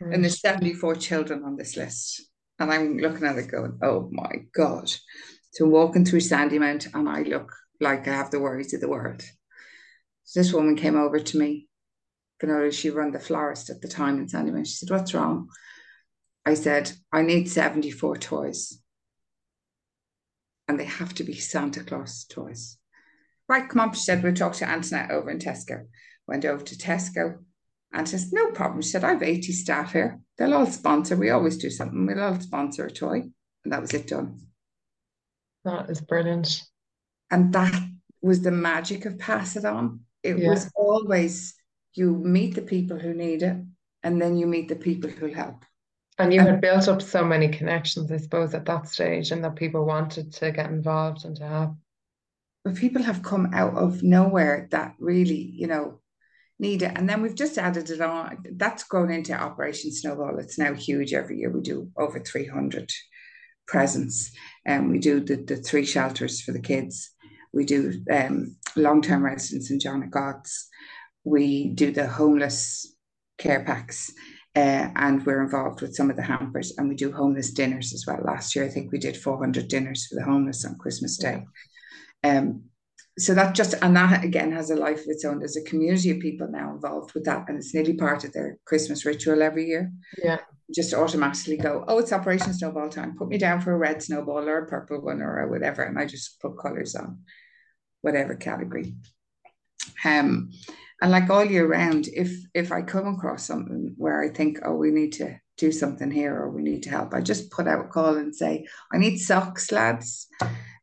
And 0.00 0.22
there's 0.22 0.40
74 0.40 0.96
children 0.96 1.44
on 1.44 1.56
this 1.56 1.76
list. 1.76 2.22
And 2.58 2.70
I'm 2.70 2.98
looking 2.98 3.26
at 3.26 3.38
it 3.38 3.50
going, 3.50 3.78
oh 3.82 4.10
my 4.12 4.30
God. 4.54 4.90
So 5.52 5.66
walking 5.66 6.04
through 6.04 6.20
Sandymount 6.20 6.92
and 6.94 7.08
I 7.08 7.22
look 7.22 7.50
like 7.80 8.08
I 8.08 8.14
have 8.14 8.30
the 8.30 8.40
worries 8.40 8.74
of 8.74 8.80
the 8.80 8.88
world. 8.88 9.22
So 10.24 10.40
this 10.40 10.52
woman 10.52 10.76
came 10.76 10.96
over 10.96 11.18
to 11.18 11.38
me. 11.38 11.68
You 12.42 12.48
know, 12.48 12.70
she 12.70 12.90
run 12.90 13.12
the 13.12 13.20
florist 13.20 13.70
at 13.70 13.80
the 13.80 13.88
time 13.88 14.18
in 14.18 14.26
Sandymount. 14.26 14.66
She 14.66 14.74
said, 14.74 14.90
What's 14.90 15.14
wrong? 15.14 15.48
I 16.44 16.54
said, 16.54 16.92
I 17.10 17.22
need 17.22 17.48
74 17.48 18.18
toys. 18.18 18.78
And 20.68 20.78
they 20.78 20.84
have 20.84 21.14
to 21.14 21.24
be 21.24 21.34
Santa 21.34 21.82
Claus 21.82 22.24
toys. 22.28 22.78
Right, 23.48 23.68
come 23.68 23.80
on, 23.80 23.92
she 23.92 24.00
said, 24.00 24.22
we'll 24.22 24.34
talk 24.34 24.54
to 24.54 24.68
Antoinette 24.68 25.10
over 25.10 25.30
in 25.30 25.38
Tesco. 25.38 25.86
Went 26.26 26.44
over 26.44 26.64
to 26.64 26.76
Tesco. 26.76 27.38
And 27.92 28.08
says, 28.08 28.32
no 28.32 28.50
problem. 28.50 28.82
She 28.82 28.88
said, 28.88 29.04
I 29.04 29.10
have 29.10 29.22
80 29.22 29.52
staff 29.52 29.92
here. 29.92 30.20
They'll 30.36 30.54
all 30.54 30.66
sponsor. 30.66 31.16
We 31.16 31.30
always 31.30 31.58
do 31.58 31.70
something. 31.70 32.06
We'll 32.06 32.20
all 32.20 32.40
sponsor 32.40 32.86
a 32.86 32.90
toy. 32.90 33.22
And 33.64 33.72
that 33.72 33.80
was 33.80 33.94
it 33.94 34.08
done. 34.08 34.40
That 35.64 35.88
is 35.88 36.00
brilliant. 36.00 36.62
And 37.30 37.52
that 37.52 37.80
was 38.20 38.42
the 38.42 38.50
magic 38.50 39.04
of 39.04 39.18
Pass 39.18 39.56
It 39.56 39.64
On. 39.64 40.00
It 40.24 40.38
yeah. 40.38 40.48
was 40.48 40.70
always 40.74 41.54
you 41.94 42.16
meet 42.16 42.54
the 42.54 42.62
people 42.62 42.98
who 42.98 43.14
need 43.14 43.42
it 43.42 43.56
and 44.02 44.20
then 44.20 44.36
you 44.36 44.46
meet 44.46 44.68
the 44.68 44.76
people 44.76 45.10
who 45.10 45.32
help. 45.32 45.64
And 46.18 46.32
you 46.32 46.40
had 46.40 46.60
built 46.60 46.86
up 46.86 47.02
so 47.02 47.24
many 47.24 47.48
connections, 47.48 48.10
I 48.10 48.18
suppose, 48.18 48.54
at 48.54 48.66
that 48.66 48.88
stage, 48.88 49.32
and 49.32 49.42
that 49.42 49.56
people 49.56 49.84
wanted 49.84 50.32
to 50.34 50.52
get 50.52 50.70
involved 50.70 51.24
and 51.24 51.36
to 51.36 51.46
have. 51.46 51.74
But 52.64 52.76
people 52.76 53.02
have 53.02 53.22
come 53.22 53.50
out 53.52 53.76
of 53.76 54.04
nowhere 54.04 54.68
that 54.70 54.94
really, 55.00 55.50
you 55.56 55.66
know, 55.66 56.00
need 56.60 56.82
it. 56.82 56.92
And 56.94 57.08
then 57.08 57.20
we've 57.20 57.34
just 57.34 57.58
added 57.58 57.90
it 57.90 58.00
on. 58.00 58.44
That's 58.52 58.84
grown 58.84 59.10
into 59.10 59.34
Operation 59.34 59.90
Snowball. 59.90 60.38
It's 60.38 60.58
now 60.58 60.72
huge 60.72 61.12
every 61.12 61.40
year. 61.40 61.50
We 61.50 61.62
do 61.62 61.90
over 61.96 62.20
300 62.20 62.92
presents 63.66 64.30
and 64.64 64.90
we 64.90 64.98
do 64.98 65.20
the, 65.20 65.36
the 65.36 65.56
three 65.56 65.84
shelters 65.84 66.40
for 66.40 66.52
the 66.52 66.60
kids. 66.60 67.10
We 67.54 67.64
do 67.64 68.02
um, 68.10 68.56
long 68.76 69.02
term 69.02 69.24
residents 69.24 69.70
in 69.70 69.80
John 69.80 70.02
of 70.02 70.46
We 71.24 71.68
do 71.68 71.92
the 71.92 72.06
homeless 72.06 72.94
care 73.38 73.64
packs. 73.64 74.12
Uh, 74.56 74.88
and 74.94 75.26
we're 75.26 75.42
involved 75.42 75.80
with 75.80 75.96
some 75.96 76.10
of 76.10 76.16
the 76.16 76.22
hampers 76.22 76.74
and 76.78 76.88
we 76.88 76.94
do 76.94 77.10
homeless 77.10 77.50
dinners 77.50 77.92
as 77.92 78.04
well. 78.06 78.20
Last 78.24 78.54
year, 78.54 78.64
I 78.64 78.68
think 78.68 78.92
we 78.92 78.98
did 78.98 79.16
400 79.16 79.66
dinners 79.66 80.06
for 80.06 80.14
the 80.14 80.24
homeless 80.24 80.64
on 80.64 80.78
Christmas 80.78 81.16
Day. 81.16 81.44
Um, 82.22 82.62
so 83.18 83.34
that 83.34 83.54
just, 83.54 83.74
and 83.82 83.96
that 83.96 84.24
again 84.24 84.52
has 84.52 84.70
a 84.70 84.76
life 84.76 85.00
of 85.00 85.08
its 85.08 85.24
own. 85.24 85.38
There's 85.38 85.56
a 85.56 85.62
community 85.62 86.10
of 86.10 86.20
people 86.20 86.48
now 86.48 86.72
involved 86.72 87.14
with 87.14 87.24
that, 87.24 87.44
and 87.48 87.56
it's 87.56 87.74
nearly 87.74 87.94
part 87.94 88.24
of 88.24 88.32
their 88.32 88.58
Christmas 88.64 89.04
ritual 89.04 89.42
every 89.42 89.66
year. 89.66 89.92
Yeah. 90.22 90.38
Just 90.74 90.94
automatically 90.94 91.56
go, 91.56 91.84
oh, 91.86 91.98
it's 91.98 92.12
Operation 92.12 92.52
Snowball 92.52 92.88
time. 92.88 93.16
Put 93.16 93.28
me 93.28 93.38
down 93.38 93.60
for 93.60 93.72
a 93.72 93.78
red 93.78 94.02
snowball 94.02 94.48
or 94.48 94.58
a 94.58 94.66
purple 94.66 95.00
one 95.00 95.20
or 95.20 95.40
a 95.40 95.48
whatever. 95.48 95.82
And 95.82 95.98
I 95.98 96.06
just 96.06 96.40
put 96.40 96.58
colours 96.58 96.96
on 96.96 97.18
whatever 98.04 98.34
category. 98.34 98.94
Um, 100.04 100.50
and 101.00 101.10
like 101.10 101.28
all 101.30 101.44
year 101.44 101.66
round, 101.66 102.06
if 102.08 102.30
if 102.54 102.70
I 102.70 102.82
come 102.82 103.06
across 103.08 103.46
something 103.46 103.94
where 103.96 104.22
I 104.22 104.28
think, 104.28 104.60
oh, 104.64 104.76
we 104.76 104.90
need 104.90 105.12
to 105.14 105.38
do 105.56 105.72
something 105.72 106.10
here 106.10 106.34
or 106.34 106.50
we 106.50 106.62
need 106.62 106.82
to 106.84 106.90
help, 106.90 107.14
I 107.14 107.20
just 107.20 107.50
put 107.50 107.66
out 107.66 107.84
a 107.84 107.88
call 107.88 108.16
and 108.16 108.34
say, 108.34 108.66
I 108.92 108.98
need 108.98 109.18
socks, 109.18 109.72
lads. 109.72 110.28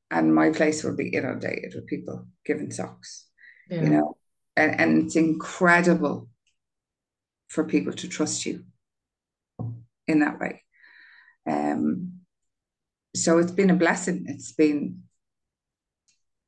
And 0.09 0.35
my 0.35 0.49
place 0.49 0.83
will 0.83 0.95
be 0.95 1.09
inundated 1.09 1.73
with 1.73 1.87
people 1.87 2.27
giving 2.45 2.71
socks. 2.71 3.27
Yeah. 3.69 3.83
You 3.83 3.89
know, 3.89 4.17
and, 4.57 4.79
and 4.79 5.03
it's 5.03 5.15
incredible 5.15 6.27
for 7.47 7.63
people 7.63 7.93
to 7.93 8.07
trust 8.09 8.45
you 8.45 8.65
in 10.07 10.19
that 10.19 10.39
way. 10.39 10.63
Um, 11.47 12.19
so 13.15 13.39
it's 13.39 13.51
been 13.51 13.69
a 13.69 13.75
blessing. 13.75 14.25
It's 14.27 14.51
been 14.51 15.03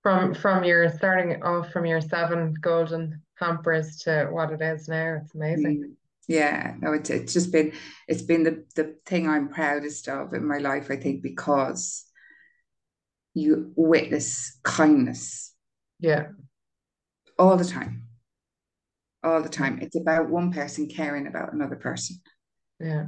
from 0.03 0.33
from 0.33 0.63
your 0.63 0.89
starting 0.89 1.41
off 1.41 1.71
from 1.71 1.85
your 1.85 2.01
seven 2.01 2.53
golden 2.61 3.21
hampers 3.35 3.97
to 3.99 4.27
what 4.29 4.51
it 4.51 4.61
is 4.61 4.87
now. 4.87 5.19
It's 5.21 5.33
amazing. 5.33 5.83
Mm. 5.83 5.93
Yeah, 6.27 6.75
no, 6.79 6.93
it's 6.93 7.09
it's 7.09 7.33
just 7.33 7.51
been 7.51 7.73
it's 8.07 8.21
been 8.21 8.43
the 8.43 8.65
the 8.75 8.95
thing 9.05 9.27
I'm 9.27 9.49
proudest 9.49 10.07
of 10.07 10.33
in 10.33 10.47
my 10.47 10.57
life. 10.57 10.91
I 10.91 10.97
think 10.97 11.21
because 11.21 12.05
you 13.33 13.71
witness 13.75 14.59
kindness. 14.63 15.53
Yeah. 15.99 16.27
All 17.39 17.57
the 17.57 17.65
time. 17.65 18.03
All 19.23 19.41
the 19.41 19.49
time. 19.49 19.79
It's 19.81 19.95
about 19.95 20.29
one 20.29 20.51
person 20.51 20.87
caring 20.87 21.27
about 21.27 21.53
another 21.53 21.75
person. 21.75 22.17
Yeah. 22.79 23.07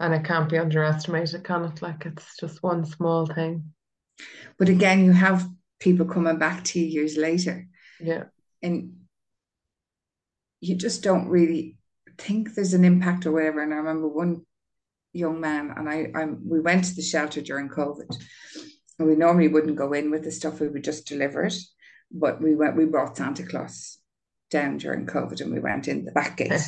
And 0.00 0.14
it 0.14 0.24
can't 0.24 0.48
be 0.48 0.58
underestimated, 0.58 1.44
can 1.44 1.64
it? 1.64 1.82
Like 1.82 2.06
it's 2.06 2.36
just 2.38 2.62
one 2.62 2.84
small 2.86 3.26
thing. 3.26 3.72
But 4.58 4.68
again, 4.68 5.04
you 5.04 5.12
have 5.12 5.48
people 5.78 6.06
coming 6.06 6.38
back 6.38 6.64
to 6.64 6.80
you 6.80 6.86
years 6.86 7.16
later. 7.16 7.66
Yeah. 8.00 8.24
And 8.62 8.94
you 10.60 10.74
just 10.74 11.02
don't 11.02 11.28
really 11.28 11.78
think 12.18 12.54
there's 12.54 12.74
an 12.74 12.84
impact 12.84 13.26
or 13.26 13.32
whatever. 13.32 13.62
And 13.62 13.72
I 13.72 13.76
remember 13.76 14.08
one 14.08 14.44
young 15.12 15.40
man, 15.40 15.72
and 15.76 15.88
I, 15.88 16.10
I 16.14 16.24
we 16.24 16.60
went 16.60 16.84
to 16.84 16.94
the 16.94 17.02
shelter 17.02 17.40
during 17.40 17.68
COVID, 17.68 18.14
and 18.98 19.08
we 19.08 19.16
normally 19.16 19.48
wouldn't 19.48 19.76
go 19.76 19.92
in 19.92 20.10
with 20.10 20.24
the 20.24 20.30
stuff; 20.30 20.60
we 20.60 20.68
would 20.68 20.84
just 20.84 21.06
deliver 21.06 21.44
it. 21.44 21.56
But 22.10 22.40
we 22.40 22.54
went, 22.54 22.76
we 22.76 22.84
brought 22.84 23.16
Santa 23.16 23.44
Claus 23.44 23.98
down 24.50 24.78
during 24.78 25.06
COVID, 25.06 25.40
and 25.40 25.52
we 25.52 25.60
went 25.60 25.88
in 25.88 26.04
the 26.04 26.12
back 26.12 26.36
gate, 26.36 26.52
eh. 26.52 26.64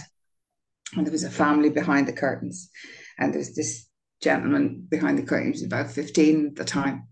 and 0.96 1.06
there 1.06 1.12
was 1.12 1.24
a 1.24 1.30
family 1.30 1.70
behind 1.70 2.08
the 2.08 2.12
curtains, 2.12 2.70
and 3.18 3.34
there's 3.34 3.54
this 3.54 3.86
gentleman 4.22 4.86
behind 4.88 5.18
the 5.18 5.22
curtains, 5.22 5.62
about 5.62 5.90
fifteen 5.90 6.48
at 6.48 6.56
the 6.56 6.64
time, 6.64 7.08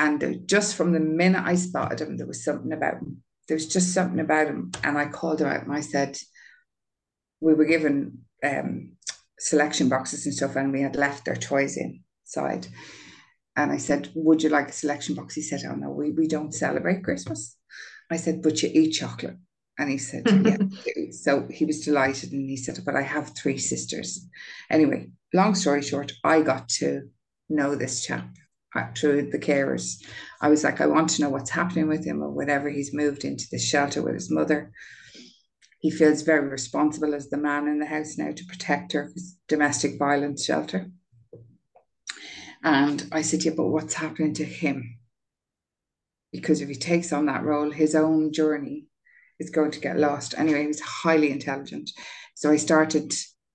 and 0.00 0.48
just 0.48 0.76
from 0.76 0.92
the 0.92 1.00
minute 1.00 1.42
I 1.44 1.56
spotted 1.56 2.00
him, 2.00 2.16
there 2.16 2.26
was 2.26 2.42
something 2.42 2.72
about 2.72 2.94
him. 2.94 3.22
There 3.46 3.56
was 3.56 3.66
just 3.66 3.92
something 3.92 4.20
about 4.20 4.46
him, 4.46 4.72
and 4.82 4.96
I 4.96 5.06
called 5.06 5.40
him 5.40 5.48
out 5.48 5.62
and 5.62 5.72
I 5.72 5.80
said, 5.80 6.16
we 7.40 7.52
were 7.52 7.66
given 7.66 8.18
um, 8.42 8.92
selection 9.38 9.90
boxes 9.90 10.24
and 10.24 10.34
stuff, 10.34 10.56
and 10.56 10.72
we 10.72 10.80
had 10.80 10.96
left 10.96 11.26
their 11.26 11.36
toys 11.36 11.76
inside. 11.76 12.66
And 13.56 13.70
I 13.70 13.76
said, 13.76 14.10
Would 14.14 14.42
you 14.42 14.48
like 14.48 14.68
a 14.68 14.72
selection 14.72 15.14
box? 15.14 15.34
He 15.34 15.42
said, 15.42 15.62
Oh 15.68 15.74
no, 15.74 15.90
we, 15.90 16.12
we 16.12 16.26
don't 16.26 16.54
celebrate 16.54 17.04
Christmas. 17.04 17.56
I 18.10 18.16
said, 18.16 18.42
But 18.42 18.62
you 18.62 18.70
eat 18.72 18.92
chocolate. 18.92 19.36
And 19.78 19.90
he 19.90 19.98
said, 19.98 20.22
Yeah, 20.44 21.10
So 21.10 21.46
he 21.50 21.64
was 21.64 21.80
delighted 21.80 22.32
and 22.32 22.48
he 22.48 22.56
said, 22.56 22.78
But 22.84 22.96
I 22.96 23.02
have 23.02 23.34
three 23.36 23.58
sisters. 23.58 24.26
Anyway, 24.70 25.10
long 25.34 25.54
story 25.54 25.82
short, 25.82 26.12
I 26.24 26.42
got 26.42 26.68
to 26.80 27.08
know 27.48 27.74
this 27.74 28.04
chap 28.04 28.28
through 28.96 29.30
the 29.30 29.38
carers. 29.38 29.96
I 30.40 30.48
was 30.48 30.64
like, 30.64 30.80
I 30.80 30.86
want 30.86 31.10
to 31.10 31.22
know 31.22 31.30
what's 31.30 31.50
happening 31.50 31.88
with 31.88 32.04
him 32.04 32.22
or 32.22 32.30
whatever. 32.30 32.68
He's 32.68 32.94
moved 32.94 33.24
into 33.24 33.46
the 33.50 33.58
shelter 33.58 34.02
with 34.02 34.14
his 34.14 34.30
mother 34.30 34.72
he 35.80 35.90
feels 35.90 36.22
very 36.22 36.46
responsible 36.46 37.14
as 37.14 37.30
the 37.30 37.38
man 37.38 37.66
in 37.66 37.78
the 37.78 37.86
house 37.86 38.18
now 38.18 38.30
to 38.32 38.44
protect 38.44 38.92
her 38.92 39.10
domestic 39.48 39.98
violence 39.98 40.44
shelter. 40.44 40.90
And 42.62 43.08
I 43.10 43.22
said, 43.22 43.44
Yeah, 43.44 43.52
but 43.56 43.68
what's 43.68 43.94
happening 43.94 44.34
to 44.34 44.44
him? 44.44 44.98
Because 46.32 46.60
if 46.60 46.68
he 46.68 46.74
takes 46.74 47.14
on 47.14 47.26
that 47.26 47.44
role, 47.44 47.70
his 47.70 47.94
own 47.94 48.30
journey 48.30 48.88
is 49.38 49.48
going 49.48 49.70
to 49.70 49.80
get 49.80 49.98
lost. 49.98 50.34
Anyway, 50.36 50.60
he 50.60 50.66
was 50.66 50.80
highly 50.80 51.30
intelligent. 51.30 51.90
So 52.34 52.50
I 52.50 52.56
started 52.56 53.14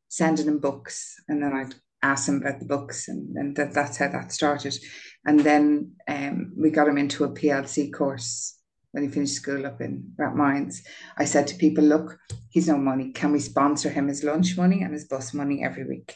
sending 0.09 0.47
him 0.47 0.57
books 0.57 1.13
and 1.28 1.43
then 1.43 1.53
I'd 1.53 1.76
ask 2.06 2.28
him 2.28 2.41
about 2.41 2.60
the 2.60 2.66
books 2.66 3.08
and, 3.08 3.36
and 3.36 3.56
that, 3.56 3.74
that's 3.74 3.97
how 3.97 4.10
that 4.10 4.32
started. 4.32 4.78
And 5.26 5.39
then 5.39 5.91
um, 6.08 6.53
we 6.58 6.70
got 6.70 6.88
him 6.88 6.97
into 6.97 7.24
a 7.24 7.30
PLC 7.30 7.91
course 7.91 8.56
when 8.95 9.03
he 9.03 9.10
finished 9.10 9.34
school 9.34 9.66
up 9.66 9.82
in 9.82 10.14
Rathmines, 10.18 10.78
I 11.18 11.26
said 11.26 11.47
to 11.47 11.56
people, 11.58 11.84
look, 11.84 12.18
he's 12.49 12.70
no 12.70 12.78
money. 12.78 13.12
Can 13.12 13.34
we 13.34 13.41
sponsor 13.41 13.89
him 13.89 14.08
his 14.08 14.24
lunch 14.24 14.56
money 14.56 14.84
and 14.84 14.93
his 14.93 15.03
bus 15.03 15.34
money 15.34 15.62
every 15.62 15.86
week? 15.86 16.16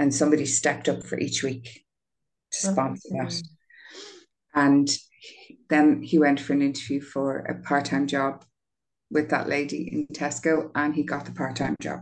And 0.00 0.12
somebody 0.12 0.44
stepped 0.44 0.88
up 0.88 1.04
for 1.04 1.20
each 1.20 1.44
week 1.44 1.84
to 2.50 2.58
sponsor 2.58 3.10
that. 3.12 3.40
And 4.56 4.90
then 5.70 6.02
he 6.02 6.18
went 6.18 6.40
for 6.40 6.52
an 6.52 6.62
interview 6.62 7.00
for 7.00 7.38
a 7.38 7.62
part-time 7.62 8.08
job 8.08 8.44
with 9.08 9.30
that 9.30 9.48
lady 9.48 9.88
in 9.92 10.08
Tesco 10.08 10.72
and 10.74 10.96
he 10.96 11.04
got 11.04 11.26
the 11.26 11.30
part-time 11.30 11.76
job. 11.80 12.00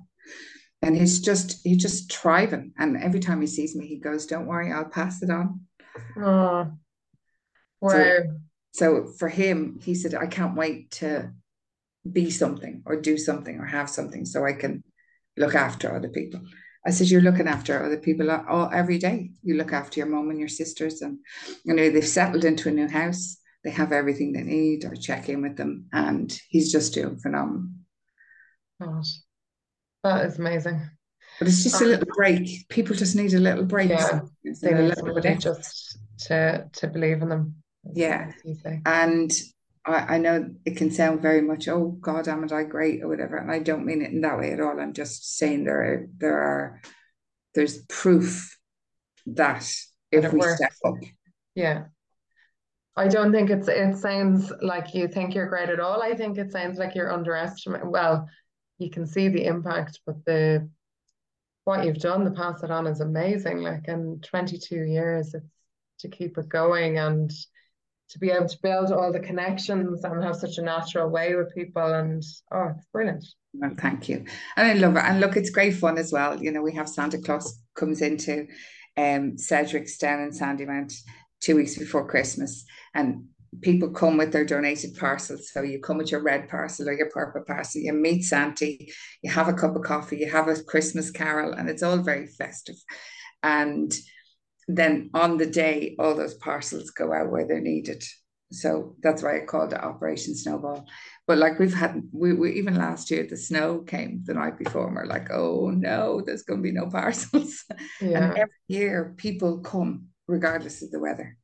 And 0.85 0.97
he's 0.97 1.20
just 1.20 1.61
he's 1.64 1.82
just 1.82 2.12
thriving. 2.12 2.72
And 2.78 2.97
every 2.97 3.20
time 3.20 3.41
he 3.41 3.47
sees 3.47 3.74
me, 3.74 3.87
he 3.87 3.97
goes, 3.97 4.26
Don't 4.26 4.47
worry, 4.47 4.72
I'll 4.72 4.85
pass 4.85 5.22
it 5.22 5.30
on. 5.30 5.61
Oh 6.16 6.72
wow. 7.80 7.91
So, 7.91 8.18
so 8.72 9.07
for 9.18 9.28
him, 9.28 9.78
he 9.82 9.95
said, 9.95 10.14
I 10.14 10.26
can't 10.26 10.57
wait 10.57 10.91
to 10.93 11.32
be 12.11 12.30
something 12.30 12.82
or 12.87 13.01
do 13.01 13.16
something 13.16 13.59
or 13.59 13.66
have 13.66 13.89
something 13.89 14.24
so 14.24 14.45
I 14.45 14.53
can 14.53 14.82
look 15.37 15.55
after 15.55 15.95
other 15.95 16.09
people. 16.09 16.41
I 16.87 16.91
said, 16.91 17.09
You're 17.09 17.22
looking 17.22 17.49
after 17.49 17.82
other 17.82 17.97
people 17.97 18.30
all, 18.30 18.70
every 18.72 18.99
day. 18.99 19.30
You 19.43 19.57
look 19.57 19.72
after 19.72 20.01
your 20.01 20.09
mom 20.09 20.30
and 20.30 20.39
your 20.39 20.49
sisters, 20.49 21.01
and 21.01 21.18
you 21.64 21.74
know, 21.74 21.91
they've 21.91 22.07
settled 22.07 22.45
into 22.45 22.68
a 22.68 22.72
new 22.72 22.89
house. 22.89 23.39
They 23.62 23.70
have 23.70 23.93
everything 23.93 24.32
they 24.32 24.43
need, 24.43 24.85
or 24.85 24.95
check 24.95 25.30
in 25.30 25.41
with 25.41 25.57
them. 25.57 25.87
And 25.93 26.39
he's 26.49 26.70
just 26.70 26.93
doing 26.93 27.16
phenomenal. 27.18 27.68
Gosh, 28.80 29.20
that 30.05 30.26
is 30.26 30.38
amazing. 30.38 30.88
But 31.38 31.48
it's 31.48 31.64
just 31.64 31.82
um, 31.82 31.88
a 31.88 31.90
little 31.90 32.14
break. 32.14 32.68
People 32.68 32.94
just 32.94 33.16
need 33.16 33.34
a 33.34 33.40
little 33.40 33.64
break. 33.64 33.90
Yeah, 33.90 34.20
they 34.62 34.74
need 34.74 34.96
somebody 34.96 35.34
just 35.36 35.98
to 36.26 36.68
to 36.72 36.86
believe 36.86 37.22
in 37.22 37.28
them. 37.28 37.57
Yeah. 37.92 38.30
and 38.86 39.32
I, 39.84 40.14
I 40.14 40.18
know 40.18 40.48
it 40.64 40.76
can 40.76 40.90
sound 40.90 41.20
very 41.20 41.42
much 41.42 41.68
oh 41.68 41.98
god 42.00 42.28
am 42.28 42.46
I 42.50 42.62
great? 42.62 43.02
or 43.02 43.09
whatever. 43.09 43.36
And 43.36 43.50
I 43.50 43.59
don't 43.59 43.84
mean 43.84 44.02
it 44.02 44.12
in 44.12 44.20
that 44.20 44.38
way 44.38 44.52
at 44.52 44.61
all. 44.61 44.78
I'm 44.78 44.92
just 44.92 45.36
saying 45.36 45.64
there 45.64 45.82
are 45.82 46.07
there 46.16 46.38
are 46.38 46.80
there's 47.55 47.84
proof 47.86 48.57
that 49.26 49.68
if 50.12 50.32
we 50.32 50.38
works. 50.38 50.57
step 50.57 50.72
up. 50.84 50.94
Yeah. 51.55 51.84
I 52.96 53.09
don't 53.09 53.32
think 53.32 53.50
it's 53.50 53.66
it 53.66 53.96
sounds 53.96 54.52
like 54.62 54.94
you 54.94 55.09
think 55.09 55.34
you're 55.34 55.48
great 55.48 55.68
at 55.68 55.80
all. 55.80 56.00
I 56.00 56.14
think 56.14 56.38
it 56.38 56.52
sounds 56.52 56.78
like 56.78 56.94
you're 56.94 57.12
underestimating 57.12 57.90
well 57.90 58.28
you 58.79 58.91
can 58.91 59.07
see 59.07 59.29
the 59.29 59.45
impact 59.45 60.01
but 60.07 60.25
the 60.25 60.68
what 61.64 61.85
you've 61.85 61.99
done 61.99 62.25
to 62.25 62.31
pass 62.31 62.62
it 62.62 62.70
on 62.70 62.87
is 62.87 63.01
amazing 63.01 63.59
like 63.59 63.89
in 63.89 64.20
22 64.20 64.77
years 64.77 65.35
it's 65.35 65.47
to 65.99 66.09
keep 66.09 66.37
it 66.39 66.49
going 66.49 66.99
and 66.99 67.33
to 68.11 68.18
be 68.18 68.31
able 68.31 68.49
to 68.49 68.59
build 68.62 68.93
all 68.93 69.12
the 69.12 69.20
connections 69.20 70.05
and 70.05 70.22
have 70.22 70.37
such 70.37 70.59
a 70.59 70.62
natural 70.62 71.09
way 71.09 71.35
with 71.35 71.55
people 71.55 71.95
and 71.95 72.22
oh 72.53 72.72
it's 72.77 72.87
brilliant. 72.93 73.25
Well, 73.55 73.75
thank 73.79 74.09
you. 74.09 74.25
And 74.57 74.66
I 74.68 74.75
love 74.75 74.97
it. 74.97 75.05
And 75.05 75.20
look 75.20 75.37
it's 75.37 75.51
great 75.51 75.77
fun 75.77 75.99
as 75.99 76.12
well. 76.12 76.41
You 76.43 76.53
know 76.53 76.62
we 76.62 76.75
have 76.75 76.89
Santa 76.89 77.18
Claus 77.18 77.59
comes 77.75 78.03
into 78.03 78.47
um 78.97 79.37
Cedric's 79.37 79.97
down 79.97 80.20
in 80.20 80.31
Sandymount 80.31 80.93
two 81.41 81.57
weeks 81.57 81.79
before 81.79 82.07
Christmas. 82.07 82.64
And 82.95 83.29
people 83.61 83.90
come 83.90 84.16
with 84.16 84.32
their 84.32 84.44
donated 84.44 84.96
parcels 84.98 85.50
so 85.52 85.62
you 85.62 85.80
come 85.80 85.98
with 85.98 86.11
your 86.11 86.22
red 86.22 86.48
parcel 86.48 86.88
or 86.88 86.92
your 86.92 87.11
purple 87.11 87.42
parcel 87.46 87.80
you 87.80 87.92
meet 87.92 88.22
Santa 88.22 88.66
you 88.66 89.30
have 89.30 89.48
a 89.48 89.52
cup 89.52 89.76
of 89.76 89.82
coffee 89.82 90.18
you 90.18 90.30
have 90.30 90.48
a 90.48 90.62
Christmas 90.62 91.11
carol 91.11 91.52
and 91.52 91.68
it's 91.68 91.82
all 91.82 91.98
very 91.98 92.26
festive 92.26 92.76
and 93.42 93.94
then 94.68 95.11
on 95.14 95.36
the 95.36 95.46
day, 95.46 95.94
all 95.98 96.14
those 96.14 96.34
parcels 96.34 96.90
go 96.90 97.12
out 97.12 97.30
where 97.30 97.46
they're 97.46 97.61
needed. 97.61 98.02
So 98.50 98.94
that's 99.02 99.22
why 99.22 99.36
I 99.36 99.44
called 99.44 99.72
it 99.72 99.82
Operation 99.82 100.34
Snowball. 100.34 100.86
But 101.26 101.38
like 101.38 101.59
we've 101.59 101.74
had, 101.74 102.02
we, 102.12 102.32
we 102.34 102.52
even 102.55 102.76
last 102.76 103.11
year 103.11 103.26
the 103.28 103.36
snow 103.36 103.80
came 103.80 104.22
the 104.24 104.34
night 104.34 104.59
before, 104.59 104.86
and 104.86 104.96
we're 104.96 105.07
like, 105.07 105.30
oh 105.30 105.70
no, 105.70 106.22
there's 106.24 106.44
going 106.44 106.61
to 106.61 106.62
be 106.62 106.72
no 106.72 106.86
parcels. 106.90 107.64
Yeah. 108.00 108.24
And 108.24 108.38
every 108.38 108.55
year 108.68 109.14
people 109.16 109.61
come 109.61 110.07
regardless 110.26 110.82
of 110.82 110.90
the 110.90 111.00
weather. 111.00 111.36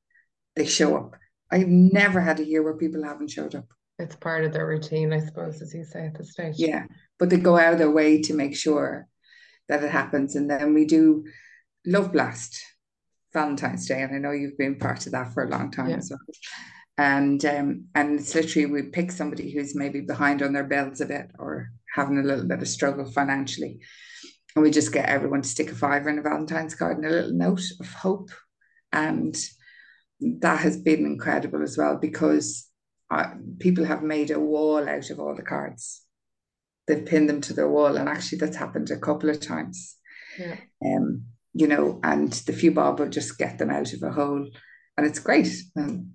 They 0.57 0.67
show 0.67 0.97
up. 0.97 1.17
I've 1.51 1.69
never 1.69 2.21
had 2.21 2.41
a 2.41 2.45
year 2.45 2.63
where 2.63 2.77
people 2.77 3.03
haven't 3.03 3.31
showed 3.31 3.55
up. 3.55 3.67
It's 3.99 4.17
part 4.17 4.45
of 4.45 4.53
their 4.53 4.67
routine, 4.67 5.13
I 5.13 5.21
suppose, 5.21 5.61
as 5.61 5.75
you 5.75 5.85
say 5.85 6.07
at 6.07 6.17
this 6.17 6.33
stage. 6.33 6.55
Yeah, 6.57 6.87
but 7.19 7.29
they 7.29 7.37
go 7.37 7.59
out 7.59 7.73
of 7.73 7.79
their 7.79 7.91
way 7.91 8.23
to 8.23 8.35
make 8.35 8.57
sure 8.57 9.07
that 9.69 9.85
it 9.85 9.91
happens, 9.91 10.37
and 10.37 10.49
then 10.51 10.75
we 10.75 10.85
do 10.85 11.25
Love 11.87 12.13
Blast 12.13 12.63
Valentine's 13.33 13.87
Day, 13.87 14.03
and 14.03 14.15
I 14.15 14.19
know 14.19 14.33
you've 14.33 14.59
been 14.59 14.79
part 14.79 15.07
of 15.07 15.13
that 15.13 15.33
for 15.35 15.45
a 15.45 15.49
long 15.51 15.71
time 15.71 15.91
yeah. 15.91 15.97
as 15.97 16.11
well. 16.11 16.21
And 16.97 17.45
um, 17.45 17.85
and 17.95 18.19
it's 18.19 18.35
literally 18.35 18.67
we 18.67 18.83
pick 18.83 19.11
somebody 19.11 19.51
who's 19.51 19.75
maybe 19.75 20.01
behind 20.01 20.43
on 20.43 20.53
their 20.53 20.65
bills 20.65 21.01
a 21.01 21.07
bit 21.07 21.31
or 21.39 21.71
having 21.95 22.19
a 22.19 22.23
little 22.23 22.47
bit 22.47 22.63
of 22.63 22.69
struggle 22.69 23.05
financially, 23.05 23.81
and 24.55 24.63
we 24.63 24.71
just 24.71 24.93
get 24.93 25.09
everyone 25.09 25.43
to 25.43 25.49
stick 25.49 25.71
a 25.71 25.75
fiver 25.75 26.09
in 26.09 26.19
a 26.19 26.23
Valentine's 26.23 26.75
card 26.75 26.97
and 26.97 27.07
a 27.07 27.11
little 27.11 27.33
note 27.33 27.63
of 27.81 27.93
hope, 27.93 28.31
and 28.93 29.37
that 30.21 30.61
has 30.61 30.77
been 30.77 31.07
incredible 31.07 31.63
as 31.63 31.77
well 31.77 31.97
because 31.97 32.69
uh, 33.11 33.31
people 33.59 33.85
have 33.85 34.03
made 34.03 34.31
a 34.31 34.39
wall 34.39 34.89
out 34.89 35.11
of 35.11 35.19
all 35.19 35.35
the 35.35 35.43
cards. 35.43 36.03
They've 36.87 37.05
pinned 37.05 37.29
them 37.29 37.41
to 37.43 37.53
their 37.53 37.69
wall, 37.69 37.97
and 37.97 38.09
actually 38.09 38.39
that's 38.39 38.57
happened 38.57 38.91
a 38.91 38.99
couple 38.99 39.31
of 39.31 39.41
times. 39.41 39.97
Yeah. 40.39 40.57
Um, 40.85 41.25
you 41.53 41.67
know, 41.67 42.01
and 42.03 42.33
the 42.33 42.53
few 42.53 42.73
bob 42.73 43.01
will 43.01 43.09
just 43.09 43.39
get 43.39 43.59
them 43.59 43.71
out 43.71 43.93
of 43.93 44.03
a 44.03 44.13
hole. 44.13 44.49
And 44.97 45.07
it's 45.07 45.19
great. 45.19 45.53
Um, 45.77 46.13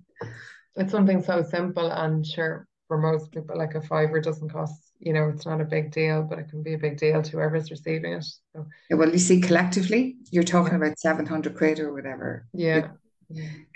it's 0.76 0.92
something 0.92 1.22
so 1.22 1.42
simple 1.42 1.90
and 1.90 2.26
sure 2.26 2.66
for 2.88 2.98
most 2.98 3.32
people 3.32 3.58
like 3.58 3.74
a 3.74 3.80
fiver 3.80 4.20
doesn't 4.20 4.50
cost 4.50 4.92
you 5.00 5.12
know 5.12 5.28
it's 5.28 5.46
not 5.46 5.60
a 5.60 5.64
big 5.64 5.90
deal 5.90 6.22
but 6.22 6.38
it 6.38 6.48
can 6.48 6.62
be 6.62 6.74
a 6.74 6.78
big 6.78 6.96
deal 6.96 7.22
to 7.22 7.32
whoever's 7.32 7.70
receiving 7.70 8.12
it 8.12 8.24
so 8.24 8.66
yeah, 8.90 8.96
well 8.96 9.10
you 9.10 9.18
see 9.18 9.40
collectively 9.40 10.16
you're 10.30 10.44
talking 10.44 10.72
yeah. 10.72 10.86
about 10.86 10.98
700 10.98 11.56
quid 11.56 11.80
or 11.80 11.92
whatever 11.92 12.46
yeah 12.52 12.88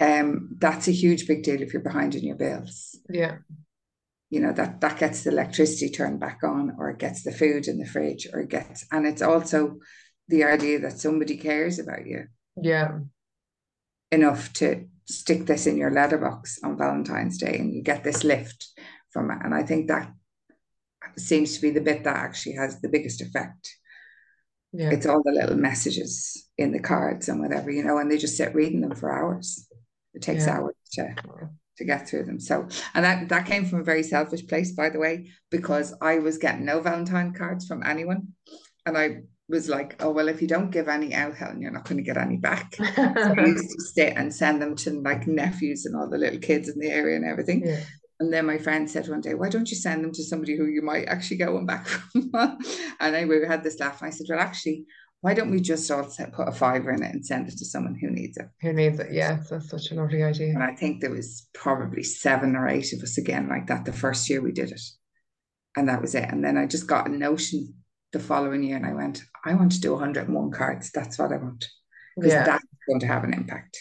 um 0.01 0.51
that's 0.59 0.89
a 0.89 0.93
huge 0.93 1.27
big 1.27 1.43
deal 1.43 1.61
if 1.61 1.73
you're 1.73 1.83
behind 1.83 2.15
in 2.15 2.25
your 2.25 2.37
bills 2.37 2.99
yeah 3.09 3.39
you 4.31 4.41
know 4.41 4.53
that 4.53 4.81
that 4.81 4.99
gets 4.99 5.25
the 5.25 5.31
electricity 5.31 5.91
turned 5.91 6.21
back 6.21 6.41
on 6.45 6.77
or 6.79 6.91
it 6.91 6.99
gets 6.99 7.23
the 7.25 7.33
food 7.33 7.67
in 7.67 7.79
the 7.79 7.87
fridge 7.87 8.29
or 8.33 8.41
it 8.41 8.49
gets 8.49 8.87
and 8.93 9.07
it's 9.07 9.23
also 9.23 9.77
the 10.31 10.45
idea 10.45 10.79
that 10.79 10.99
somebody 10.99 11.37
cares 11.37 11.79
about 11.79 12.07
you. 12.07 12.27
Yeah. 12.57 13.01
Enough 14.13 14.53
to 14.55 14.87
stick 15.05 15.47
this 15.47 15.67
in 15.67 15.77
your 15.77 15.91
letterbox 15.91 16.61
on 16.63 16.79
Valentine's 16.79 17.37
Day 17.37 17.59
and 17.59 17.75
you 17.75 17.83
get 17.83 18.05
this 18.05 18.23
lift 18.23 18.69
from 19.13 19.31
it. 19.31 19.39
And 19.43 19.53
I 19.53 19.65
think 19.65 19.89
that 19.89 20.13
seems 21.19 21.57
to 21.57 21.61
be 21.61 21.71
the 21.71 21.81
bit 21.81 22.05
that 22.05 22.17
actually 22.17 22.55
has 22.55 22.81
the 22.81 22.89
biggest 22.89 23.21
effect. 23.21 23.77
Yeah. 24.73 24.91
It's 24.91 25.07
all 25.07 25.23
the 25.25 25.33
little 25.33 25.57
messages 25.57 26.47
in 26.57 26.73
the 26.73 26.79
cards 26.81 27.29
and 27.29 27.41
whatever, 27.41 27.71
you 27.71 27.83
know, 27.83 27.99
and 27.99 28.11
they 28.11 28.19
just 28.19 28.37
sit 28.37 28.55
reading 28.55 28.81
them 28.83 28.95
for 28.95 29.13
hours. 29.13 29.67
It 30.15 30.23
takes 30.23 30.47
Yeah. 30.47 30.59
hours 30.59 30.75
to 30.93 31.15
to 31.79 31.85
get 31.87 32.07
through 32.07 32.25
them. 32.25 32.39
So, 32.39 32.69
and 32.95 33.05
that 33.05 33.29
that 33.31 33.47
came 33.47 33.65
from 33.65 33.81
a 33.81 33.85
very 33.85 34.03
selfish 34.03 34.47
place, 34.47 34.73
by 34.73 34.91
the 34.91 34.99
way, 34.99 35.31
because 35.51 35.95
I 36.03 36.19
was 36.19 36.37
getting 36.39 36.65
no 36.67 36.81
Valentine 36.81 37.33
cards 37.33 37.67
from 37.67 37.83
anyone, 37.83 38.29
and 38.85 38.99
I 38.99 39.23
was 39.49 39.69
like, 39.69 39.97
oh 40.03 40.11
well, 40.11 40.29
if 40.29 40.41
you 40.43 40.47
don't 40.47 40.71
give 40.71 40.89
any 40.89 41.15
out, 41.15 41.37
Helen, 41.37 41.61
you're 41.63 41.73
not 41.73 41.85
going 41.89 41.97
to 41.97 42.03
get 42.05 42.17
any 42.19 42.37
back. 42.37 42.77
So 42.79 43.35
I 43.39 43.47
used 43.47 43.71
to 43.77 43.83
stay 43.85 44.13
and 44.13 44.33
send 44.33 44.61
them 44.63 44.77
to 44.77 45.01
like 45.01 45.27
nephews 45.27 45.87
and 45.87 45.97
all 45.97 46.09
the 46.09 46.19
little 46.19 46.39
kids 46.39 46.69
in 46.69 46.79
the 46.79 46.89
area 46.91 47.17
and 47.17 47.25
everything. 47.25 47.67
yeah. 47.67 47.81
And 48.21 48.33
then 48.33 48.45
my 48.47 48.59
friend 48.59 48.89
said 48.89 49.09
one 49.09 49.23
day, 49.23 49.35
why 49.35 49.49
don't 49.49 49.71
you 49.71 49.77
send 49.77 50.05
them 50.05 50.13
to 50.13 50.23
somebody 50.23 50.55
who 50.57 50.67
you 50.67 50.83
might 50.83 51.07
actually 51.07 51.39
get 51.39 51.53
one 51.53 51.65
back 51.67 51.87
from? 51.89 52.31
and 53.01 53.17
anyway, 53.17 53.41
we 53.41 53.47
had 53.47 53.65
this 53.65 53.81
laugh. 53.81 54.01
And 54.03 54.09
I 54.09 54.11
said, 54.11 54.27
well, 54.29 54.39
actually, 54.39 54.85
why 55.23 55.33
don't 55.35 55.51
we 55.51 55.61
just 55.61 55.91
all 55.91 56.05
set, 56.05 56.33
put 56.33 56.49
a 56.49 56.53
fiver 56.53 56.91
in 56.91 57.03
it 57.03 57.15
and 57.15 57.25
send 57.25 57.49
it 57.49 57.57
to 57.59 57.65
someone 57.65 57.97
who 57.99 58.11
needs 58.11 58.37
it? 58.37 58.47
Who 58.61 58.73
needs 58.75 59.01
it? 59.01 59.13
Yeah, 59.13 59.39
that's 59.51 59.71
such 59.71 59.91
a 59.91 59.95
lovely 59.95 60.23
idea. 60.23 60.51
And 60.51 60.63
I 60.63 60.75
think 60.75 61.01
there 61.01 61.11
was 61.11 61.49
probably 61.55 62.03
seven 62.03 62.57
or 62.57 62.69
eight 62.69 62.93
of 62.93 63.03
us 63.03 63.17
again 63.19 63.49
like 63.49 63.67
that 63.69 63.85
the 63.87 63.93
first 63.93 64.29
year 64.29 64.43
we 64.43 64.53
did 64.53 64.71
it. 64.71 64.83
And 65.77 65.89
that 65.89 66.03
was 66.03 66.15
it. 66.15 66.29
And 66.29 66.45
then 66.45 66.59
I 66.59 66.67
just 66.67 66.87
got 66.87 67.07
a 67.09 67.11
notion 67.11 67.75
the 68.13 68.19
following 68.19 68.63
year 68.63 68.77
and 68.77 68.87
I 68.87 68.93
went, 68.93 69.23
I 69.45 69.55
want 69.55 69.73
to 69.73 69.81
do 69.81 69.93
101 69.93 70.51
cards. 70.51 70.91
That's 70.91 71.19
what 71.19 71.33
I 71.33 71.37
want. 71.37 71.67
Because 72.17 72.33
Yeah. 72.33 72.45
that's 72.45 72.65
going 72.89 73.01
to 73.01 73.07
have 73.07 73.25
an 73.25 73.33
impact. 73.35 73.79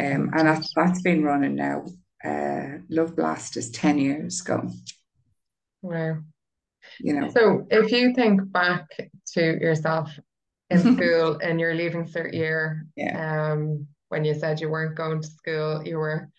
Um, 0.00 0.30
and 0.34 0.46
that, 0.48 0.64
that's 0.76 1.02
been 1.02 1.24
running 1.24 1.56
now. 1.56 1.84
Uh, 2.24 2.78
Love 2.88 3.16
Blast 3.16 3.56
is 3.56 3.70
10 3.70 3.98
years 3.98 4.40
going, 4.42 4.72
Wow. 5.82 6.18
you 7.00 7.14
know. 7.14 7.30
So 7.30 7.66
if 7.70 7.90
you 7.90 8.14
think 8.14 8.50
back 8.52 8.86
to 9.34 9.40
yourself 9.40 10.10
in 10.70 10.78
school 10.96 11.36
in 11.38 11.58
your 11.58 11.74
leaving 11.74 12.04
cert 12.06 12.32
year, 12.32 12.86
Yeah. 12.96 13.52
um, 13.52 13.86
when 14.08 14.24
you 14.24 14.34
said 14.34 14.60
you 14.60 14.68
weren't 14.70 14.94
going 14.96 15.20
to 15.22 15.26
school, 15.28 15.82
you 15.84 15.98
were 15.98 16.30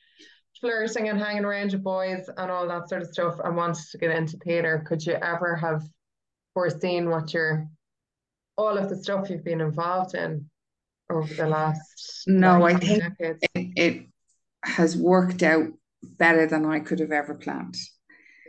flirting 0.62 1.10
and 1.10 1.20
hanging 1.20 1.44
around 1.44 1.74
with 1.74 1.84
boys 1.84 2.30
and 2.38 2.50
all 2.52 2.68
that 2.68 2.88
sort 2.88 3.02
of 3.02 3.10
stuff 3.10 3.36
and 3.44 3.56
wanted 3.58 3.84
to 3.92 3.98
get 3.98 4.12
into 4.12 4.38
theatre, 4.38 4.84
could 4.88 5.06
you 5.06 5.14
ever 5.14 5.56
have 5.56 5.84
foreseen 6.54 7.10
what 7.10 7.34
your 7.34 7.68
all 8.56 8.78
of 8.78 8.88
the 8.90 8.96
stuff 8.96 9.30
you've 9.30 9.44
been 9.44 9.60
involved 9.62 10.14
in 10.14 10.48
over 11.10 11.34
the 11.34 11.48
last 11.48 12.24
No, 12.28 12.64
I 12.64 12.76
think- 12.76 13.02
decades? 13.18 13.44
it, 13.56 13.68
it 13.76 14.06
has 14.64 14.98
worked 14.98 15.44
out 15.44 15.68
better 16.02 16.48
than 16.48 16.66
I 16.66 16.80
could 16.80 17.00
have 17.00 17.12
ever 17.12 17.36
planned. 17.36 17.76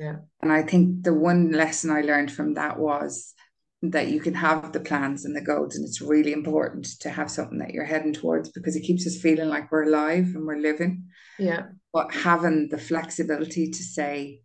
Yeah. 0.01 0.17
And 0.43 0.53
I 0.53 0.63
think 0.63 1.05
the 1.05 1.15
one 1.15 1.53
lesson 1.53 1.91
I 1.91 2.01
learned 2.01 2.33
from 2.33 2.55
that 2.55 2.79
was 2.79 3.35
that 3.83 4.09
you 4.09 4.21
can 4.21 4.35
have 4.35 4.73
the 4.73 4.81
plans 4.81 5.25
and 5.25 5.37
the 5.37 5.41
goals, 5.41 5.77
and 5.77 5.85
it's 5.85 6.01
really 6.01 6.33
important 6.33 6.87
to 7.01 7.11
have 7.11 7.31
something 7.31 7.59
that 7.59 7.73
you're 7.73 7.85
heading 7.85 8.13
towards 8.13 8.49
because 8.51 8.77
it 8.77 8.83
keeps 8.83 9.07
us 9.07 9.21
feeling 9.21 9.49
like 9.49 9.71
we're 9.71 9.85
alive 9.85 10.33
and 10.35 10.47
we're 10.47 10.59
living. 10.59 11.05
Yeah. 11.39 11.67
But 11.93 12.13
having 12.13 12.69
the 12.69 12.79
flexibility 12.79 13.71
to 13.71 13.83
say, 13.83 14.41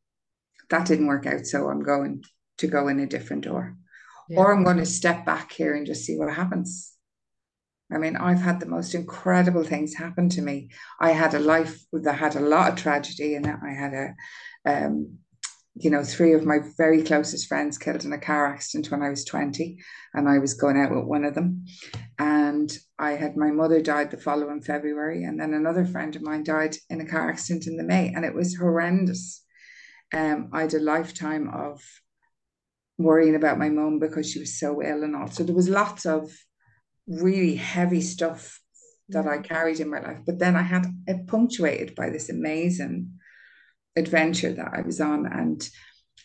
that 0.69 0.85
didn't 0.85 1.07
work 1.07 1.25
out, 1.25 1.45
so 1.45 1.69
I'm 1.69 1.83
going 1.83 2.23
to 2.57 2.67
go 2.67 2.87
in 2.89 2.99
a 2.99 3.07
different 3.07 3.45
door. 3.45 3.75
Yeah. 4.29 4.39
Or 4.39 4.53
I'm 4.53 4.63
going 4.63 4.77
to 4.77 4.85
step 4.85 5.25
back 5.25 5.51
here 5.51 5.75
and 5.75 5.87
just 5.87 6.05
see 6.05 6.17
what 6.17 6.31
happens. 6.33 6.93
I 7.91 7.97
mean, 7.97 8.15
I've 8.15 8.41
had 8.41 8.59
the 8.59 8.67
most 8.67 8.93
incredible 8.93 9.63
things 9.63 9.95
happen 9.95 10.29
to 10.29 10.41
me. 10.41 10.69
I 10.99 11.11
had 11.11 11.33
a 11.33 11.39
life 11.39 11.83
that 11.91 12.17
had 12.17 12.35
a 12.35 12.41
lot 12.41 12.71
of 12.71 12.75
tragedy 12.77 13.35
in 13.35 13.47
it. 13.47 13.55
I 13.63 13.73
had 13.73 13.93
a, 13.93 14.15
um, 14.65 15.17
you 15.75 15.89
know, 15.89 16.03
three 16.03 16.33
of 16.33 16.45
my 16.45 16.59
very 16.77 17.03
closest 17.03 17.47
friends 17.47 17.77
killed 17.77 18.05
in 18.05 18.13
a 18.13 18.19
car 18.19 18.45
accident 18.47 18.91
when 18.91 19.01
I 19.01 19.09
was 19.09 19.25
20, 19.25 19.79
and 20.13 20.29
I 20.29 20.37
was 20.37 20.53
going 20.53 20.77
out 20.77 20.93
with 20.93 21.05
one 21.05 21.25
of 21.25 21.33
them. 21.33 21.65
And 22.19 22.71
I 22.99 23.11
had 23.11 23.35
my 23.35 23.49
mother 23.49 23.81
died 23.81 24.11
the 24.11 24.17
following 24.17 24.61
February, 24.61 25.23
and 25.23 25.39
then 25.39 25.53
another 25.53 25.85
friend 25.85 26.15
of 26.15 26.21
mine 26.21 26.43
died 26.43 26.75
in 26.89 27.01
a 27.01 27.07
car 27.07 27.29
accident 27.29 27.65
in 27.65 27.77
the 27.77 27.83
May, 27.83 28.13
and 28.13 28.23
it 28.23 28.35
was 28.35 28.57
horrendous. 28.57 29.43
Um, 30.13 30.49
I 30.53 30.61
had 30.61 30.73
a 30.73 30.79
lifetime 30.79 31.49
of 31.49 31.81
worrying 32.97 33.35
about 33.35 33.57
my 33.57 33.69
mum 33.69 33.97
because 33.97 34.29
she 34.29 34.39
was 34.39 34.59
so 34.59 34.83
ill 34.83 35.03
and 35.03 35.15
all. 35.15 35.27
So 35.29 35.43
there 35.43 35.55
was 35.55 35.69
lots 35.69 36.05
of 36.05 36.29
really 37.09 37.55
heavy 37.55 38.01
stuff 38.01 38.61
that 39.09 39.27
I 39.27 39.39
carried 39.39 39.79
in 39.79 39.89
my 39.89 39.99
life. 39.99 40.19
But 40.25 40.39
then 40.39 40.55
I 40.55 40.61
had 40.61 40.85
it 41.07 41.27
punctuated 41.27 41.95
by 41.95 42.09
this 42.09 42.29
amazing 42.29 43.19
adventure 43.95 44.53
that 44.53 44.71
I 44.73 44.81
was 44.81 45.01
on. 45.01 45.25
And 45.25 45.67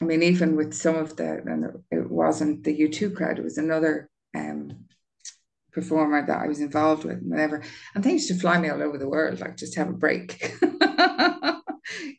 I 0.01 0.05
mean, 0.05 0.23
even 0.23 0.57
with 0.57 0.75
some 0.75 0.97
of 0.97 1.17
the, 1.17 1.43
and 1.47 1.65
it 1.91 2.11
wasn't 2.11 2.65
the 2.65 2.79
U2 2.79 3.17
crowd, 3.17 3.39
it 3.39 3.45
was 3.45 3.59
another 3.59 4.11
um, 4.37 4.85
performer 5.73 6.25
that 6.27 6.39
I 6.39 6.47
was 6.47 6.61
involved 6.61 7.05
with, 7.05 7.19
and 7.19 7.31
whatever. 7.31 7.63
And 7.95 8.05
they 8.05 8.13
used 8.13 8.29
to 8.29 8.35
fly 8.35 8.59
me 8.59 8.69
all 8.69 8.83
over 8.83 8.99
the 8.99 9.09
world, 9.09 9.41
like 9.41 9.57
just 9.57 9.77
have 9.77 9.89
a 9.89 9.93
break. 9.93 10.55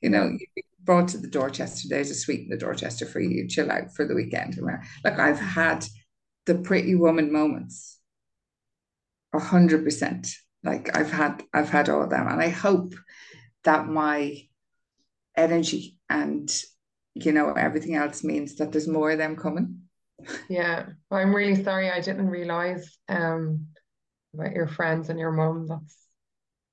you 0.01 0.09
know, 0.09 0.31
you 0.55 0.63
brought 0.83 1.09
to 1.09 1.17
the 1.17 1.27
Dorchester, 1.27 1.87
there's 1.89 2.11
a 2.11 2.15
suite 2.15 2.41
in 2.41 2.49
the 2.49 2.57
Dorchester 2.57 3.05
for 3.05 3.19
you, 3.19 3.29
you 3.29 3.47
chill 3.47 3.71
out 3.71 3.93
for 3.95 4.05
the 4.05 4.15
weekend. 4.15 4.57
Like 5.03 5.19
I've 5.19 5.39
had 5.39 5.85
the 6.45 6.55
pretty 6.55 6.95
woman 6.95 7.31
moments 7.31 7.94
a 9.35 9.39
hundred 9.39 9.83
percent. 9.83 10.27
Like 10.63 10.95
I've 10.97 11.11
had 11.11 11.43
I've 11.53 11.69
had 11.69 11.89
all 11.89 12.03
of 12.03 12.09
them. 12.09 12.27
And 12.27 12.41
I 12.41 12.49
hope 12.49 12.95
that 13.63 13.87
my 13.87 14.41
energy 15.35 15.97
and 16.09 16.51
you 17.15 17.31
know 17.31 17.53
everything 17.53 17.95
else 17.95 18.23
means 18.23 18.55
that 18.55 18.71
there's 18.71 18.87
more 18.87 19.11
of 19.11 19.17
them 19.17 19.35
coming. 19.35 19.81
Yeah, 20.47 20.89
I'm 21.11 21.35
really 21.35 21.63
sorry 21.63 21.89
I 21.89 22.01
didn't 22.01 22.29
realize 22.29 22.97
um 23.09 23.67
about 24.33 24.53
your 24.53 24.67
friends 24.67 25.09
and 25.09 25.19
your 25.19 25.31
mom 25.31 25.67
That's 25.67 25.97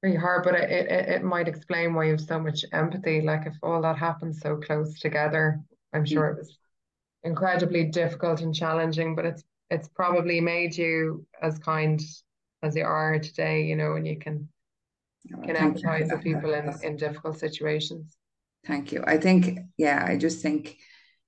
really 0.03 0.17
hard, 0.17 0.45
but 0.45 0.55
it, 0.57 0.71
it 0.71 1.09
it 1.11 1.25
might 1.25 1.49
explain 1.49 1.95
why 1.95 2.07
you 2.07 2.13
have 2.13 2.23
so 2.23 2.41
much 2.41 2.65
empathy. 2.73 3.21
Like 3.23 3.47
if 3.47 3.55
all 3.63 3.83
that 3.83 3.99
happened 3.99 4.37
so 4.37 4.57
close 4.59 4.99
together, 5.01 5.61
I'm 5.95 6.07
sure 6.07 6.29
it 6.29 6.39
was 6.39 6.59
incredibly 7.25 7.87
difficult 7.87 8.41
and 8.43 8.55
challenging, 8.55 9.17
but 9.17 9.27
it's 9.27 9.45
it's 9.71 9.89
probably 9.89 10.41
made 10.41 10.77
you 10.77 11.27
as 11.43 11.59
kind 11.59 12.01
as 12.63 12.77
you 12.77 12.85
are 12.85 13.19
today, 13.19 13.65
you 13.65 13.77
know, 13.77 13.95
and 13.97 14.07
you 14.07 14.19
can 14.19 14.49
can 15.45 15.49
you 15.49 15.55
for 15.55 15.61
empathize 15.61 16.01
with 16.01 16.09
that. 16.11 16.23
people 16.23 16.53
in, 16.55 16.67
That's- 16.67 16.83
in 16.83 16.97
difficult 16.97 17.39
situations. 17.39 18.17
Thank 18.67 18.93
you. 18.93 19.03
I 19.07 19.17
think, 19.19 19.59
yeah, 19.77 20.05
I 20.07 20.17
just 20.17 20.41
think 20.41 20.77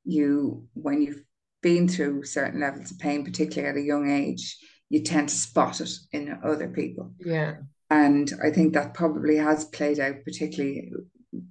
you, 0.04 0.68
when 0.74 1.02
you've 1.02 1.22
been 1.62 1.88
through 1.88 2.24
certain 2.24 2.60
levels 2.60 2.92
of 2.92 2.98
pain, 2.98 3.24
particularly 3.24 3.68
at 3.68 3.82
a 3.82 3.84
young 3.84 4.08
age, 4.08 4.56
you 4.88 5.02
tend 5.02 5.28
to 5.30 5.34
spot 5.34 5.80
it 5.80 5.90
in 6.12 6.38
other 6.44 6.68
people. 6.68 7.12
Yeah, 7.18 7.56
And 7.90 8.30
I 8.42 8.50
think 8.50 8.74
that 8.74 8.94
probably 8.94 9.36
has 9.36 9.64
played 9.64 9.98
out, 9.98 10.22
particularly 10.24 10.92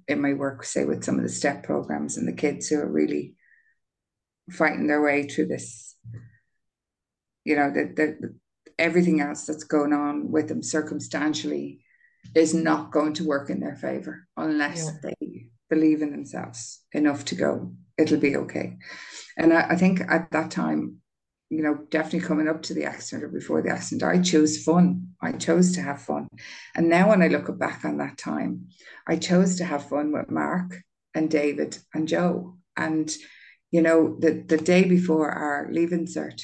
in 0.08 0.20
my 0.22 0.32
work, 0.32 0.64
say, 0.64 0.84
with 0.86 1.04
some 1.04 1.16
of 1.16 1.22
the 1.22 1.28
STEP 1.28 1.64
programs 1.64 2.16
and 2.16 2.26
the 2.26 2.32
kids 2.32 2.68
who 2.68 2.78
are 2.78 2.90
really 2.90 3.34
fighting 4.50 4.86
their 4.86 5.02
way 5.02 5.24
through 5.28 5.48
this. 5.48 5.96
You 7.44 7.56
know, 7.56 7.70
the, 7.70 7.92
the, 7.94 8.34
everything 8.78 9.20
else 9.20 9.46
that's 9.46 9.64
going 9.64 9.92
on 9.92 10.30
with 10.30 10.48
them 10.48 10.62
circumstantially 10.62 11.80
is 12.34 12.54
not 12.54 12.90
going 12.92 13.12
to 13.14 13.24
work 13.26 13.50
in 13.50 13.60
their 13.60 13.76
favor 13.76 14.26
unless 14.36 14.84
Yeah. 14.86 15.10
they 15.20 15.46
believe 15.70 16.02
in 16.02 16.10
themselves 16.10 16.80
enough 16.92 17.24
to 17.26 17.34
go, 17.34 17.74
it'll 17.98 18.18
be 18.20 18.36
okay. 18.36 18.76
And 19.36 19.52
I, 19.52 19.68
I 19.70 19.76
think 19.76 20.00
at 20.00 20.30
that 20.30 20.50
time, 20.50 20.98
you 21.50 21.62
know, 21.62 21.78
definitely 21.90 22.26
coming 22.26 22.48
up 22.48 22.62
to 22.62 22.74
the 22.74 22.84
accident 22.84 23.24
or 23.24 23.28
before 23.28 23.62
the 23.62 23.70
accident, 23.70 24.02
I 24.10 24.20
chose 24.22 24.62
fun. 24.62 25.08
I 25.20 25.32
chose 25.32 25.72
to 25.72 25.82
have 25.82 26.02
fun. 26.02 26.26
And 26.74 26.88
now 26.88 27.10
when 27.10 27.22
I 27.22 27.28
look 27.28 27.56
back 27.58 27.84
on 27.84 27.98
that 27.98 28.18
time, 28.18 28.68
I 29.06 29.16
chose 29.16 29.56
to 29.56 29.64
have 29.64 29.88
fun 29.88 30.12
with 30.12 30.30
Mark 30.30 30.80
and 31.14 31.30
David 31.30 31.78
and 31.92 32.08
Joe. 32.08 32.56
And, 32.76 33.14
you 33.70 33.82
know, 33.82 34.16
the, 34.18 34.32
the 34.46 34.56
day 34.56 34.84
before 34.84 35.30
our 35.30 35.68
leaving 35.70 36.06
cert, 36.06 36.42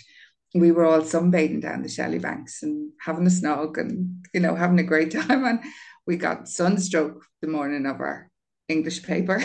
we 0.54 0.72
were 0.72 0.84
all 0.84 1.02
sunbathing 1.02 1.62
down 1.62 1.82
the 1.82 1.88
Shelly 1.88 2.18
banks 2.18 2.62
and 2.62 2.92
having 3.00 3.26
a 3.26 3.30
snog 3.30 3.78
and, 3.78 4.24
you 4.34 4.40
know, 4.40 4.54
having 4.54 4.78
a 4.78 4.84
great 4.84 5.10
time. 5.20 5.44
And 5.44 5.60
we 6.06 6.16
got 6.16 6.48
sunstroke 6.48 7.24
the 7.40 7.48
morning 7.48 7.86
of 7.86 8.00
our 8.00 8.30
English 8.68 9.02
paper. 9.02 9.42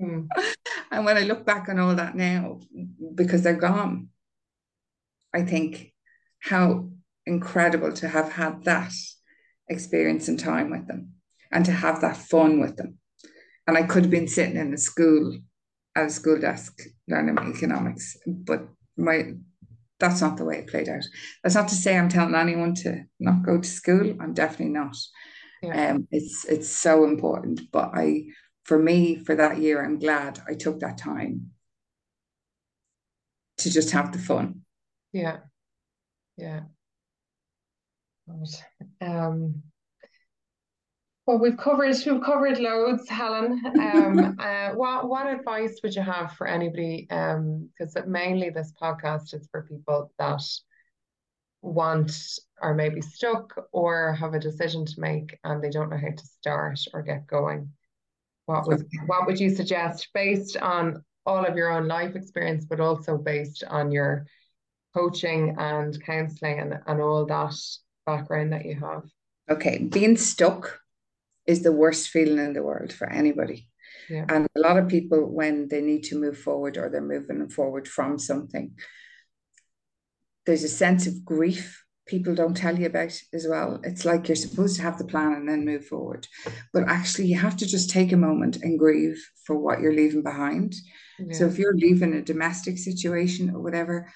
Mm. 0.00 0.28
And 0.88 1.04
when 1.04 1.16
I 1.16 1.22
look 1.22 1.44
back 1.44 1.68
on 1.68 1.80
all 1.80 1.96
that 1.96 2.14
now, 2.14 2.60
because 3.14 3.42
they're 3.42 3.54
gone, 3.54 4.08
I 5.34 5.42
think 5.42 5.92
how 6.38 6.90
incredible 7.26 7.92
to 7.94 8.08
have 8.08 8.32
had 8.32 8.64
that 8.64 8.92
experience 9.68 10.28
and 10.28 10.38
time 10.38 10.70
with 10.70 10.86
them 10.86 11.14
and 11.50 11.64
to 11.64 11.72
have 11.72 12.00
that 12.00 12.16
fun 12.16 12.60
with 12.60 12.76
them. 12.76 12.98
And 13.66 13.76
I 13.76 13.82
could 13.82 14.04
have 14.04 14.10
been 14.10 14.28
sitting 14.28 14.56
in 14.56 14.72
a 14.72 14.78
school 14.78 15.38
at 15.96 16.06
a 16.06 16.10
school 16.10 16.38
desk 16.38 16.78
learning 17.08 17.38
economics, 17.38 18.16
but 18.26 18.68
my 18.96 19.34
that's 19.98 20.20
not 20.20 20.36
the 20.36 20.44
way 20.44 20.58
it 20.58 20.68
played 20.68 20.88
out. 20.88 21.04
That's 21.42 21.54
not 21.54 21.68
to 21.68 21.74
say 21.74 21.96
I'm 21.96 22.08
telling 22.08 22.34
anyone 22.34 22.74
to 22.76 23.04
not 23.18 23.44
go 23.44 23.60
to 23.60 23.68
school. 23.68 24.16
I'm 24.20 24.34
definitely 24.34 24.74
not. 24.74 24.96
Yeah. 25.62 25.92
Um, 25.92 26.08
it's 26.10 26.44
it's 26.46 26.68
so 26.68 27.04
important. 27.04 27.62
But 27.72 27.90
I, 27.94 28.24
for 28.64 28.78
me, 28.78 29.16
for 29.16 29.34
that 29.34 29.58
year, 29.58 29.84
I'm 29.84 29.98
glad 29.98 30.40
I 30.46 30.54
took 30.54 30.80
that 30.80 30.98
time 30.98 31.52
to 33.58 33.70
just 33.70 33.90
have 33.92 34.12
the 34.12 34.18
fun. 34.18 34.62
Yeah. 35.12 35.38
Yeah. 36.36 36.62
Um, 39.00 39.62
well, 41.26 41.38
we've 41.38 41.56
covered 41.56 41.96
we've 42.06 42.22
covered 42.22 42.60
loads, 42.60 43.08
Helen. 43.08 43.60
Um, 43.80 44.36
uh, 44.40 44.70
what 44.70 45.08
what 45.08 45.26
advice 45.26 45.80
would 45.82 45.94
you 45.94 46.02
have 46.02 46.32
for 46.32 46.46
anybody? 46.46 47.08
Um, 47.10 47.68
because 47.76 47.96
mainly 48.06 48.50
this 48.50 48.72
podcast 48.80 49.34
is 49.34 49.48
for 49.50 49.62
people 49.62 50.12
that 50.18 50.42
want 51.62 52.38
or 52.62 52.74
maybe 52.74 53.00
stuck 53.00 53.52
or 53.72 54.14
have 54.14 54.34
a 54.34 54.38
decision 54.38 54.86
to 54.86 55.00
make 55.00 55.36
and 55.42 55.62
they 55.62 55.70
don't 55.70 55.90
know 55.90 55.96
how 55.96 56.10
to 56.16 56.26
start 56.26 56.78
or 56.94 57.02
get 57.02 57.26
going. 57.26 57.70
What 58.44 58.68
would 58.68 58.86
what 59.06 59.26
would 59.26 59.40
you 59.40 59.50
suggest 59.50 60.10
based 60.14 60.56
on 60.56 61.04
all 61.26 61.44
of 61.44 61.56
your 61.56 61.72
own 61.72 61.88
life 61.88 62.14
experience, 62.14 62.64
but 62.64 62.78
also 62.78 63.18
based 63.18 63.64
on 63.68 63.90
your 63.90 64.26
coaching 64.94 65.56
and 65.58 66.00
counseling 66.04 66.60
and, 66.60 66.78
and 66.86 67.00
all 67.00 67.26
that 67.26 67.56
background 68.06 68.52
that 68.52 68.64
you 68.64 68.76
have? 68.76 69.02
Okay, 69.50 69.78
being 69.78 70.16
stuck 70.16 70.80
is 71.46 71.62
the 71.62 71.72
worst 71.72 72.08
feeling 72.08 72.38
in 72.38 72.52
the 72.52 72.62
world 72.62 72.92
for 72.92 73.08
anybody. 73.08 73.68
Yeah. 74.10 74.24
And 74.28 74.46
a 74.56 74.60
lot 74.60 74.78
of 74.78 74.88
people, 74.88 75.24
when 75.24 75.68
they 75.68 75.80
need 75.80 76.04
to 76.04 76.20
move 76.20 76.38
forward 76.38 76.76
or 76.76 76.88
they're 76.88 77.00
moving 77.00 77.48
forward 77.48 77.88
from 77.88 78.18
something, 78.18 78.72
there's 80.44 80.64
a 80.64 80.68
sense 80.68 81.06
of 81.06 81.24
grief 81.24 81.82
people 82.06 82.34
don't 82.34 82.56
tell 82.56 82.78
you 82.78 82.86
about 82.86 83.20
as 83.34 83.46
well. 83.48 83.80
It's 83.82 84.04
like 84.04 84.28
you're 84.28 84.36
supposed 84.36 84.76
to 84.76 84.82
have 84.82 84.96
the 84.96 85.04
plan 85.04 85.32
and 85.32 85.48
then 85.48 85.64
move 85.64 85.86
forward. 85.86 86.26
But 86.72 86.84
actually, 86.88 87.26
you 87.26 87.36
have 87.36 87.56
to 87.58 87.66
just 87.66 87.90
take 87.90 88.12
a 88.12 88.16
moment 88.16 88.58
and 88.62 88.78
grieve 88.78 89.20
for 89.44 89.58
what 89.58 89.80
you're 89.80 89.92
leaving 89.92 90.22
behind. 90.22 90.74
Yeah. 91.18 91.34
So 91.36 91.46
if 91.46 91.58
you're 91.58 91.76
leaving 91.76 92.14
a 92.14 92.22
domestic 92.22 92.78
situation 92.78 93.50
or 93.50 93.60
whatever, 93.60 94.08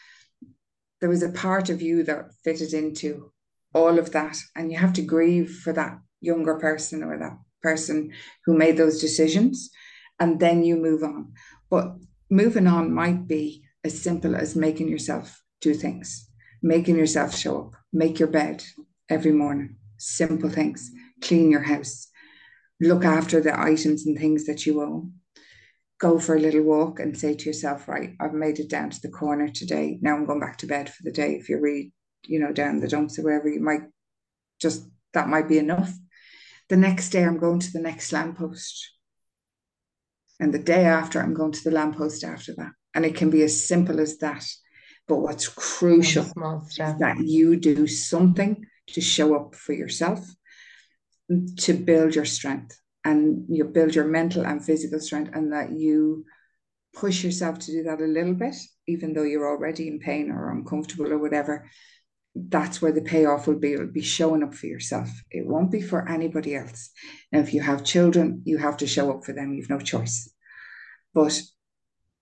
there 1.01 1.11
was 1.11 1.23
a 1.23 1.31
part 1.31 1.69
of 1.69 1.83
you 1.83 2.05
that 2.05 2.27
fitted 2.45 2.75
into 2.75 3.33
all 3.75 3.99
of 3.99 4.13
that. 4.13 4.39
And 4.55 4.71
you 4.71 4.79
have 4.79 4.93
to 4.95 5.03
grieve 5.03 5.51
for 5.51 5.73
that 5.73 5.99
younger 6.21 6.55
person 6.59 7.03
or 7.03 7.19
that 7.19 7.39
person 7.63 8.13
who 8.45 8.57
made 8.57 8.77
those 8.77 9.01
decisions. 9.01 9.71
And 10.19 10.39
then 10.39 10.63
you 10.65 10.77
move 10.77 11.03
on. 11.03 11.33
But 11.71 11.97
moving 12.31 12.67
on 12.67 12.93
might 12.93 13.27
be 13.27 13.65
as 13.85 14.01
simple 14.01 14.37
as 14.37 14.55
making 14.55 14.89
yourself 14.89 15.43
do 15.61 15.75
things, 15.75 16.29
making 16.63 16.97
yourself 16.97 17.37
show 17.37 17.61
up, 17.61 17.77
make 17.93 18.19
your 18.19 18.29
bed 18.29 18.63
every 19.09 19.33
morning, 19.33 19.77
simple 19.97 20.51
things, 20.51 20.91
clean 21.23 21.51
your 21.51 21.63
house, 21.63 22.09
look 22.81 23.05
after 23.05 23.41
the 23.41 23.59
items 23.59 24.07
and 24.07 24.19
things 24.19 24.47
that 24.47 24.67
you 24.67 24.83
own. 24.83 25.15
Go 25.99 26.19
for 26.19 26.37
a 26.37 26.41
little 26.41 26.63
walk 26.63 26.99
and 26.99 27.17
say 27.17 27.35
to 27.35 27.45
yourself, 27.47 27.89
right, 27.89 28.15
I've 28.21 28.33
made 28.33 28.59
it 28.59 28.71
down 28.71 28.91
to 28.91 29.01
the 29.03 29.11
corner 29.11 29.49
today. 29.49 29.99
Now 30.01 30.15
I'm 30.15 30.25
going 30.25 30.41
back 30.41 30.57
to 30.59 30.67
bed 30.67 30.89
for 30.89 31.03
the 31.03 31.13
day. 31.13 31.35
If 31.35 31.49
you're 31.49 31.61
really, 31.61 31.93
you 32.25 32.41
know, 32.41 32.53
down 32.53 32.81
the 32.81 32.89
dumps 32.89 33.19
or 33.19 33.23
wherever, 33.23 33.49
you 33.49 33.61
might 33.61 33.83
just, 34.61 34.87
that 35.13 35.29
might 35.29 35.49
be 35.49 35.59
enough. 35.59 35.93
The 36.71 36.77
next 36.77 37.11
day 37.11 37.25
I'm 37.25 37.39
going 37.39 37.59
to 37.59 37.73
the 37.73 37.81
next 37.81 38.13
lamppost. 38.13 38.93
And 40.39 40.55
the 40.55 40.59
day 40.59 40.85
after, 40.85 41.21
I'm 41.21 41.35
going 41.35 41.53
to 41.53 41.65
the 41.65 41.73
lamppost 41.73 42.25
after 42.25 42.55
that. 42.55 42.71
And 42.95 43.05
it 43.05 43.17
can 43.17 43.29
be 43.29 43.43
as 43.43 43.67
simple 43.67 44.01
as 44.01 44.19
that. 44.19 44.47
But 45.07 45.17
what's 45.17 45.49
crucial 45.49 46.25
is 46.25 46.77
that 46.77 47.17
you 47.19 47.57
do 47.57 47.87
something 47.89 48.65
to 48.89 49.01
show 49.01 49.35
up 49.35 49.55
for 49.57 49.73
yourself, 49.73 50.21
to 51.59 51.73
build 51.75 52.15
your 52.15 52.25
strength, 52.25 52.81
and 53.05 53.47
you 53.49 53.65
build 53.65 53.95
your 53.95 54.07
mental 54.07 54.47
and 54.47 54.65
physical 54.65 55.01
strength, 55.01 55.33
and 55.35 55.53
that 55.53 55.73
you 55.73 56.25
push 56.95 57.25
yourself 57.25 57.59
to 57.59 57.73
do 57.73 57.83
that 57.83 58.01
a 58.01 58.05
little 58.05 58.35
bit, 58.35 58.55
even 58.87 59.13
though 59.13 59.25
you're 59.25 59.49
already 59.49 59.89
in 59.89 59.99
pain 59.99 60.31
or 60.31 60.51
uncomfortable 60.53 61.13
or 61.13 61.19
whatever. 61.19 61.69
That's 62.35 62.81
where 62.81 62.93
the 62.93 63.03
payoff 63.03 63.47
will 63.47 63.59
be. 63.59 63.73
It'll 63.73 63.87
be 63.87 64.03
showing 64.03 64.43
up 64.43 64.55
for 64.55 64.67
yourself. 64.67 65.09
It 65.31 65.47
won't 65.47 65.71
be 65.71 65.83
for 65.83 66.09
anybody 66.09 66.55
else. 66.55 66.91
Now, 67.33 67.41
if 67.41 67.53
you 67.53 67.61
have 67.61 67.85
children, 67.85 68.43
you 68.45 68.59
have 68.59 68.77
to 68.79 68.87
show 68.87 69.11
up 69.11 69.25
for 69.25 69.33
them. 69.33 69.53
You've 69.53 69.71
no 69.71 69.81
choice. 69.81 70.33
But 71.13 71.41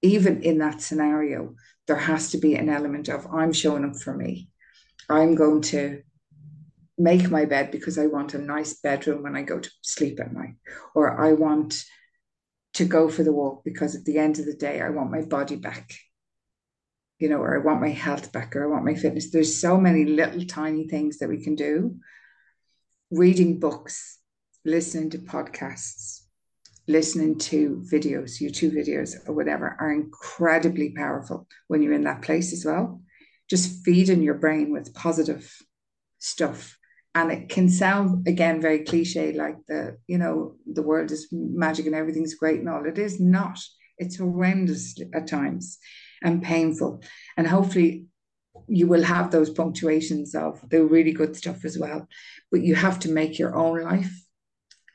even 0.03 0.43
in 0.43 0.59
that 0.59 0.81
scenario, 0.81 1.55
there 1.87 1.97
has 1.97 2.31
to 2.31 2.39
be 2.39 2.55
an 2.55 2.69
element 2.69 3.09
of 3.09 3.27
I'm 3.27 3.53
showing 3.53 3.85
up 3.85 3.97
for 3.97 4.17
me. 4.17 4.49
I'm 5.09 5.35
going 5.35 5.63
to 5.63 6.03
make 6.99 7.31
my 7.31 7.45
bed 7.45 7.71
because 7.71 7.99
I 7.99 8.07
want 8.07 8.35
a 8.35 8.39
nice 8.39 8.81
bedroom 8.81 9.23
when 9.23 9.37
I 9.37 9.43
go 9.43 9.59
to 9.59 9.71
sleep 9.83 10.21
at 10.21 10.33
night, 10.33 10.55
or 10.95 11.21
I 11.21 11.33
want 11.33 11.85
to 12.75 12.85
go 12.85 13.09
for 13.09 13.23
the 13.23 13.33
walk 13.33 13.65
because 13.65 13.95
at 13.95 14.05
the 14.05 14.19
end 14.19 14.39
of 14.39 14.47
the 14.47 14.55
day, 14.55 14.81
I 14.81 14.91
want 14.91 15.11
my 15.11 15.23
body 15.23 15.57
back, 15.57 15.91
you 17.19 17.29
know, 17.29 17.39
or 17.39 17.55
I 17.55 17.65
want 17.65 17.81
my 17.81 17.91
health 17.91 18.33
back, 18.33 18.55
or 18.55 18.65
I 18.65 18.69
want 18.69 18.85
my 18.85 18.95
fitness. 18.95 19.31
There's 19.31 19.61
so 19.61 19.79
many 19.79 20.05
little 20.05 20.45
tiny 20.45 20.87
things 20.87 21.19
that 21.19 21.29
we 21.29 21.43
can 21.43 21.55
do. 21.55 21.97
Reading 23.11 23.59
books, 23.59 24.19
listening 24.65 25.11
to 25.11 25.19
podcasts, 25.19 26.23
listening 26.87 27.39
to 27.39 27.85
videos, 27.93 28.41
YouTube 28.41 28.73
videos, 28.73 29.17
or 29.27 29.35
whatever, 29.35 29.77
are 29.81 29.93
incredibly 29.93 30.91
powerful 30.91 31.49
when 31.67 31.83
you're 31.83 31.95
in 31.95 32.05
that 32.05 32.23
place 32.23 32.53
as 32.53 32.65
well. 32.65 33.03
Just 33.51 33.85
feeding 33.85 34.23
your 34.23 34.35
brain 34.35 34.73
with 34.73 34.95
positive 34.95 35.51
stuff. 36.19 36.79
And 37.15 37.33
it 37.33 37.49
can 37.49 37.69
sound, 37.69 38.29
again, 38.29 38.61
very 38.61 38.85
cliche, 38.85 39.33
like 39.33 39.57
the, 39.67 39.97
you 40.07 40.19
know, 40.19 40.57
the 40.67 40.83
world 40.83 41.11
is 41.11 41.27
magic 41.33 41.87
and 41.87 41.95
everything's 41.95 42.35
great 42.35 42.61
and 42.61 42.69
all. 42.69 42.87
It 42.87 42.99
is 42.99 43.19
not. 43.19 43.59
It's 43.97 44.19
horrendous 44.19 45.01
at 45.15 45.27
times 45.27 45.79
and 46.23 46.43
painful. 46.43 47.03
And 47.37 47.47
hopefully 47.47 48.07
you 48.67 48.87
will 48.87 49.03
have 49.03 49.31
those 49.31 49.51
punctuations 49.51 50.35
of 50.35 50.61
the 50.69 50.85
really 50.85 51.13
good 51.13 51.37
stuff 51.37 51.65
as 51.65 51.79
well. 51.79 52.07
But 52.51 52.63
you 52.63 52.75
have 52.75 52.99
to 53.01 53.11
make 53.11 53.39
your 53.39 53.57
own 53.57 53.83
life. 53.83 54.13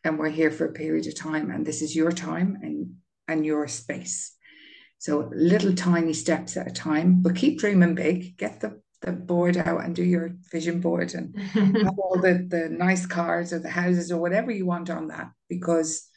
And 0.03 0.19
we're 0.19 0.29
here 0.29 0.51
for 0.51 0.65
a 0.65 0.73
period 0.73 1.07
of 1.07 1.15
time 1.15 1.49
and 1.49 1.65
this 1.65 1.81
is 1.81 1.95
your 1.95 2.11
time 2.11 2.57
and 2.61 2.95
and 3.27 3.45
your 3.45 3.67
space. 3.67 4.35
So 4.97 5.29
little 5.33 5.73
tiny 5.73 6.13
steps 6.13 6.57
at 6.57 6.67
a 6.67 6.71
time 6.71 7.21
but 7.21 7.35
keep 7.35 7.59
dreaming 7.59 7.95
big. 7.95 8.37
Get 8.37 8.59
the 8.59 8.81
the 9.01 9.11
board 9.11 9.57
out 9.57 9.83
and 9.83 9.93
do 9.93 10.03
your 10.03 10.31
vision 10.51 10.79
board 10.79 11.13
and 11.13 11.37
have 11.51 11.99
all 11.99 12.19
the 12.19 12.45
the 12.49 12.69
nice 12.69 13.05
cars 13.05 13.53
or 13.53 13.59
the 13.59 13.69
houses 13.69 14.11
or 14.11 14.19
whatever 14.19 14.51
you 14.51 14.65
want 14.65 14.89
on 14.89 15.07
that. 15.07 15.31
Because 15.47 16.09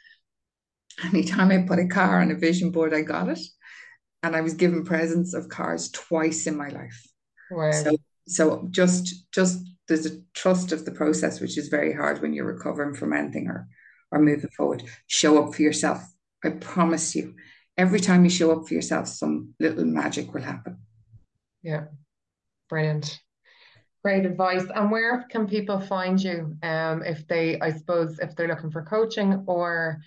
anytime 1.04 1.50
I 1.50 1.66
put 1.66 1.78
a 1.78 1.86
car 1.86 2.20
on 2.20 2.30
a 2.30 2.34
vision 2.34 2.70
board 2.70 2.92
I 2.92 3.02
got 3.02 3.28
it 3.28 3.40
and 4.26 4.36
I 4.36 4.40
was 4.40 4.54
given 4.54 4.84
presents 4.84 5.34
of 5.34 5.48
cars 5.48 5.90
twice 5.90 6.46
in 6.46 6.56
my 6.56 6.68
life 6.68 7.06
wow. 7.50 7.70
so 7.70 7.96
so 8.28 8.66
just 8.70 9.30
just 9.32 9.64
there's 9.88 10.06
a 10.06 10.20
trust 10.34 10.72
of 10.72 10.84
the 10.84 10.90
process 10.90 11.40
which 11.40 11.56
is 11.56 11.68
very 11.68 11.92
hard 11.92 12.20
when 12.20 12.32
you're 12.32 12.44
recovering 12.44 12.94
from 12.94 13.12
anything 13.12 13.46
or 13.48 13.68
or 14.10 14.20
moving 14.20 14.50
forward. 14.50 14.82
Show 15.06 15.42
up 15.42 15.54
for 15.54 15.62
yourself. 15.62 16.02
I 16.44 16.50
promise 16.50 17.14
you, 17.14 17.34
every 17.76 18.00
time 18.00 18.24
you 18.24 18.30
show 18.30 18.52
up 18.52 18.66
for 18.66 18.74
yourself, 18.74 19.08
some 19.08 19.54
little 19.58 19.84
magic 19.84 20.32
will 20.32 20.42
happen. 20.42 20.78
Yeah, 21.62 21.84
brilliant. 22.68 23.20
Great 24.04 24.24
advice. 24.24 24.64
And 24.74 24.90
where 24.90 25.26
can 25.30 25.48
people 25.48 25.80
find 25.80 26.22
you 26.22 26.56
um, 26.62 27.02
if 27.02 27.26
they, 27.26 27.58
I 27.60 27.72
suppose, 27.72 28.20
if 28.20 28.36
they're 28.36 28.46
looking 28.46 28.70
for 28.70 28.82
coaching 28.82 29.44
or 29.48 29.98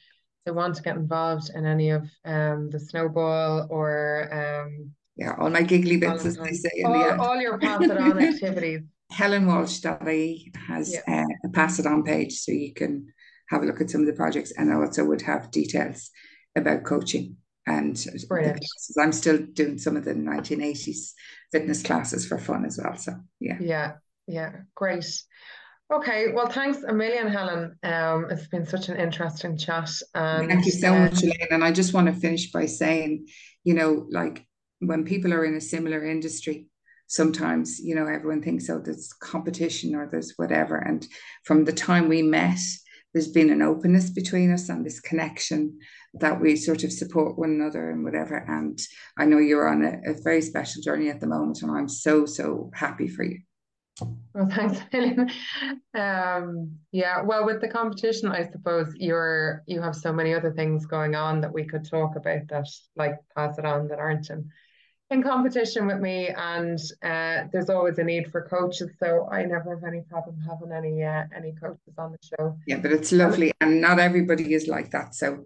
they 0.46 0.52
want 0.52 0.76
to 0.76 0.82
get 0.82 0.96
involved 0.96 1.52
in 1.54 1.66
any 1.66 1.90
of 1.90 2.04
um, 2.26 2.70
the 2.70 2.80
snowball 2.80 3.68
or 3.70 4.30
um, 4.34 4.92
yeah, 5.16 5.36
all 5.38 5.50
my 5.50 5.62
giggly 5.62 5.98
bits, 5.98 6.26
as 6.26 6.38
they 6.38 6.54
say. 6.54 6.70
All, 6.86 6.94
the 6.94 7.20
all 7.20 7.42
your 7.42 7.58
pass 7.58 7.82
it 7.82 7.98
on 7.98 8.20
activities. 8.24 8.82
HelenWalsh.ie 9.12 10.54
has 10.68 10.94
yeah. 10.94 11.24
uh, 11.24 11.48
a 11.48 11.50
pass 11.50 11.80
it 11.80 11.86
on 11.86 12.04
page, 12.04 12.40
so 12.40 12.52
you 12.52 12.74
can 12.74 13.08
have 13.50 13.64
a 13.64 13.66
look 13.66 13.82
at 13.82 13.90
some 13.90 14.02
of 14.02 14.08
the 14.08 14.14
projects 14.14 14.52
and 14.56 14.72
I 14.72 14.76
also 14.76 15.04
would 15.06 15.24
have 15.24 15.52
details 15.52 16.12
about 16.56 16.84
coaching 16.84 17.38
and 17.66 18.04
I'm 19.00 19.12
still 19.12 19.40
doing 19.54 19.78
some 19.78 19.96
of 19.96 20.06
the 20.06 20.14
1980s 20.14 21.14
fitness 21.52 21.84
classes 21.84 22.28
for 22.28 22.38
fun 22.38 22.66
as 22.66 22.80
well. 22.82 22.96
So 22.98 23.14
yeah. 23.40 23.58
Yeah, 23.60 23.94
yeah, 24.28 24.52
great. 24.76 25.06
Okay, 25.92 26.32
well, 26.34 26.48
thanks 26.48 26.84
a 26.84 26.94
million, 26.94 27.28
Helen. 27.28 27.76
Um, 27.82 28.28
it's 28.30 28.48
been 28.48 28.66
such 28.66 28.90
an 28.90 28.98
interesting 28.98 29.58
chat. 29.58 29.90
And, 30.14 30.48
Thank 30.48 30.66
you 30.66 30.72
so 30.72 30.94
uh, 30.94 31.00
much, 31.00 31.24
Elaine. 31.24 31.48
And 31.50 31.64
I 31.64 31.72
just 31.72 31.94
want 31.94 32.08
to 32.08 32.14
finish 32.14 32.52
by 32.52 32.68
saying, 32.68 33.26
you 33.64 33.74
know, 33.74 34.06
like 34.12 34.46
when 34.80 35.04
people 35.04 35.34
are 35.34 35.44
in 35.46 35.56
a 35.56 35.62
similar 35.62 36.06
industry, 36.06 36.68
sometimes, 37.08 37.80
you 37.80 37.96
know, 37.96 38.06
everyone 38.06 38.44
thinks, 38.44 38.70
oh, 38.70 38.80
there's 38.80 39.12
competition 39.14 39.96
or 39.96 40.08
there's 40.08 40.34
whatever. 40.38 40.78
And 40.78 41.08
from 41.44 41.66
the 41.66 41.74
time 41.74 42.08
we 42.08 42.22
met, 42.22 42.60
there's 43.14 43.28
been 43.28 43.50
an 43.50 43.64
openness 43.64 44.12
between 44.12 44.54
us 44.54 44.70
and 44.70 44.86
this 44.86 45.00
connection 45.00 45.80
that 46.14 46.40
we 46.40 46.56
sort 46.56 46.84
of 46.84 46.94
support 46.94 47.40
one 47.40 47.50
another 47.50 47.90
and 47.90 48.04
whatever. 48.04 48.38
And 48.38 48.80
I 49.18 49.26
know 49.26 49.40
you're 49.40 49.68
on 49.68 49.84
a, 49.84 50.12
a 50.12 50.22
very 50.22 50.44
special 50.44 50.84
journey 50.84 51.10
at 51.10 51.20
the 51.20 51.26
moment, 51.26 51.64
and 51.64 51.72
I'm 51.72 51.90
so, 51.90 52.28
so 52.28 52.70
happy 52.76 53.08
for 53.08 53.24
you. 53.24 53.40
Well, 54.34 54.50
thanks, 54.56 54.80
Helen. 54.92 55.30
Um, 55.94 56.78
yeah, 56.92 57.22
well, 57.22 57.46
with 57.46 57.62
the 57.62 57.68
competition, 57.68 58.30
I 58.30 58.50
suppose 58.50 58.94
you're 58.96 59.64
you 59.68 59.82
have 59.82 59.96
so 59.96 60.14
many 60.14 60.34
other 60.34 60.52
things 60.52 60.86
going 60.86 61.16
on 61.16 61.42
that 61.42 61.54
we 61.54 61.66
could 61.66 61.90
talk 61.90 62.16
about 62.16 62.48
that, 62.50 62.68
like 62.96 63.16
pass 63.36 63.58
it 63.58 63.66
on, 63.66 63.88
that 63.88 64.00
aren't 64.00 64.30
in 64.30 64.50
in 65.12 65.24
competition 65.24 65.88
with 65.88 66.00
me, 66.00 66.30
and 66.30 66.80
uh, 67.04 67.46
there's 67.52 67.70
always 67.70 67.98
a 67.98 68.04
need 68.04 68.32
for 68.32 68.48
coaches. 68.48 68.92
So 69.00 69.28
I 69.32 69.44
never 69.44 69.76
have 69.76 69.84
any 69.84 70.02
problem 70.02 70.38
having 70.48 70.72
any 70.72 71.04
uh, 71.04 71.24
any 71.36 71.54
coaches 71.54 71.94
on 71.98 72.12
the 72.12 72.18
show. 72.22 72.58
Yeah, 72.68 72.78
but 72.78 72.92
it's 72.92 73.12
lovely, 73.12 73.52
and 73.62 73.82
not 73.82 74.00
everybody 74.00 74.54
is 74.54 74.68
like 74.68 74.92
that. 74.92 75.16
So 75.16 75.46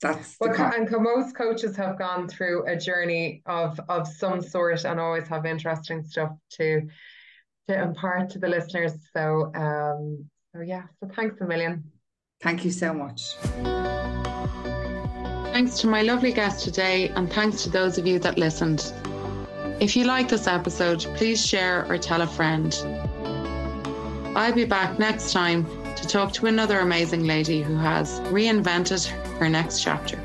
that's 0.00 0.36
well, 0.38 0.52
and 0.52 0.90
most 0.90 1.34
coaches 1.34 1.76
have 1.76 1.98
gone 1.98 2.28
through 2.28 2.66
a 2.66 2.76
journey 2.76 3.42
of 3.46 3.80
of 3.88 4.06
some 4.06 4.42
sort 4.42 4.84
and 4.84 5.00
always 5.00 5.26
have 5.28 5.46
interesting 5.46 6.04
stuff 6.04 6.32
to 6.50 6.82
to 7.68 7.82
impart 7.82 8.30
to 8.30 8.38
the 8.38 8.48
listeners. 8.48 8.92
So 9.12 9.52
um, 9.54 10.28
so 10.54 10.60
yeah, 10.60 10.84
so 11.00 11.08
thanks 11.14 11.40
a 11.40 11.46
million. 11.46 11.84
Thank 12.42 12.64
you 12.64 12.70
so 12.70 12.92
much. 12.92 13.34
Thanks 15.52 15.78
to 15.78 15.86
my 15.86 16.02
lovely 16.02 16.32
guest 16.32 16.64
today, 16.64 17.08
and 17.10 17.32
thanks 17.32 17.62
to 17.62 17.70
those 17.70 17.96
of 17.96 18.06
you 18.06 18.18
that 18.20 18.38
listened. 18.38 18.92
If 19.80 19.96
you 19.96 20.04
like 20.04 20.28
this 20.28 20.46
episode, 20.46 21.00
please 21.16 21.44
share 21.44 21.86
or 21.88 21.98
tell 21.98 22.22
a 22.22 22.26
friend. 22.26 22.72
I'll 24.36 24.52
be 24.52 24.64
back 24.64 24.98
next 24.98 25.32
time 25.32 25.64
to 25.94 26.08
talk 26.08 26.32
to 26.34 26.46
another 26.46 26.80
amazing 26.80 27.24
lady 27.24 27.62
who 27.62 27.76
has 27.76 28.20
reinvented 28.20 29.06
her 29.38 29.48
next 29.48 29.82
chapter. 29.82 30.20